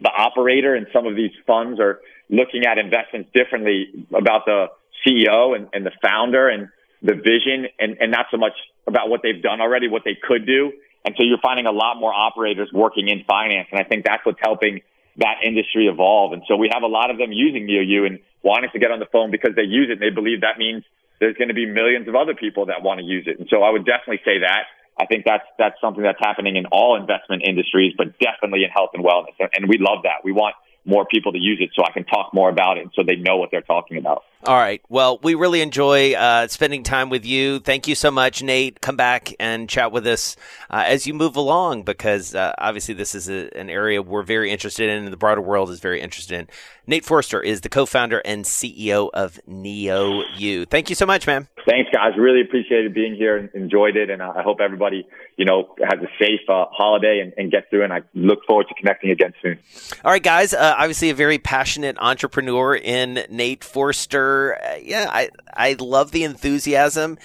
the 0.00 0.10
operator 0.10 0.74
and 0.74 0.86
some 0.92 1.06
of 1.06 1.14
these 1.14 1.30
funds 1.46 1.78
are 1.78 2.00
looking 2.28 2.66
at 2.66 2.78
investments 2.78 3.30
differently 3.34 4.06
about 4.14 4.46
the 4.46 4.66
CEO 5.06 5.54
and, 5.56 5.68
and 5.72 5.86
the 5.86 5.92
founder 6.02 6.48
and 6.48 6.68
the 7.02 7.14
vision 7.14 7.66
and, 7.78 7.96
and 8.00 8.10
not 8.10 8.26
so 8.30 8.36
much 8.36 8.54
about 8.86 9.08
what 9.08 9.20
they've 9.22 9.42
done 9.42 9.60
already, 9.60 9.88
what 9.88 10.02
they 10.04 10.16
could 10.20 10.46
do. 10.46 10.72
And 11.04 11.14
so 11.16 11.22
you're 11.22 11.40
finding 11.42 11.66
a 11.66 11.72
lot 11.72 12.00
more 12.00 12.12
operators 12.12 12.70
working 12.72 13.08
in 13.08 13.22
finance. 13.24 13.68
And 13.70 13.80
I 13.80 13.84
think 13.84 14.04
that's 14.04 14.24
what's 14.26 14.40
helping 14.42 14.80
that 15.18 15.36
industry 15.44 15.86
evolve. 15.86 16.32
And 16.32 16.42
so 16.48 16.56
we 16.56 16.68
have 16.72 16.82
a 16.82 16.90
lot 16.90 17.10
of 17.10 17.18
them 17.18 17.32
using 17.32 17.66
NeoU 17.66 18.06
and 18.06 18.18
wanting 18.42 18.70
to 18.72 18.78
get 18.78 18.90
on 18.90 18.98
the 18.98 19.06
phone 19.06 19.30
because 19.30 19.54
they 19.54 19.62
use 19.62 19.88
it. 19.88 20.02
And 20.02 20.02
they 20.02 20.10
believe 20.10 20.40
that 20.40 20.58
means 20.58 20.82
there's 21.20 21.36
going 21.36 21.48
to 21.48 21.54
be 21.54 21.64
millions 21.64 22.08
of 22.08 22.16
other 22.16 22.34
people 22.34 22.66
that 22.66 22.82
want 22.82 23.00
to 23.00 23.06
use 23.06 23.24
it. 23.26 23.38
And 23.38 23.48
so 23.48 23.62
I 23.62 23.70
would 23.70 23.86
definitely 23.86 24.20
say 24.24 24.40
that. 24.40 24.66
I 24.98 25.04
think 25.04 25.24
that's 25.24 25.44
that's 25.58 25.76
something 25.80 26.02
that's 26.02 26.18
happening 26.18 26.56
in 26.56 26.66
all 26.72 26.96
investment 26.96 27.42
industries, 27.44 27.92
but 27.96 28.18
definitely 28.18 28.64
in 28.64 28.70
health 28.70 28.90
and 28.94 29.04
wellness. 29.04 29.36
And, 29.38 29.50
and 29.52 29.68
we 29.68 29.76
love 29.78 30.04
that. 30.04 30.24
We 30.24 30.32
want 30.32 30.56
more 30.86 31.04
people 31.04 31.32
to 31.32 31.38
use 31.38 31.58
it 31.60 31.70
so 31.74 31.84
I 31.84 31.90
can 31.90 32.04
talk 32.04 32.32
more 32.32 32.48
about 32.48 32.78
it 32.78 32.88
so 32.94 33.02
they 33.02 33.16
know 33.16 33.36
what 33.36 33.50
they're 33.50 33.60
talking 33.60 33.98
about. 33.98 34.22
All 34.46 34.54
right. 34.54 34.80
Well, 34.88 35.18
we 35.24 35.34
really 35.34 35.60
enjoy 35.60 36.14
uh, 36.14 36.46
spending 36.46 36.84
time 36.84 37.10
with 37.10 37.26
you. 37.26 37.58
Thank 37.58 37.88
you 37.88 37.96
so 37.96 38.12
much, 38.12 38.44
Nate. 38.44 38.80
Come 38.80 38.96
back 38.96 39.34
and 39.40 39.68
chat 39.68 39.90
with 39.90 40.06
us 40.06 40.36
uh, 40.70 40.84
as 40.86 41.04
you 41.04 41.14
move 41.14 41.34
along 41.34 41.82
because 41.82 42.32
uh, 42.32 42.52
obviously 42.56 42.94
this 42.94 43.16
is 43.16 43.28
a, 43.28 43.50
an 43.58 43.68
area 43.68 44.00
we're 44.00 44.22
very 44.22 44.52
interested 44.52 44.88
in 44.88 45.02
and 45.02 45.12
the 45.12 45.16
broader 45.16 45.40
world 45.40 45.70
is 45.70 45.80
very 45.80 46.00
interested 46.00 46.38
in. 46.38 46.48
Nate 46.86 47.04
Forster 47.04 47.40
is 47.40 47.62
the 47.62 47.68
co-founder 47.68 48.22
and 48.24 48.44
CEO 48.44 49.10
of 49.12 49.40
NeoU. 49.48 50.70
Thank 50.70 50.90
you 50.90 50.94
so 50.94 51.06
much, 51.06 51.26
man. 51.26 51.48
Thanks, 51.68 51.90
guys. 51.92 52.12
Really 52.16 52.42
appreciated 52.42 52.94
being 52.94 53.16
here 53.16 53.36
and 53.36 53.52
enjoyed 53.52 53.96
it. 53.96 54.08
And 54.08 54.22
I 54.22 54.42
hope 54.42 54.60
everybody, 54.60 55.08
you 55.36 55.44
know, 55.44 55.74
has 55.82 55.98
a 56.00 56.06
safe 56.20 56.48
uh, 56.48 56.66
holiday 56.70 57.18
and, 57.20 57.32
and 57.36 57.50
gets 57.50 57.68
through. 57.70 57.82
And 57.82 57.92
I 57.92 58.02
look 58.14 58.44
forward 58.46 58.68
to 58.68 58.74
connecting 58.74 59.10
again 59.10 59.34
soon. 59.42 59.58
All 60.04 60.12
right, 60.12 60.22
guys. 60.22 60.54
Uh, 60.54 60.76
obviously, 60.78 61.10
a 61.10 61.14
very 61.14 61.38
passionate 61.38 61.96
entrepreneur 61.98 62.76
in 62.76 63.26
Nate 63.30 63.64
Forster. 63.64 64.35
Uh, 64.44 64.76
yeah, 64.82 65.06
I 65.10 65.30
I 65.52 65.76
love 65.78 66.10
the 66.10 66.24
enthusiasm 66.24 67.18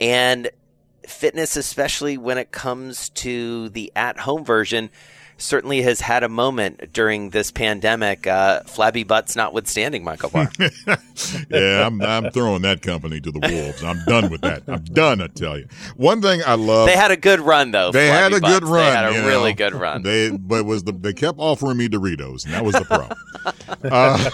and 0.00 0.50
fitness, 1.06 1.56
especially 1.56 2.16
when 2.16 2.38
it 2.38 2.50
comes 2.50 3.10
to 3.10 3.68
the 3.70 3.92
at-home 3.94 4.44
version. 4.44 4.90
Certainly 5.36 5.82
has 5.82 6.00
had 6.00 6.22
a 6.22 6.28
moment 6.28 6.92
during 6.92 7.30
this 7.30 7.50
pandemic. 7.50 8.26
Uh, 8.26 8.60
flabby 8.62 9.04
butts 9.04 9.36
notwithstanding, 9.36 10.04
Michael 10.04 10.30
Barr. 10.30 10.50
yeah, 11.50 11.86
I'm, 11.86 12.00
I'm 12.02 12.30
throwing 12.30 12.62
that 12.62 12.82
company 12.82 13.20
to 13.20 13.30
the 13.30 13.40
wolves. 13.40 13.82
I'm 13.82 14.04
done 14.04 14.30
with 14.30 14.42
that. 14.42 14.62
I'm 14.68 14.84
done. 14.84 15.20
I 15.20 15.26
tell 15.28 15.58
you. 15.58 15.66
One 15.96 16.22
thing 16.22 16.40
I 16.46 16.54
love. 16.54 16.86
they 16.86 16.96
had 16.96 17.10
a 17.10 17.16
good 17.16 17.40
run, 17.40 17.70
though. 17.72 17.90
They 17.90 18.08
had 18.08 18.32
a 18.32 18.40
good 18.40 18.64
run. 18.64 18.84
They 18.84 19.14
had 19.14 19.24
a 19.24 19.26
really 19.26 19.50
know. 19.50 19.56
good 19.56 19.74
run. 19.74 20.02
They 20.02 20.30
but 20.30 20.64
was 20.64 20.84
the 20.84 20.92
they 20.92 21.12
kept 21.12 21.38
offering 21.38 21.76
me 21.78 21.88
Doritos, 21.88 22.44
and 22.44 22.54
that 22.54 22.64
was 22.64 22.74
the 22.74 22.84
problem. 22.84 23.18
uh, 23.84 24.30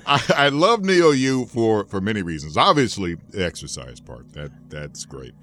I, 0.06 0.44
I 0.46 0.48
love 0.48 0.80
NeoU 0.80 1.48
for 1.48 1.84
for 1.86 2.00
many 2.00 2.22
reasons. 2.22 2.56
Obviously, 2.56 3.16
the 3.30 3.44
exercise 3.44 4.00
part 4.00 4.32
that 4.32 4.50
that's 4.68 5.04
great, 5.04 5.34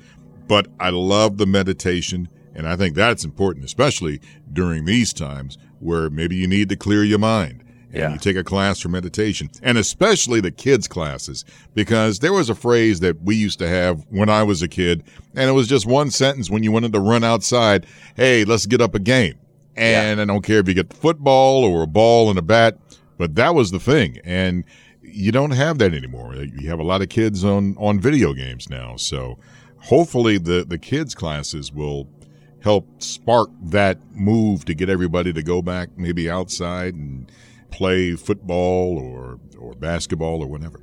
but 0.47 0.67
I 0.79 0.89
love 0.89 1.37
the 1.37 1.45
meditation, 1.45 2.29
and 2.55 2.67
I 2.67 2.75
think 2.75 2.95
that's 2.95 3.23
important, 3.23 3.65
especially 3.65 4.19
during 4.51 4.85
these 4.85 5.13
times 5.13 5.57
where 5.79 6.09
maybe 6.09 6.35
you 6.35 6.47
need 6.47 6.69
to 6.69 6.75
clear 6.75 7.03
your 7.03 7.19
mind. 7.19 7.63
And 7.93 7.99
Yeah. 7.99 8.13
you 8.13 8.19
take 8.19 8.37
a 8.37 8.43
class 8.43 8.79
for 8.79 8.87
meditation, 8.87 9.49
and 9.61 9.77
especially 9.77 10.39
the 10.39 10.49
kids' 10.51 10.87
classes, 10.87 11.43
because 11.73 12.19
there 12.19 12.31
was 12.31 12.49
a 12.49 12.55
phrase 12.55 13.01
that 13.01 13.21
we 13.21 13.35
used 13.35 13.59
to 13.59 13.67
have 13.67 14.05
when 14.09 14.29
I 14.29 14.43
was 14.43 14.61
a 14.61 14.69
kid, 14.69 15.03
and 15.35 15.49
it 15.49 15.53
was 15.53 15.67
just 15.67 15.85
one 15.85 16.09
sentence 16.09 16.49
when 16.49 16.63
you 16.63 16.71
wanted 16.71 16.93
to 16.93 17.01
run 17.01 17.25
outside 17.25 17.85
hey, 18.15 18.45
let's 18.45 18.65
get 18.65 18.79
up 18.79 18.95
a 18.95 18.99
game. 18.99 19.35
And 19.75 20.21
I 20.21 20.25
don't 20.25 20.41
care 20.41 20.59
if 20.59 20.67
you 20.69 20.73
get 20.73 20.89
the 20.89 20.95
football 20.95 21.65
or 21.65 21.83
a 21.83 21.87
ball 21.87 22.29
and 22.29 22.39
a 22.39 22.41
bat, 22.41 22.77
but 23.17 23.35
that 23.35 23.55
was 23.55 23.71
the 23.71 23.79
thing. 23.79 24.19
And 24.23 24.63
you 25.01 25.33
don't 25.33 25.51
have 25.51 25.77
that 25.79 25.93
anymore. 25.93 26.35
You 26.35 26.69
have 26.69 26.79
a 26.79 26.83
lot 26.83 27.01
of 27.01 27.09
kids 27.09 27.43
on, 27.43 27.75
on 27.77 27.99
video 27.99 28.33
games 28.33 28.69
now. 28.69 28.95
So 28.95 29.37
hopefully 29.79 30.37
the, 30.37 30.63
the 30.65 30.77
kids' 30.77 31.13
classes 31.15 31.71
will 31.73 32.07
help 32.61 33.01
spark 33.01 33.49
that 33.61 33.97
move 34.13 34.65
to 34.65 34.73
get 34.73 34.89
everybody 34.89 35.33
to 35.33 35.43
go 35.43 35.61
back 35.61 35.89
maybe 35.97 36.29
outside 36.29 36.93
and 36.93 37.31
play 37.71 38.15
football 38.15 38.97
or, 38.97 39.39
or 39.57 39.73
basketball 39.73 40.41
or 40.43 40.47
whatever. 40.47 40.81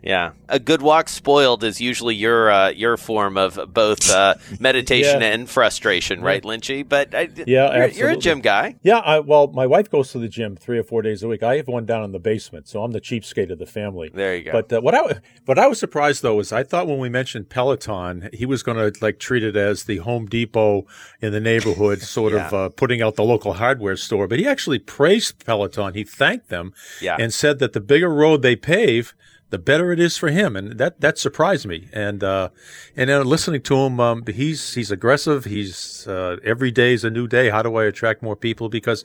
Yeah, 0.00 0.30
a 0.48 0.60
good 0.60 0.80
walk 0.80 1.08
spoiled 1.08 1.64
is 1.64 1.80
usually 1.80 2.14
your 2.14 2.50
uh, 2.50 2.68
your 2.70 2.96
form 2.96 3.36
of 3.36 3.58
both 3.74 4.08
uh, 4.08 4.34
meditation 4.60 5.20
Yeah. 5.20 5.32
and 5.32 5.50
frustration, 5.50 6.22
right, 6.22 6.42
Lynchy? 6.42 6.88
But 6.88 7.14
I, 7.16 7.28
Yeah, 7.46 7.76
you're, 7.76 7.88
you're 7.88 8.08
a 8.10 8.16
gym 8.16 8.40
guy. 8.40 8.76
Yeah, 8.82 8.98
I, 8.98 9.18
well, 9.18 9.48
my 9.48 9.66
wife 9.66 9.90
goes 9.90 10.12
to 10.12 10.18
the 10.20 10.28
gym 10.28 10.54
three 10.54 10.78
or 10.78 10.84
four 10.84 11.02
days 11.02 11.24
a 11.24 11.28
week. 11.28 11.42
I 11.42 11.56
have 11.56 11.66
one 11.66 11.84
down 11.84 12.04
in 12.04 12.12
the 12.12 12.20
basement, 12.20 12.68
so 12.68 12.84
I'm 12.84 12.92
the 12.92 13.00
cheapskate 13.00 13.50
of 13.50 13.58
the 13.58 13.66
family. 13.66 14.08
There 14.14 14.36
you 14.36 14.44
go. 14.44 14.52
But 14.52 14.72
uh, 14.72 14.80
what 14.80 14.94
I 14.94 15.18
what 15.46 15.58
I 15.58 15.66
was 15.66 15.80
surprised 15.80 16.22
though 16.22 16.38
is 16.38 16.52
I 16.52 16.62
thought 16.62 16.86
when 16.86 16.98
we 16.98 17.08
mentioned 17.08 17.48
Peloton, 17.48 18.30
he 18.32 18.46
was 18.46 18.62
going 18.62 18.76
to 18.78 18.96
like 19.04 19.18
treat 19.18 19.42
it 19.42 19.56
as 19.56 19.84
the 19.84 19.96
Home 19.98 20.26
Depot 20.26 20.86
in 21.20 21.32
the 21.32 21.40
neighborhood, 21.40 22.02
sort 22.02 22.34
of 22.34 22.52
Yeah. 22.52 22.58
uh, 22.58 22.68
putting 22.68 23.02
out 23.02 23.16
the 23.16 23.24
local 23.24 23.54
hardware 23.54 23.96
store. 23.96 24.28
But 24.28 24.38
he 24.38 24.46
actually 24.46 24.78
praised 24.78 25.44
Peloton. 25.44 25.94
He 25.94 26.04
thanked 26.04 26.50
them 26.50 26.72
Yeah. 27.00 27.16
and 27.18 27.34
said 27.34 27.58
that 27.58 27.72
the 27.72 27.80
bigger 27.80 28.08
road 28.10 28.42
they 28.42 28.54
pave. 28.54 29.12
The 29.50 29.58
better 29.58 29.92
it 29.92 29.98
is 29.98 30.18
for 30.18 30.28
him, 30.28 30.56
and 30.56 30.78
that 30.78 31.00
that 31.00 31.18
surprised 31.18 31.66
me. 31.66 31.88
And 31.92 32.22
uh, 32.22 32.50
and 32.94 33.08
then 33.08 33.24
listening 33.24 33.62
to 33.62 33.76
him, 33.76 33.98
um, 33.98 34.24
he's 34.26 34.74
he's 34.74 34.90
aggressive. 34.90 35.46
He's 35.46 36.06
uh, 36.06 36.36
every 36.44 36.70
day 36.70 36.92
is 36.92 37.02
a 37.02 37.10
new 37.10 37.26
day. 37.26 37.48
How 37.48 37.62
do 37.62 37.74
I 37.76 37.84
attract 37.84 38.22
more 38.22 38.36
people? 38.36 38.68
Because 38.68 39.04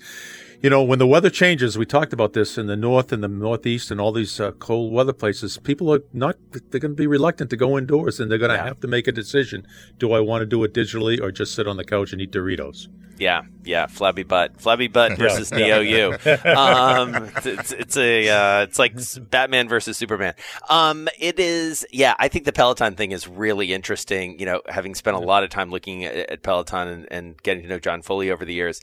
you 0.64 0.70
know, 0.70 0.82
when 0.82 0.98
the 0.98 1.06
weather 1.06 1.30
changes, 1.30 1.78
we 1.78 1.86
talked 1.86 2.14
about 2.14 2.32
this 2.32 2.58
in 2.58 2.68
the 2.68 2.78
north 2.78 3.12
and 3.12 3.22
the 3.22 3.28
northeast 3.28 3.92
and 3.92 4.00
all 4.00 4.14
these 4.14 4.40
uh, 4.40 4.54
cold 4.54 4.94
weather 4.94 5.12
places. 5.12 5.58
People 5.58 5.94
are 5.94 6.00
not, 6.14 6.38
they're 6.52 6.80
going 6.80 6.94
to 6.94 6.96
be 6.96 7.06
reluctant 7.06 7.50
to 7.50 7.58
go 7.58 7.78
indoors 7.78 8.18
and 8.18 8.32
they're 8.32 8.38
going 8.38 8.50
to 8.50 8.58
have 8.58 8.80
to 8.80 8.88
make 8.88 9.06
a 9.06 9.12
decision. 9.12 9.68
Do 10.00 10.14
I 10.14 10.22
want 10.22 10.42
to 10.42 10.46
do 10.46 10.64
it 10.64 10.74
digitally 10.74 11.20
or 11.20 11.34
just 11.34 11.54
sit 11.54 11.68
on 11.68 11.76
the 11.76 11.84
couch 11.84 12.14
and 12.14 12.22
eat 12.22 12.32
Doritos? 12.32 12.88
Yeah, 13.24 13.44
yeah, 13.64 13.88
flabby 13.88 14.24
butt, 14.24 14.60
flabby 14.60 14.90
butt 14.90 15.14
versus 15.18 15.50
NeoU. 15.50 16.20
Um, 16.54 17.32
it's, 17.46 17.72
it's, 17.72 17.98
a, 17.98 18.28
uh, 18.28 18.64
it's 18.64 18.78
like 18.78 18.96
Batman 19.30 19.70
versus 19.70 19.96
Superman. 19.96 20.34
Um, 20.70 21.08
it 21.18 21.40
is, 21.40 21.86
yeah. 21.90 22.16
I 22.20 22.28
think 22.28 22.44
the 22.44 22.52
Peloton 22.52 22.96
thing 22.96 23.12
is 23.14 23.28
really 23.28 23.72
interesting. 23.72 24.40
You 24.40 24.46
know, 24.46 24.62
having 24.68 24.94
spent 24.94 25.16
a 25.16 25.22
lot 25.22 25.44
of 25.44 25.50
time 25.50 25.72
looking 25.72 26.04
at, 26.04 26.16
at 26.16 26.44
Peloton 26.44 26.88
and, 26.90 27.08
and 27.12 27.44
getting 27.44 27.64
to 27.64 27.70
know 27.70 27.80
John 27.80 28.02
Foley 28.02 28.30
over 28.30 28.44
the 28.44 28.54
years, 28.54 28.82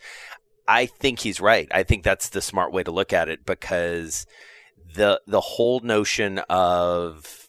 I 0.67 0.87
think 0.87 1.19
he's 1.19 1.39
right. 1.39 1.69
I 1.71 1.83
think 1.83 2.03
that's 2.03 2.31
the 2.31 2.41
smart 2.41 2.73
way 2.73 2.83
to 2.83 2.91
look 2.91 3.13
at 3.13 3.29
it 3.29 3.45
because 3.45 4.27
the 4.95 5.21
the 5.27 5.41
whole 5.41 5.81
notion 5.81 6.39
of 6.49 7.40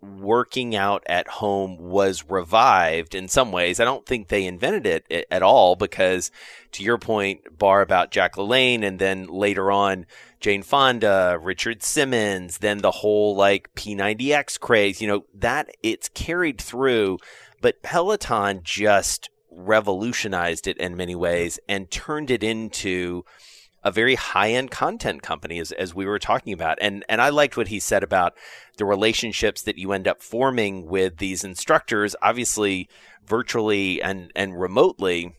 working 0.00 0.76
out 0.76 1.02
at 1.06 1.28
home 1.28 1.76
was 1.78 2.24
revived 2.28 3.14
in 3.14 3.28
some 3.28 3.50
ways. 3.52 3.80
I 3.80 3.84
don't 3.84 4.06
think 4.06 4.28
they 4.28 4.44
invented 4.44 4.86
it 4.86 5.26
at 5.30 5.42
all 5.42 5.76
because, 5.76 6.30
to 6.72 6.82
your 6.82 6.98
point, 6.98 7.58
Barr 7.58 7.80
about 7.80 8.10
Jack 8.10 8.36
LaLanne, 8.36 8.84
and 8.84 8.98
then 8.98 9.26
later 9.26 9.72
on 9.72 10.06
Jane 10.40 10.62
Fonda, 10.62 11.38
Richard 11.40 11.82
Simmons, 11.82 12.58
then 12.58 12.78
the 12.78 12.90
whole 12.90 13.34
like 13.34 13.74
P90X 13.74 14.60
craze. 14.60 15.00
You 15.00 15.08
know 15.08 15.24
that 15.34 15.70
it's 15.82 16.08
carried 16.08 16.60
through, 16.60 17.18
but 17.60 17.82
Peloton 17.82 18.60
just 18.62 19.30
revolutionized 19.50 20.68
it 20.68 20.76
in 20.78 20.96
many 20.96 21.16
ways 21.16 21.58
and 21.68 21.90
turned 21.90 22.30
it 22.30 22.44
into 22.44 23.24
a 23.88 23.92
very 23.92 24.14
high 24.14 24.50
end 24.50 24.70
content 24.70 25.22
company 25.22 25.58
as, 25.58 25.72
as 25.72 25.94
we 25.94 26.04
were 26.04 26.18
talking 26.18 26.52
about. 26.52 26.78
And, 26.80 27.04
and 27.08 27.20
I 27.20 27.30
liked 27.30 27.56
what 27.56 27.68
he 27.68 27.80
said 27.80 28.02
about 28.02 28.34
the 28.76 28.84
relationships 28.84 29.62
that 29.62 29.78
you 29.78 29.92
end 29.92 30.06
up 30.06 30.22
forming 30.22 30.86
with 30.86 31.16
these 31.16 31.42
instructors, 31.42 32.14
obviously 32.22 32.88
virtually 33.24 34.00
and, 34.02 34.30
and 34.36 34.60
remotely. 34.60 35.34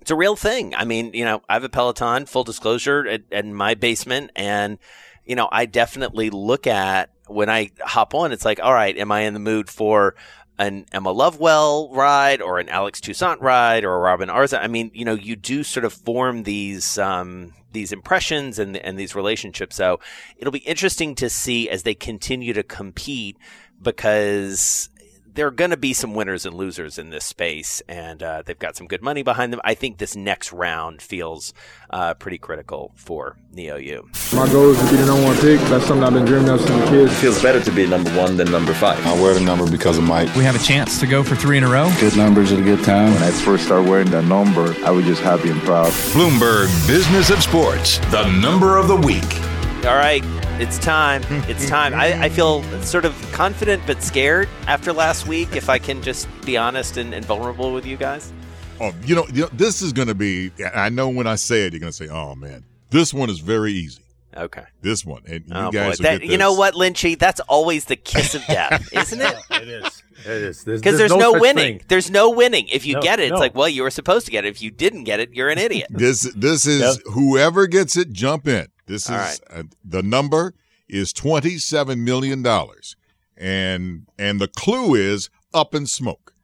It's 0.00 0.10
a 0.10 0.16
real 0.16 0.36
thing. 0.36 0.74
I 0.74 0.84
mean, 0.84 1.12
you 1.14 1.24
know, 1.24 1.42
I 1.48 1.54
have 1.54 1.64
a 1.64 1.68
Peloton, 1.68 2.26
full 2.26 2.44
disclosure, 2.44 3.18
in 3.30 3.54
my 3.54 3.74
basement. 3.74 4.30
And, 4.36 4.78
you 5.24 5.34
know, 5.34 5.48
I 5.50 5.66
definitely 5.66 6.30
look 6.30 6.66
at 6.66 7.10
when 7.26 7.48
I 7.48 7.70
hop 7.80 8.14
on, 8.14 8.32
it's 8.32 8.44
like, 8.44 8.60
all 8.60 8.72
right, 8.74 8.96
am 8.96 9.12
I 9.12 9.20
in 9.20 9.34
the 9.34 9.40
mood 9.40 9.70
for 9.70 10.16
an 10.60 10.84
Emma 10.92 11.10
Lovewell 11.10 11.88
ride 11.90 12.42
or 12.42 12.58
an 12.58 12.68
Alex 12.68 13.00
Toussaint 13.00 13.40
ride 13.40 13.82
or 13.82 13.94
a 13.94 13.98
Robin 13.98 14.28
Arzón. 14.28 14.60
I 14.60 14.66
mean, 14.66 14.90
you 14.92 15.06
know, 15.06 15.14
you 15.14 15.34
do 15.34 15.64
sort 15.64 15.86
of 15.86 15.92
form 15.94 16.42
these 16.42 16.98
um, 16.98 17.54
these 17.72 17.92
impressions 17.92 18.58
and 18.58 18.76
and 18.76 18.98
these 18.98 19.14
relationships. 19.14 19.74
So 19.74 20.00
it'll 20.36 20.52
be 20.52 20.58
interesting 20.58 21.14
to 21.14 21.30
see 21.30 21.70
as 21.70 21.82
they 21.82 21.94
continue 21.94 22.52
to 22.52 22.62
compete 22.62 23.38
because 23.80 24.90
there 25.34 25.46
are 25.46 25.50
going 25.50 25.70
to 25.70 25.76
be 25.76 25.92
some 25.92 26.14
winners 26.14 26.44
and 26.44 26.54
losers 26.54 26.98
in 26.98 27.10
this 27.10 27.24
space, 27.24 27.82
and 27.88 28.22
uh, 28.22 28.42
they've 28.44 28.58
got 28.58 28.76
some 28.76 28.86
good 28.86 29.02
money 29.02 29.22
behind 29.22 29.52
them. 29.52 29.60
I 29.64 29.74
think 29.74 29.98
this 29.98 30.16
next 30.16 30.52
round 30.52 31.02
feels 31.02 31.52
uh, 31.90 32.14
pretty 32.14 32.38
critical 32.38 32.92
for 32.96 33.36
NeoU. 33.54 34.02
My 34.34 34.50
goal 34.52 34.70
is 34.70 34.78
to 34.78 34.90
be 34.90 34.96
the 34.96 35.06
number 35.06 35.24
one 35.24 35.36
pick. 35.36 35.60
That's 35.68 35.86
something 35.86 36.04
I've 36.04 36.14
been 36.14 36.24
dreaming 36.24 36.48
of 36.48 36.60
since 36.60 36.70
a 36.70 36.90
kid. 36.90 37.08
It 37.08 37.14
feels 37.14 37.40
better 37.42 37.60
to 37.60 37.70
be 37.70 37.86
number 37.86 38.10
one 38.16 38.36
than 38.36 38.50
number 38.50 38.74
five. 38.74 39.04
I 39.06 39.14
wear 39.20 39.34
the 39.34 39.40
number 39.40 39.70
because 39.70 39.98
of 39.98 40.04
Mike. 40.04 40.34
We 40.34 40.44
have 40.44 40.56
a 40.56 40.64
chance 40.64 41.00
to 41.00 41.06
go 41.06 41.22
for 41.22 41.36
three 41.36 41.58
in 41.58 41.64
a 41.64 41.68
row. 41.68 41.90
Good 42.00 42.16
numbers 42.16 42.52
at 42.52 42.58
a 42.58 42.62
good 42.62 42.84
time. 42.84 43.12
When 43.14 43.22
I 43.22 43.30
first 43.30 43.64
started 43.64 43.88
wearing 43.88 44.10
that 44.10 44.24
number, 44.24 44.74
I 44.84 44.90
was 44.90 45.04
just 45.04 45.22
happy 45.22 45.50
and 45.50 45.60
proud. 45.62 45.92
Bloomberg 46.12 46.68
Business 46.86 47.30
of 47.30 47.42
Sports, 47.42 47.98
the 48.10 48.30
number 48.40 48.76
of 48.76 48.88
the 48.88 48.96
week. 48.96 49.49
All 49.86 49.96
right, 49.96 50.22
it's 50.60 50.78
time. 50.78 51.22
It's 51.48 51.66
time. 51.68 51.94
I, 51.94 52.24
I, 52.24 52.28
feel 52.28 52.62
sort 52.82 53.06
of 53.06 53.14
confident 53.32 53.82
but 53.86 54.02
scared 54.02 54.46
after 54.66 54.92
last 54.92 55.26
week, 55.26 55.56
if 55.56 55.70
I 55.70 55.78
can 55.78 56.02
just 56.02 56.28
be 56.44 56.58
honest 56.58 56.98
and, 56.98 57.14
and 57.14 57.24
vulnerable 57.24 57.72
with 57.72 57.86
you 57.86 57.96
guys. 57.96 58.30
Oh, 58.78 58.92
you 59.06 59.14
know, 59.14 59.26
you 59.32 59.42
know 59.42 59.48
this 59.54 59.80
is 59.80 59.94
going 59.94 60.08
to 60.08 60.14
be, 60.14 60.52
I 60.74 60.90
know 60.90 61.08
when 61.08 61.26
I 61.26 61.36
say 61.36 61.64
it, 61.64 61.72
you're 61.72 61.80
going 61.80 61.92
to 61.92 61.96
say, 61.96 62.08
oh, 62.08 62.34
man, 62.34 62.62
this 62.90 63.14
one 63.14 63.30
is 63.30 63.38
very 63.38 63.72
easy. 63.72 64.02
Okay. 64.36 64.64
This 64.82 65.02
one. 65.04 65.22
And 65.26 65.46
you 65.46 65.54
oh, 65.54 65.70
guys 65.70 65.96
that, 65.98 66.24
You 66.24 66.36
know 66.36 66.52
what, 66.52 66.74
Lynchy? 66.74 67.18
That's 67.18 67.40
always 67.40 67.86
the 67.86 67.96
kiss 67.96 68.34
of 68.34 68.44
death, 68.46 68.86
isn't 68.92 69.20
it? 69.20 69.34
it 69.50 69.68
is. 69.68 70.02
It 70.20 70.26
is. 70.26 70.64
Because 70.64 70.82
there's, 70.82 70.98
there's, 70.98 71.10
no, 71.10 71.32
no 71.32 71.40
winning. 71.40 71.78
Thing. 71.78 71.86
There's 71.88 72.10
no 72.10 72.28
winning. 72.28 72.68
If 72.68 72.84
you 72.84 72.96
no, 72.96 73.00
get 73.00 73.18
it, 73.18 73.30
it's 73.30 73.40
like, 73.40 73.54
well, 73.54 73.68
you 73.68 73.82
were 73.82 73.90
supposed 73.90 74.26
to 74.26 74.32
get 74.32 74.44
it. 74.44 74.48
If 74.48 74.60
you 74.60 74.70
didn't 74.70 75.04
get 75.04 75.20
it, 75.20 75.32
you're 75.32 75.48
an 75.48 75.58
idiot. 75.58 75.88
this 75.90 76.30
this 76.36 76.66
is 76.66 76.80
yep. 76.82 76.96
whoever 77.14 77.66
gets 77.66 77.96
it, 77.96 78.12
jump 78.12 78.46
in. 78.46 78.68
This 78.90 79.04
is 79.04 79.10
right. 79.10 79.40
uh, 79.48 79.62
the 79.84 80.02
number 80.02 80.54
is 80.88 81.12
twenty 81.12 81.58
seven 81.58 82.04
million 82.04 82.42
dollars, 82.42 82.96
and 83.36 84.06
and 84.18 84.40
the 84.40 84.48
clue 84.48 84.94
is 84.94 85.30
up 85.54 85.74
in 85.74 85.86
smoke. 85.86 86.34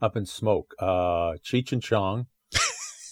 Up 0.00 0.16
in 0.16 0.24
smoke. 0.24 0.74
Uh, 0.78 1.34
Cheech 1.44 1.72
and 1.72 1.82
Chong. 1.82 2.26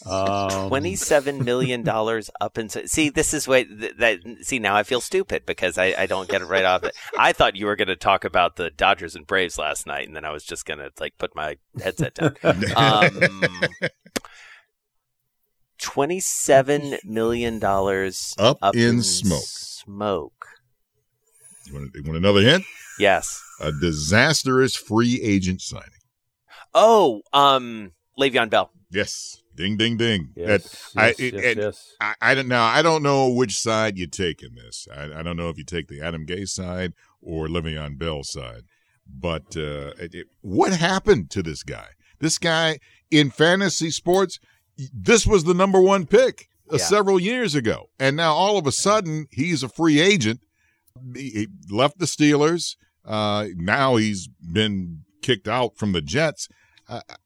Um, 0.07 0.69
Twenty-seven 0.69 1.45
million 1.47 1.83
dollars 1.83 2.29
up 2.39 2.59
in. 2.59 2.69
See, 2.69 3.09
this 3.09 3.33
is 3.33 3.49
what 3.49 3.67
that. 3.71 4.19
See, 4.43 4.59
now 4.59 4.77
I 4.77 4.83
feel 4.83 5.01
stupid 5.01 5.47
because 5.47 5.79
I, 5.79 5.95
I 5.97 6.05
don't 6.05 6.29
get 6.29 6.43
it 6.43 6.45
right 6.45 6.65
off. 6.65 6.85
It. 6.85 6.95
I 7.17 7.33
thought 7.33 7.57
you 7.57 7.65
were 7.65 7.77
going 7.77 7.89
to 7.89 7.97
talk 7.97 8.25
about 8.25 8.57
the 8.57 8.69
Dodgers 8.69 9.17
and 9.17 9.27
Braves 9.27 9.57
last 9.57 9.87
night, 9.87 10.07
and 10.07 10.15
then 10.15 10.27
I 10.27 10.31
was 10.31 10.45
just 10.45 10.67
going 10.67 10.79
to 10.79 10.91
like 11.01 11.17
put 11.17 11.35
my 11.35 11.57
headset 11.83 12.15
down. 12.17 12.37
Um, 12.77 13.19
Twenty-seven 15.85 16.97
million 17.05 17.59
dollars 17.59 18.35
up, 18.39 18.59
up 18.63 18.75
in, 18.75 18.97
in 18.97 19.03
smoke. 19.03 19.43
Smoke. 19.43 20.47
You 21.67 21.75
want, 21.75 21.91
you 21.95 22.03
want 22.03 22.17
another 22.17 22.41
hint? 22.41 22.65
Yes. 22.99 23.43
A 23.61 23.71
disastrous 23.71 24.75
free 24.75 25.21
agent 25.23 25.61
signing. 25.61 25.91
Oh, 26.75 27.21
um, 27.33 27.93
Le'Veon 28.19 28.49
Bell. 28.49 28.71
Yes. 28.91 29.43
Ding, 29.55 29.77
ding, 29.77 29.97
ding. 29.97 30.31
Yes, 30.35 30.49
yes, 30.49 30.93
I, 30.97 31.09
it, 31.23 31.35
yes, 31.35 31.57
yes. 31.57 31.93
I, 32.01 32.15
I, 32.21 32.35
don't 32.35 32.49
now. 32.49 32.65
I 32.65 32.83
don't 32.83 33.03
know 33.05 33.29
which 33.29 33.57
side 33.57 33.97
you 33.97 34.09
take 34.09 34.43
in 34.43 34.55
this. 34.57 34.89
I, 34.93 35.21
I, 35.21 35.23
don't 35.23 35.37
know 35.37 35.49
if 35.49 35.59
you 35.59 35.65
take 35.65 35.87
the 35.87 36.01
Adam 36.01 36.27
Gase 36.27 36.49
side 36.49 36.93
or 37.23 37.47
Le'Veon 37.47 37.97
Bell 37.97 38.25
side. 38.25 38.63
But 39.07 39.57
uh, 39.57 39.93
it, 39.99 40.27
what 40.41 40.73
happened 40.73 41.31
to 41.31 41.43
this 41.43 41.63
guy? 41.63 41.89
This 42.19 42.39
guy 42.39 42.79
in 43.11 43.31
fantasy 43.31 43.91
sports, 43.91 44.41
this 44.93 45.27
was 45.27 45.45
the 45.45 45.55
number 45.55 45.81
one 45.81 46.07
pick 46.07 46.49
uh, 46.71 46.77
yeah. 46.77 46.85
several 46.85 47.19
years 47.21 47.55
ago, 47.55 47.91
and 47.99 48.17
now 48.17 48.33
all 48.33 48.59
of 48.59 48.67
a 48.67 48.73
sudden 48.73 49.27
he's 49.31 49.63
a 49.63 49.69
free 49.69 50.01
agent. 50.01 50.41
He, 51.15 51.49
left 51.71 51.99
the 51.99 52.07
Steelers. 52.07 52.77
Uh, 53.05 53.49
now 53.57 53.97
he's 53.97 54.29
been 54.29 55.05
kicked 55.23 55.49
out 55.49 55.77
from 55.77 55.93
the 55.93 56.01
Jets. 56.01 56.49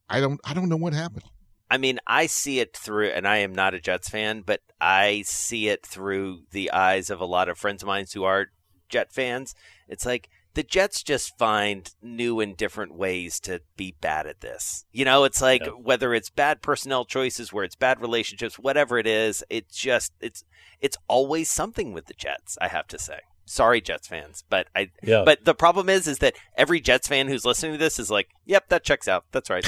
I 0.08 0.20
don't. 0.20 0.40
I 0.44 0.54
don't 0.54 0.68
know 0.68 0.76
what 0.76 0.92
happened. 0.92 1.24
I 1.70 1.76
mean, 1.76 1.98
I 2.06 2.26
see 2.26 2.60
it 2.60 2.76
through, 2.76 3.08
and 3.08 3.28
I 3.28 3.38
am 3.38 3.54
not 3.54 3.74
a 3.74 3.80
Jets 3.80 4.08
fan, 4.08 4.42
but 4.44 4.60
I 4.80 5.22
see 5.26 5.68
it 5.68 5.84
through 5.84 6.42
the 6.52 6.72
eyes 6.72 7.10
of 7.10 7.20
a 7.20 7.26
lot 7.26 7.48
of 7.48 7.58
friends 7.58 7.82
of 7.82 7.86
mine 7.86 8.06
who 8.12 8.24
are 8.24 8.46
Jet 8.88 9.12
fans. 9.12 9.54
It's 9.86 10.06
like 10.06 10.30
the 10.58 10.64
Jets 10.64 11.04
just 11.04 11.38
find 11.38 11.88
new 12.02 12.40
and 12.40 12.56
different 12.56 12.92
ways 12.92 13.38
to 13.38 13.60
be 13.76 13.94
bad 14.00 14.26
at 14.26 14.40
this. 14.40 14.86
You 14.90 15.04
know, 15.04 15.22
it's 15.22 15.40
like 15.40 15.64
yeah. 15.64 15.70
whether 15.70 16.12
it's 16.12 16.30
bad 16.30 16.62
personnel 16.62 17.04
choices, 17.04 17.52
where 17.52 17.62
it's 17.62 17.76
bad 17.76 18.00
relationships, 18.00 18.58
whatever 18.58 18.98
it 18.98 19.06
is, 19.06 19.44
it's 19.48 19.78
just 19.78 20.12
it's 20.20 20.42
it's 20.80 20.96
always 21.06 21.48
something 21.48 21.92
with 21.92 22.06
the 22.06 22.14
Jets. 22.14 22.58
I 22.60 22.66
have 22.66 22.88
to 22.88 22.98
say. 22.98 23.20
Sorry, 23.44 23.80
Jets 23.80 24.08
fans, 24.08 24.42
but 24.50 24.66
I. 24.74 24.90
Yeah. 25.00 25.22
But 25.24 25.44
the 25.44 25.54
problem 25.54 25.88
is, 25.88 26.08
is 26.08 26.18
that 26.18 26.34
every 26.56 26.80
Jets 26.80 27.06
fan 27.06 27.28
who's 27.28 27.44
listening 27.44 27.74
to 27.74 27.78
this 27.78 28.00
is 28.00 28.10
like, 28.10 28.30
"Yep, 28.46 28.68
that 28.70 28.82
checks 28.82 29.06
out. 29.06 29.26
That's 29.30 29.50
right." 29.50 29.64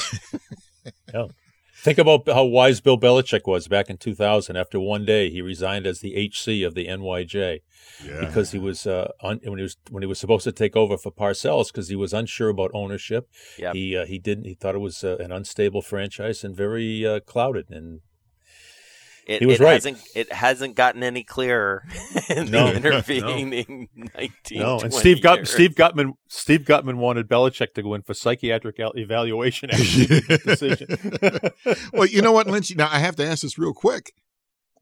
yeah. 1.15 1.27
Think 1.83 1.97
about 1.97 2.29
how 2.29 2.45
wise 2.45 2.83
Bill 2.83 2.99
Belichick 2.99 3.47
was 3.47 3.67
back 3.67 3.89
in 3.89 3.97
2000. 3.97 4.55
After 4.55 4.79
one 4.79 5.07
day, 5.07 5.31
he 5.31 5.41
resigned 5.41 5.87
as 5.87 6.01
the 6.01 6.15
HC 6.15 6.63
of 6.63 6.75
the 6.75 6.87
NYJ 6.87 7.61
yeah. 8.05 8.21
because 8.21 8.51
he 8.51 8.59
was 8.59 8.87
uh, 8.87 9.13
un- 9.23 9.41
when 9.45 9.59
he 9.59 9.63
was 9.63 9.79
when 9.91 10.03
he 10.03 10.07
was 10.07 10.19
supposed 10.19 10.45
to 10.45 10.53
take 10.53 10.77
over 10.77 10.99
for 10.99 11.11
Parcells 11.11 11.69
because 11.69 11.89
he 11.89 11.97
was 11.97 12.13
unsure 12.13 12.51
about 12.51 12.71
ownership. 12.75 13.31
Yep. 13.59 13.75
He 13.75 13.97
uh, 13.97 14.05
he 14.05 14.19
didn't 14.19 14.45
he 14.45 14.53
thought 14.53 14.75
it 14.75 14.81
was 14.81 15.03
uh, 15.03 15.17
an 15.21 15.33
unstable 15.33 15.81
franchise 15.81 16.45
and 16.45 16.55
very 16.55 17.07
uh, 17.07 17.21
clouded 17.21 17.71
and 17.71 18.01
it, 19.31 19.41
he 19.41 19.47
was 19.47 19.61
it 19.61 19.65
right. 19.65 19.73
Hasn't, 19.75 19.99
it 20.17 20.33
hasn't 20.33 20.75
gotten 20.75 21.05
any 21.05 21.23
clearer 21.23 21.85
in 22.29 22.51
no, 22.51 22.67
the 22.67 22.77
intervening 22.77 23.89
no. 23.95 24.09
19, 24.17 24.59
No, 24.59 24.81
and 24.81 24.93
Steve 24.93 25.23
Gut, 25.23 25.47
Steve 25.47 25.77
Gutman 25.77 26.15
Steve 26.29 26.65
Gutman 26.65 26.99
wanted 26.99 27.29
Belichick 27.29 27.73
to 27.75 27.83
go 27.83 27.95
in 27.95 28.03
for 28.03 28.13
psychiatric 28.13 28.77
evaluation 28.79 29.71
decision. 29.71 30.89
well, 31.93 32.07
you 32.07 32.23
know 32.23 32.33
what, 32.33 32.49
Lynch? 32.49 32.75
Now 32.75 32.89
I 32.91 32.99
have 32.99 33.15
to 33.17 33.25
ask 33.25 33.43
this 33.43 33.57
real 33.57 33.73
quick: 33.73 34.13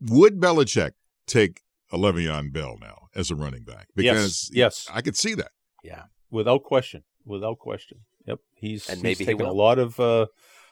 Would 0.00 0.40
Belichick 0.40 0.92
take 1.26 1.60
a 1.92 1.98
Le'Veon 1.98 2.50
Bell 2.50 2.78
now 2.80 3.08
as 3.14 3.30
a 3.30 3.36
running 3.36 3.64
back? 3.64 3.88
Because 3.94 4.48
yes, 4.50 4.86
yes. 4.86 4.96
I 4.96 5.02
could 5.02 5.16
see 5.16 5.34
that. 5.34 5.50
Yeah, 5.84 6.04
without 6.30 6.62
question, 6.62 7.04
without 7.26 7.58
question. 7.58 7.98
Yep, 8.26 8.38
he's 8.54 8.88
and 8.88 8.96
he's 8.96 9.02
maybe 9.02 9.26
taken 9.26 9.44
he 9.44 9.50
a 9.50 9.54
lot 9.54 9.78
of. 9.78 10.00
Uh, 10.00 10.26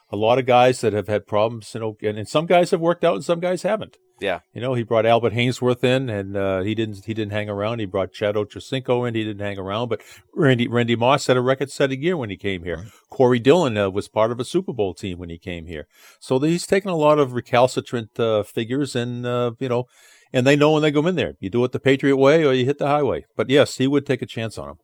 a 0.09 0.15
lot 0.15 0.39
of 0.39 0.45
guys 0.45 0.81
that 0.81 0.93
have 0.93 1.07
had 1.07 1.27
problems, 1.27 1.71
you 1.73 1.79
know, 1.79 1.97
and, 2.01 2.17
and 2.17 2.27
some 2.27 2.45
guys 2.45 2.71
have 2.71 2.79
worked 2.79 3.03
out 3.03 3.15
and 3.15 3.25
some 3.25 3.39
guys 3.39 3.63
haven't. 3.63 3.97
Yeah. 4.19 4.39
You 4.53 4.61
know, 4.61 4.73
he 4.73 4.83
brought 4.83 5.05
Albert 5.05 5.33
Haynesworth 5.33 5.83
in, 5.83 6.09
and 6.09 6.35
uh, 6.35 6.61
he 6.61 6.73
didn't 6.73 7.05
he 7.05 7.13
didn't 7.13 7.33
hang 7.33 7.49
around. 7.49 7.79
He 7.79 7.85
brought 7.85 8.13
Chad 8.13 8.35
Ochocinco 8.35 9.07
in. 9.07 9.13
He 9.13 9.23
didn't 9.23 9.45
hang 9.45 9.59
around. 9.59 9.89
But 9.89 10.01
Randy 10.33 10.67
Randy 10.67 10.95
Moss 10.95 11.27
had 11.27 11.37
a 11.37 11.41
record-setting 11.41 12.01
year 12.01 12.17
when 12.17 12.29
he 12.29 12.37
came 12.37 12.63
here. 12.63 12.77
Right. 12.77 12.91
Corey 13.09 13.39
Dillon 13.39 13.77
uh, 13.77 13.89
was 13.89 14.07
part 14.07 14.31
of 14.31 14.39
a 14.39 14.45
Super 14.45 14.73
Bowl 14.73 14.93
team 14.93 15.19
when 15.19 15.29
he 15.29 15.37
came 15.37 15.67
here. 15.67 15.87
So 16.19 16.39
he's 16.39 16.65
taken 16.65 16.89
a 16.89 16.95
lot 16.95 17.19
of 17.19 17.33
recalcitrant 17.33 18.19
uh, 18.19 18.43
figures, 18.43 18.95
and 18.95 19.25
uh, 19.25 19.51
you 19.59 19.69
know, 19.69 19.85
and 20.33 20.47
they 20.47 20.55
know 20.55 20.71
when 20.71 20.81
they 20.81 20.91
go 20.91 21.05
in 21.05 21.15
there. 21.15 21.35
You 21.39 21.51
do 21.51 21.63
it 21.63 21.71
the 21.71 21.79
Patriot 21.79 22.17
way, 22.17 22.43
or 22.43 22.53
you 22.53 22.65
hit 22.65 22.79
the 22.79 22.87
highway. 22.87 23.25
But 23.35 23.49
yes, 23.51 23.77
he 23.77 23.85
would 23.85 24.07
take 24.07 24.23
a 24.23 24.27
chance 24.27 24.57
on 24.57 24.69
him. 24.69 24.77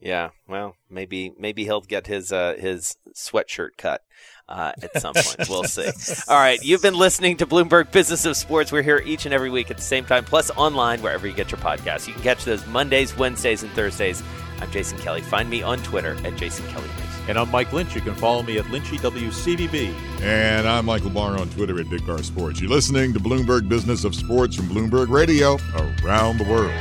Yeah, 0.00 0.30
well, 0.46 0.76
maybe 0.88 1.32
maybe 1.38 1.64
he'll 1.64 1.80
get 1.80 2.06
his 2.06 2.30
uh, 2.30 2.54
his 2.58 2.96
sweatshirt 3.14 3.70
cut 3.76 4.02
uh, 4.48 4.72
at 4.80 5.00
some 5.00 5.14
point. 5.14 5.48
we'll 5.48 5.64
see. 5.64 5.90
All 6.28 6.38
right, 6.38 6.62
you've 6.62 6.82
been 6.82 6.94
listening 6.94 7.36
to 7.38 7.46
Bloomberg 7.46 7.90
Business 7.90 8.24
of 8.24 8.36
Sports. 8.36 8.70
We're 8.70 8.82
here 8.82 9.02
each 9.04 9.24
and 9.24 9.34
every 9.34 9.50
week 9.50 9.70
at 9.70 9.76
the 9.76 9.82
same 9.82 10.04
time, 10.04 10.24
plus 10.24 10.50
online 10.50 11.02
wherever 11.02 11.26
you 11.26 11.34
get 11.34 11.50
your 11.50 11.60
podcasts. 11.60 12.06
You 12.06 12.14
can 12.14 12.22
catch 12.22 12.44
those 12.44 12.64
Mondays, 12.68 13.16
Wednesdays, 13.16 13.64
and 13.64 13.72
Thursdays. 13.72 14.22
I'm 14.60 14.70
Jason 14.70 14.98
Kelly. 14.98 15.20
Find 15.20 15.50
me 15.50 15.62
on 15.62 15.78
Twitter 15.80 16.16
at 16.24 16.36
Jason 16.36 16.66
Kelly 16.68 16.86
News. 16.86 17.28
And 17.28 17.38
I'm 17.38 17.50
Mike 17.50 17.72
Lynch. 17.72 17.94
You 17.94 18.00
can 18.00 18.14
follow 18.14 18.42
me 18.42 18.58
at 18.58 18.64
LynchyWCVB. 18.66 20.22
And 20.22 20.66
I'm 20.66 20.86
Michael 20.86 21.10
Barr 21.10 21.38
on 21.38 21.50
Twitter 21.50 21.78
at 21.78 21.90
Big 21.90 22.06
Bar 22.06 22.22
Sports. 22.22 22.60
You're 22.60 22.70
listening 22.70 23.12
to 23.12 23.20
Bloomberg 23.20 23.68
Business 23.68 24.04
of 24.04 24.14
Sports 24.14 24.56
from 24.56 24.68
Bloomberg 24.68 25.10
Radio 25.10 25.58
around 26.02 26.38
the 26.38 26.44
world. 26.44 26.72